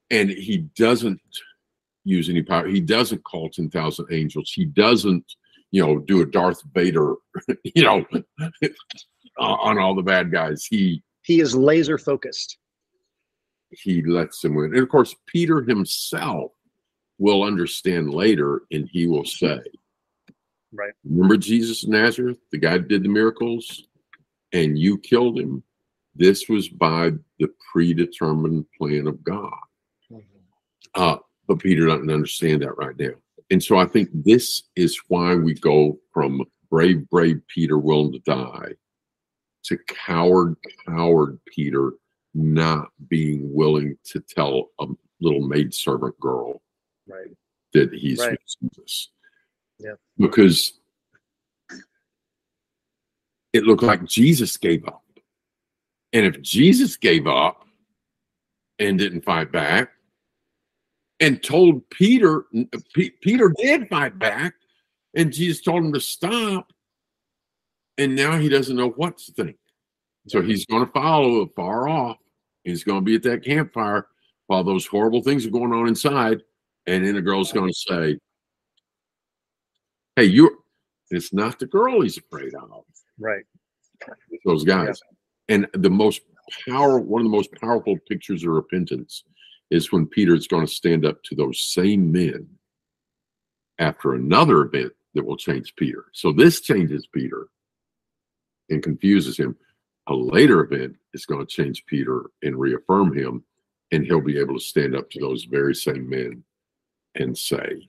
and 0.10 0.30
he 0.30 0.70
doesn't 0.76 1.22
use 2.03 2.30
any 2.30 2.41
power. 2.41 2.68
He 2.68 2.80
doesn't 2.80 3.24
call 3.24 3.49
ten 3.49 3.70
thousand 3.70 4.07
angels. 4.12 4.51
He 4.53 4.66
doesn't, 4.66 5.26
you 5.72 5.86
know, 5.86 5.99
do 5.99 6.22
a 6.22 6.26
Darth 6.26 6.62
Vader, 6.74 7.16
you 7.64 7.84
know, 7.84 8.05
on 9.40 9.78
all 9.78 9.96
the 9.96 10.02
bad 10.02 10.32
guys. 10.32 10.66
He 10.66 11.04
he 11.24 11.40
is 11.40 11.56
laser 11.56 11.98
focused. 11.98 12.58
He 13.72 14.02
lets 14.04 14.42
them 14.42 14.56
win, 14.56 14.74
and 14.74 14.84
of 14.84 14.90
course, 14.90 15.16
Peter 15.28 15.62
himself 15.62 16.52
will 17.20 17.44
understand 17.44 18.14
later, 18.14 18.64
and 18.72 18.90
he 18.92 19.06
will 19.06 19.26
say, 19.26 19.60
Right. 20.72 20.94
Remember 21.04 21.38
Jesus 21.38 21.84
of 21.84 21.90
Nazareth, 21.90 22.38
the 22.52 22.58
guy 22.58 22.78
that 22.78 22.88
did 22.88 23.04
the 23.04 23.10
miracles, 23.10 23.88
and 24.54 24.78
you 24.78 24.98
killed 25.00 25.40
him? 25.40 25.64
This 26.16 26.48
was 26.48 26.68
by 26.70 27.12
the 27.40 27.50
predetermined 27.72 28.66
plan 28.78 29.08
of 29.08 29.24
God. 29.24 29.52
Mm-hmm. 30.12 30.22
Uh, 30.96 31.18
but 31.48 31.60
Peter 31.60 31.88
doesn't 31.88 32.12
understand 32.12 32.62
that 32.62 32.78
right 32.78 32.98
now. 32.98 33.14
And 33.50 33.64
so 33.64 33.78
I 33.78 33.86
think 33.86 34.10
this 34.14 34.64
is 34.76 35.00
why 35.08 35.34
we 35.34 35.56
go 35.56 36.00
from 36.14 36.44
brave, 36.70 37.10
brave 37.10 37.42
Peter 37.48 37.80
willing 37.80 38.12
to 38.12 38.20
die 38.20 38.74
to 39.64 39.78
coward, 39.88 40.55
coward 40.88 41.39
Peter 41.45 41.93
not 42.34 42.89
being 43.07 43.53
willing 43.53 43.97
to 44.05 44.20
tell 44.20 44.70
a 44.80 44.86
little 45.20 45.47
maidservant 45.47 46.20
girl 46.20 46.62
right. 47.07 47.32
that 47.74 47.93
he's 47.93 48.20
right. 48.20 48.38
Jesus. 48.62 49.10
Yeah. 49.80 49.93
Because 50.18 50.74
it 53.53 53.64
looked 53.64 53.84
like 53.84 54.05
Jesus 54.05 54.57
gave 54.57 54.88
up. 54.88 55.03
And 56.14 56.26
if 56.26 56.41
Jesus 56.41 56.97
gave 56.97 57.28
up 57.28 57.66
and 58.80 58.97
didn't 58.97 59.26
fight 59.26 59.51
back 59.51 59.91
and 61.20 61.41
told 61.43 61.88
Peter, 61.89 62.45
P- 62.93 63.12
Peter 63.22 63.53
did 63.57 63.89
fight 63.89 64.18
back, 64.18 64.53
and 65.16 65.34
Jesus 65.34 65.62
told 65.62 65.84
him 65.84 65.93
to 65.93 65.99
stop, 65.99 66.72
and 68.00 68.16
now 68.16 68.38
he 68.38 68.50
doesn't 68.50 68.76
know 68.76 68.89
what 68.91 69.18
to 69.18 69.32
think. 69.34 69.58
So 70.28 70.39
mm-hmm. 70.39 70.50
he's 70.50 70.66
going 70.66 70.86
to 70.86 70.91
follow 70.91 71.41
it 71.41 71.50
far 71.56 71.88
off. 71.88 72.18
He's 72.64 72.84
going 72.84 73.02
to 73.02 73.06
be 73.06 73.16
at 73.16 73.24
that 73.24 73.43
campfire 73.43 74.08
while 74.47 74.64
those 74.64 74.86
horrible 74.86 75.22
things 75.22 75.45
are 75.45 75.52
going 75.52 75.74
on 75.74 75.88
inside. 75.88 76.41
And 76.88 77.06
then 77.06 77.16
the 77.16 77.22
girl's 77.22 77.52
going 77.52 77.70
to 77.70 77.74
say, 77.76 78.18
hey, 80.16 80.26
you're 80.26 80.52
it's 81.12 81.34
not 81.34 81.60
the 81.60 81.66
girl 81.66 82.02
he's 82.02 82.18
afraid 82.18 82.54
of. 82.54 82.84
Right. 83.20 83.43
Those 84.45 84.64
guys. 84.64 85.02
Yeah. 85.50 85.56
And 85.56 85.68
the 85.74 85.89
most 85.89 86.22
power, 86.68 87.00
one 87.00 87.22
of 87.22 87.26
the 87.26 87.36
most 87.36 87.52
powerful 87.60 87.97
pictures 88.08 88.43
of 88.43 88.50
repentance 88.50 89.24
is 89.72 89.91
when 89.91 90.06
Peter 90.06 90.36
is 90.36 90.47
going 90.47 90.66
to 90.66 90.72
stand 90.72 91.06
up 91.06 91.22
to 91.24 91.36
those 91.36 91.62
same 91.62 92.12
men 92.12 92.47
after 93.80 94.14
another 94.14 94.62
event 94.62 94.93
that 95.16 95.26
will 95.26 95.38
change 95.38 95.76
Peter. 95.76 96.06
So 96.14 96.32
this 96.32 96.62
changes 96.62 97.08
Peter 97.08 97.47
and 98.70 98.84
confuses 98.84 99.38
him. 99.38 99.55
A 100.07 100.13
later 100.13 100.61
event 100.61 100.95
is 101.13 101.26
going 101.26 101.45
to 101.45 101.45
change 101.45 101.86
Peter 101.86 102.30
and 102.43 102.59
reaffirm 102.59 103.15
him, 103.15 103.43
and 103.91 104.05
he'll 104.05 104.22
be 104.22 104.39
able 104.39 104.55
to 104.55 104.63
stand 104.63 104.95
up 104.95 105.09
to 105.11 105.20
those 105.20 105.43
very 105.43 105.76
same 105.76 106.09
men 106.09 106.43
and 107.15 107.38
say, 107.38 107.88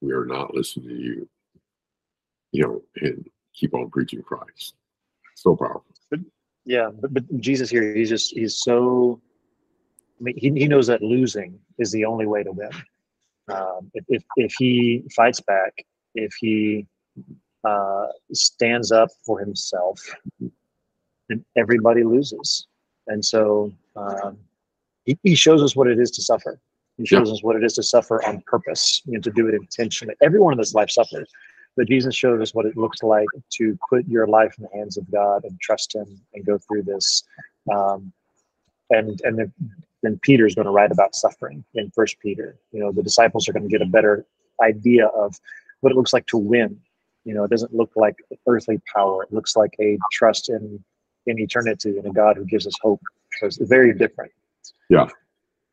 we 0.00 0.12
are 0.12 0.26
not 0.26 0.54
listening 0.54 0.88
to 0.88 0.94
you. 0.94 1.28
You 2.52 2.62
know, 2.62 2.82
and 3.02 3.28
keep 3.52 3.74
on 3.74 3.90
preaching 3.90 4.22
Christ. 4.22 4.74
So 5.34 5.54
powerful. 5.54 5.84
Yeah, 6.64 6.90
but, 7.00 7.14
but 7.14 7.40
Jesus 7.40 7.70
here, 7.70 7.94
he's 7.94 8.10
just 8.10 8.32
he's 8.34 8.58
so. 8.58 9.20
I 10.20 10.22
mean, 10.22 10.34
he, 10.36 10.50
he 10.50 10.68
knows 10.68 10.86
that 10.88 11.02
losing 11.02 11.58
is 11.78 11.92
the 11.92 12.04
only 12.04 12.26
way 12.26 12.42
to 12.42 12.52
win. 12.52 12.70
Um, 13.50 13.90
if, 13.94 14.04
if 14.08 14.22
if 14.36 14.54
he 14.58 15.04
fights 15.16 15.40
back, 15.40 15.84
if 16.14 16.32
he 16.38 16.86
uh, 17.64 18.06
stands 18.32 18.92
up 18.92 19.08
for 19.24 19.38
himself, 19.38 20.00
and 21.30 21.44
everybody 21.56 22.04
loses. 22.04 22.66
And 23.06 23.24
so 23.24 23.72
um, 23.96 24.38
he, 25.04 25.18
he 25.22 25.34
shows 25.34 25.62
us 25.62 25.74
what 25.74 25.88
it 25.88 25.98
is 25.98 26.10
to 26.12 26.22
suffer. 26.22 26.60
He 26.96 27.06
shows 27.06 27.28
yeah. 27.28 27.34
us 27.34 27.42
what 27.42 27.56
it 27.56 27.64
is 27.64 27.74
to 27.74 27.82
suffer 27.82 28.24
on 28.26 28.42
purpose, 28.46 29.02
you 29.06 29.14
know, 29.14 29.20
to 29.20 29.30
do 29.30 29.46
it 29.48 29.54
intentionally. 29.54 30.14
Everyone 30.20 30.52
in 30.52 30.58
this 30.58 30.74
life 30.74 30.90
suffers, 30.90 31.30
but 31.76 31.86
Jesus 31.86 32.14
showed 32.14 32.42
us 32.42 32.54
what 32.54 32.66
it 32.66 32.76
looks 32.76 33.02
like 33.02 33.28
to 33.50 33.78
put 33.88 34.06
your 34.08 34.26
life 34.26 34.54
in 34.58 34.64
the 34.64 34.76
hands 34.76 34.96
of 34.96 35.10
God 35.10 35.44
and 35.44 35.58
trust 35.60 35.94
Him 35.94 36.20
and 36.34 36.44
go 36.44 36.58
through 36.58 36.82
this. 36.82 37.22
Um, 37.72 38.12
and 38.90 39.20
and 39.22 39.38
then, 39.38 39.52
then 40.02 40.18
Peter's 40.22 40.54
going 40.54 40.66
to 40.66 40.72
write 40.72 40.90
about 40.90 41.14
suffering 41.14 41.64
in 41.74 41.90
First 41.90 42.18
Peter. 42.18 42.56
You 42.72 42.80
know, 42.80 42.92
the 42.92 43.02
disciples 43.02 43.48
are 43.48 43.52
going 43.52 43.62
to 43.62 43.68
get 43.68 43.82
a 43.82 43.86
better 43.86 44.26
idea 44.60 45.06
of 45.06 45.38
what 45.80 45.92
it 45.92 45.96
looks 45.96 46.12
like 46.12 46.26
to 46.26 46.38
win 46.38 46.80
You 47.24 47.34
know, 47.34 47.44
it 47.44 47.50
doesn't 47.50 47.74
look 47.74 47.90
like 47.96 48.16
earthly 48.46 48.80
power. 48.92 49.24
It 49.24 49.32
looks 49.32 49.56
like 49.56 49.74
a 49.80 49.98
trust 50.12 50.48
in 50.48 50.82
in 51.26 51.38
eternity 51.38 51.98
and 51.98 52.06
a 52.06 52.10
God 52.10 52.36
who 52.36 52.44
gives 52.44 52.66
us 52.66 52.74
hope. 52.80 53.00
So 53.38 53.46
it's 53.46 53.58
very 53.58 53.92
different. 53.92 54.32
Yeah. 54.88 55.08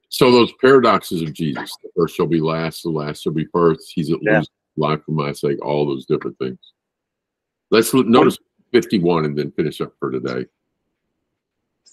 So 0.10 0.32
those 0.32 0.52
paradoxes 0.62 1.22
of 1.22 1.34
Jesus, 1.34 1.76
the 1.82 1.90
first 1.96 2.16
shall 2.16 2.28
be 2.28 2.42
last, 2.42 2.84
the 2.84 2.90
last 2.90 3.24
shall 3.24 3.32
be 3.32 3.46
first. 3.46 3.92
He's 3.94 4.12
at 4.12 4.20
Yeah. 4.22 4.40
least 4.40 4.52
life 4.78 5.02
for 5.06 5.12
my 5.12 5.32
sake, 5.32 5.64
all 5.66 5.86
those 5.86 6.06
different 6.06 6.38
things. 6.38 6.60
Let's 7.72 7.94
look, 7.94 8.08
notice 8.08 8.38
51 8.72 9.26
and 9.26 9.38
then 9.38 9.52
finish 9.52 9.80
up 9.82 9.94
for 10.00 10.12
today. 10.12 10.46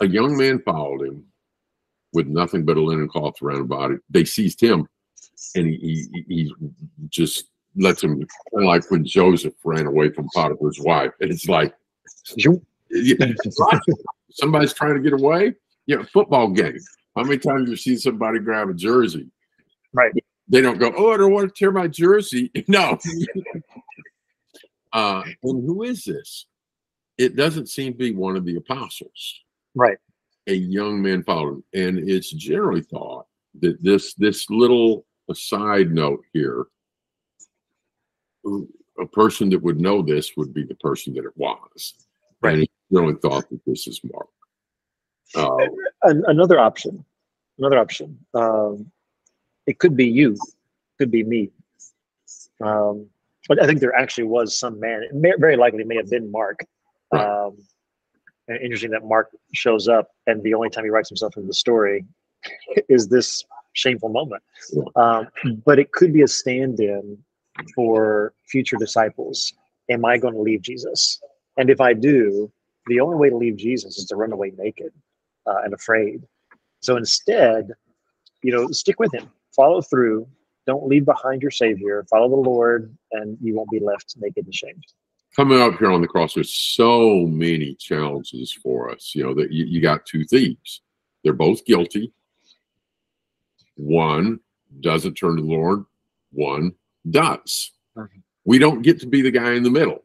A 0.00 0.06
young 0.08 0.36
man 0.36 0.60
followed 0.60 1.06
him 1.06 1.24
with 2.12 2.26
nothing 2.26 2.64
but 2.64 2.76
a 2.76 2.80
linen 2.80 3.08
cloth 3.08 3.40
around 3.40 3.60
about 3.60 3.92
it. 3.92 4.00
They 4.10 4.24
seized 4.24 4.60
him 4.60 4.88
and 5.54 5.66
he, 5.66 6.06
he, 6.12 6.24
he 6.28 6.54
just 7.08 7.46
lets 7.76 8.02
him, 8.02 8.26
like 8.52 8.90
when 8.90 9.04
Joseph 9.04 9.54
ran 9.64 9.86
away 9.86 10.10
from 10.10 10.28
Potiphar's 10.34 10.80
wife. 10.80 11.12
And 11.20 11.30
it's 11.30 11.48
like, 11.48 11.74
Zoom. 12.26 12.64
somebody's 14.30 14.72
trying 14.72 14.94
to 14.94 15.00
get 15.00 15.12
away. 15.12 15.54
Yeah, 15.86 16.02
football 16.12 16.48
game. 16.48 16.78
How 17.16 17.24
many 17.24 17.38
times 17.38 17.68
you 17.68 17.76
see 17.76 17.96
somebody 17.96 18.38
grab 18.38 18.68
a 18.68 18.74
jersey? 18.74 19.28
Right. 19.92 20.12
They 20.48 20.60
don't 20.60 20.78
go, 20.78 20.92
oh, 20.96 21.12
I 21.12 21.16
don't 21.16 21.32
want 21.32 21.48
to 21.48 21.58
tear 21.58 21.72
my 21.72 21.88
jersey. 21.88 22.50
No. 22.68 22.98
uh, 24.92 25.22
and 25.42 25.66
who 25.66 25.82
is 25.82 26.04
this? 26.04 26.46
It 27.18 27.36
doesn't 27.36 27.68
seem 27.68 27.92
to 27.92 27.98
be 27.98 28.14
one 28.14 28.36
of 28.36 28.44
the 28.44 28.56
apostles. 28.56 29.40
Right. 29.74 29.98
A 30.46 30.54
young 30.54 31.02
man 31.02 31.22
followed 31.22 31.54
him, 31.54 31.64
and 31.74 32.10
it's 32.10 32.30
generally 32.30 32.82
thought 32.82 33.26
that 33.60 33.82
this 33.82 34.14
this 34.14 34.50
little 34.50 35.06
aside 35.30 35.92
note 35.92 36.24
here, 36.32 36.66
a 38.98 39.06
person 39.06 39.48
that 39.50 39.62
would 39.62 39.80
know 39.80 40.02
this 40.02 40.32
would 40.36 40.52
be 40.52 40.64
the 40.64 40.74
person 40.76 41.14
that 41.14 41.24
it 41.24 41.36
was. 41.36 41.94
Right. 42.40 42.54
And 42.54 42.62
it's 42.64 42.72
generally 42.92 43.14
thought 43.22 43.48
that 43.50 43.60
this 43.66 43.86
is 43.86 44.00
Mark. 44.12 44.28
Uh, 45.34 45.66
An- 46.02 46.24
another 46.26 46.58
option, 46.58 47.04
another 47.58 47.78
option. 47.78 48.18
Um, 48.34 48.90
it 49.66 49.78
could 49.78 49.96
be 49.96 50.06
you, 50.06 50.36
could 50.98 51.10
be 51.10 51.22
me. 51.22 51.50
Um, 52.60 53.06
but 53.48 53.62
I 53.62 53.66
think 53.66 53.80
there 53.80 53.94
actually 53.94 54.24
was 54.24 54.56
some 54.56 54.78
man. 54.78 55.02
It 55.02 55.14
may, 55.14 55.32
very 55.38 55.56
likely 55.56 55.84
may 55.84 55.96
have 55.96 56.10
been 56.10 56.30
Mark. 56.30 56.64
Right. 57.12 57.24
Um, 57.24 57.56
and 58.48 58.60
interesting 58.60 58.90
that 58.90 59.04
Mark 59.04 59.30
shows 59.54 59.88
up, 59.88 60.10
and 60.26 60.42
the 60.42 60.54
only 60.54 60.68
time 60.68 60.84
he 60.84 60.90
writes 60.90 61.08
himself 61.08 61.36
into 61.36 61.46
the 61.46 61.54
story 61.54 62.04
is 62.88 63.08
this 63.08 63.44
shameful 63.72 64.08
moment. 64.08 64.42
Yeah. 64.72 64.82
Um, 64.96 65.28
but 65.64 65.78
it 65.78 65.92
could 65.92 66.12
be 66.12 66.22
a 66.22 66.28
stand-in 66.28 67.18
for 67.74 68.32
future 68.46 68.76
disciples. 68.76 69.52
Am 69.90 70.04
I 70.04 70.18
going 70.18 70.34
to 70.34 70.40
leave 70.40 70.62
Jesus? 70.62 71.20
And 71.56 71.70
if 71.70 71.80
I 71.80 71.92
do, 71.92 72.50
the 72.86 73.00
only 73.00 73.16
way 73.16 73.30
to 73.30 73.36
leave 73.36 73.56
Jesus 73.56 73.98
is 73.98 74.06
to 74.06 74.16
run 74.16 74.32
away 74.32 74.52
naked 74.56 74.92
uh, 75.46 75.62
and 75.64 75.74
afraid. 75.74 76.22
So 76.80 76.96
instead, 76.96 77.70
you 78.42 78.52
know, 78.52 78.68
stick 78.68 78.98
with 78.98 79.12
him, 79.14 79.30
follow 79.54 79.82
through, 79.82 80.26
don't 80.66 80.86
leave 80.86 81.04
behind 81.04 81.42
your 81.42 81.50
Savior, 81.50 82.04
follow 82.08 82.28
the 82.28 82.50
Lord, 82.50 82.96
and 83.12 83.36
you 83.40 83.54
won't 83.54 83.70
be 83.70 83.80
left 83.80 84.14
naked 84.18 84.44
and 84.44 84.54
shamed. 84.54 84.84
coming 85.34 85.60
up 85.60 85.78
here 85.78 85.90
on 85.90 86.00
the 86.00 86.08
cross, 86.08 86.34
there's 86.34 86.52
so 86.52 87.26
many 87.26 87.74
challenges 87.74 88.52
for 88.52 88.90
us. 88.90 89.12
You 89.14 89.24
know 89.24 89.34
that 89.34 89.52
you, 89.52 89.64
you 89.64 89.80
got 89.80 90.06
two 90.06 90.24
thieves. 90.24 90.82
They're 91.22 91.32
both 91.32 91.64
guilty. 91.64 92.12
One 93.76 94.40
doesn't 94.80 95.14
turn 95.14 95.36
to 95.36 95.42
the 95.42 95.48
Lord. 95.48 95.84
One 96.32 96.72
does. 97.10 97.72
Mhm. 97.96 98.22
We 98.44 98.58
don't 98.58 98.82
get 98.82 99.00
to 99.00 99.06
be 99.06 99.22
the 99.22 99.30
guy 99.30 99.52
in 99.52 99.62
the 99.62 99.70
middle. 99.70 100.02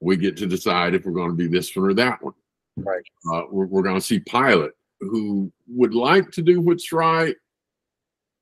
We 0.00 0.16
get 0.16 0.36
to 0.38 0.46
decide 0.46 0.94
if 0.94 1.04
we're 1.04 1.12
going 1.12 1.30
to 1.30 1.36
be 1.36 1.48
this 1.48 1.74
one 1.74 1.86
or 1.90 1.94
that 1.94 2.22
one. 2.22 2.34
Right. 2.76 3.02
Uh, 3.32 3.42
we're 3.50 3.66
we're 3.66 3.82
going 3.82 3.96
to 3.96 4.00
see 4.00 4.20
Pilate, 4.20 4.70
who 5.00 5.50
would 5.68 5.94
like 5.94 6.30
to 6.32 6.42
do 6.42 6.60
what's 6.60 6.92
right, 6.92 7.34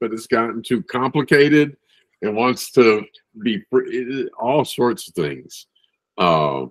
but 0.01 0.13
it's 0.13 0.27
gotten 0.27 0.63
too 0.63 0.83
complicated 0.83 1.77
and 2.23 2.37
wants 2.37 2.71
to 2.73 3.05
be 3.43 3.63
fr- 3.71 3.85
it- 3.87 4.09
it- 4.27 4.33
all 4.39 4.65
sorts 4.65 5.09
of 5.09 5.15
things. 5.15 5.67
Uh, 6.19 6.67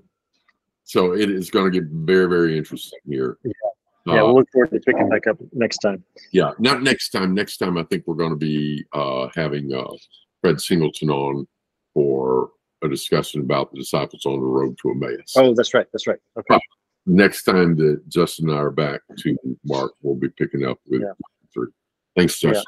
so 0.83 1.13
it 1.13 1.31
is 1.31 1.49
going 1.49 1.71
to 1.71 1.79
get 1.81 1.89
very, 1.89 2.27
very 2.29 2.55
interesting 2.57 2.99
here. 3.07 3.37
Yeah, 3.43 3.51
Uh, 4.21 4.25
we'll 4.25 4.35
look 4.35 4.49
forward 4.51 4.69
to 4.71 4.79
picking 4.81 5.09
back 5.09 5.25
up 5.25 5.37
next 5.51 5.79
time. 5.79 6.03
yeah, 6.31 6.51
not 6.59 6.83
next 6.83 7.09
time. 7.09 7.33
Next 7.33 7.57
time, 7.57 7.75
I 7.79 7.83
think 7.83 8.05
we're 8.05 8.13
going 8.15 8.29
to 8.31 8.35
be 8.37 8.85
uh, 8.93 9.29
having 9.33 9.73
uh, 9.73 9.87
Fred 10.45 10.61
Singleton 10.61 11.09
on 11.09 11.47
for 11.95 12.51
a 12.83 12.87
discussion 12.87 13.41
about 13.41 13.71
the 13.71 13.79
disciples 13.79 14.27
on 14.27 14.33
the 14.33 14.45
road 14.45 14.77
to 14.79 14.91
Emmaus. 14.91 15.33
Oh, 15.35 15.55
that's 15.55 15.73
right. 15.73 15.87
That's 15.91 16.05
right. 16.05 16.19
Okay. 16.37 16.59
Next 17.07 17.45
time 17.45 17.75
that 17.77 18.07
Justin 18.09 18.49
and 18.49 18.55
I 18.59 18.61
are 18.61 18.69
back 18.69 19.01
to 19.19 19.35
Mark, 19.65 19.93
we'll 20.03 20.13
be 20.13 20.29
picking 20.29 20.63
up 20.63 20.77
with 20.87 21.01
Yeah. 21.01 21.13
three. 21.51 21.69
Thanks, 22.15 22.43
Yeah. 22.43 22.51
Justin. 22.51 22.65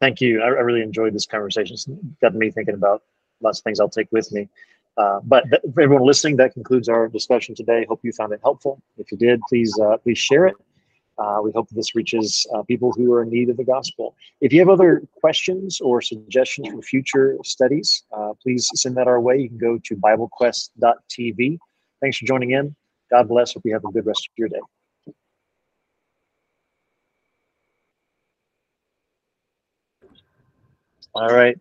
Thank 0.00 0.20
you. 0.20 0.42
I, 0.42 0.46
I 0.46 0.48
really 0.62 0.82
enjoyed 0.82 1.14
this 1.14 1.24
conversation. 1.24 1.74
It's 1.74 1.86
got 2.20 2.34
me 2.34 2.50
thinking 2.50 2.74
about 2.74 3.04
lots 3.40 3.60
of 3.60 3.62
things 3.64 3.78
I'll 3.78 3.88
take 3.88 4.10
with 4.10 4.32
me. 4.32 4.48
Uh, 4.96 5.20
but 5.22 5.44
th- 5.50 5.62
for 5.72 5.82
everyone 5.82 6.04
listening, 6.04 6.34
that 6.38 6.52
concludes 6.54 6.88
our 6.88 7.06
discussion 7.06 7.54
today. 7.54 7.86
Hope 7.88 8.00
you 8.02 8.10
found 8.10 8.32
it 8.32 8.40
helpful. 8.42 8.82
If 8.98 9.12
you 9.12 9.18
did, 9.18 9.40
please 9.48 9.72
uh, 9.78 9.98
please 9.98 10.18
share 10.18 10.46
it. 10.46 10.56
Uh, 11.18 11.40
we 11.42 11.52
hope 11.52 11.68
this 11.70 11.94
reaches 11.94 12.46
uh, 12.54 12.62
people 12.62 12.92
who 12.92 13.12
are 13.12 13.22
in 13.22 13.30
need 13.30 13.48
of 13.48 13.56
the 13.56 13.64
gospel. 13.64 14.16
If 14.40 14.52
you 14.52 14.60
have 14.60 14.68
other 14.68 15.02
questions 15.20 15.80
or 15.80 16.02
suggestions 16.02 16.68
for 16.68 16.82
future 16.82 17.36
studies, 17.44 18.04
uh, 18.16 18.32
please 18.42 18.70
send 18.74 18.96
that 18.96 19.06
our 19.06 19.20
way. 19.20 19.38
You 19.38 19.48
can 19.48 19.58
go 19.58 19.78
to 19.84 19.96
BibleQuest.tv. 19.96 21.58
Thanks 22.00 22.18
for 22.18 22.26
joining 22.26 22.50
in. 22.52 22.74
God 23.10 23.28
bless. 23.28 23.54
Hope 23.54 23.62
you 23.64 23.72
have 23.74 23.84
a 23.84 23.92
good 23.92 24.06
rest 24.06 24.28
of 24.28 24.32
your 24.36 24.48
day. 24.48 24.60
All 31.14 31.28
right. 31.28 31.52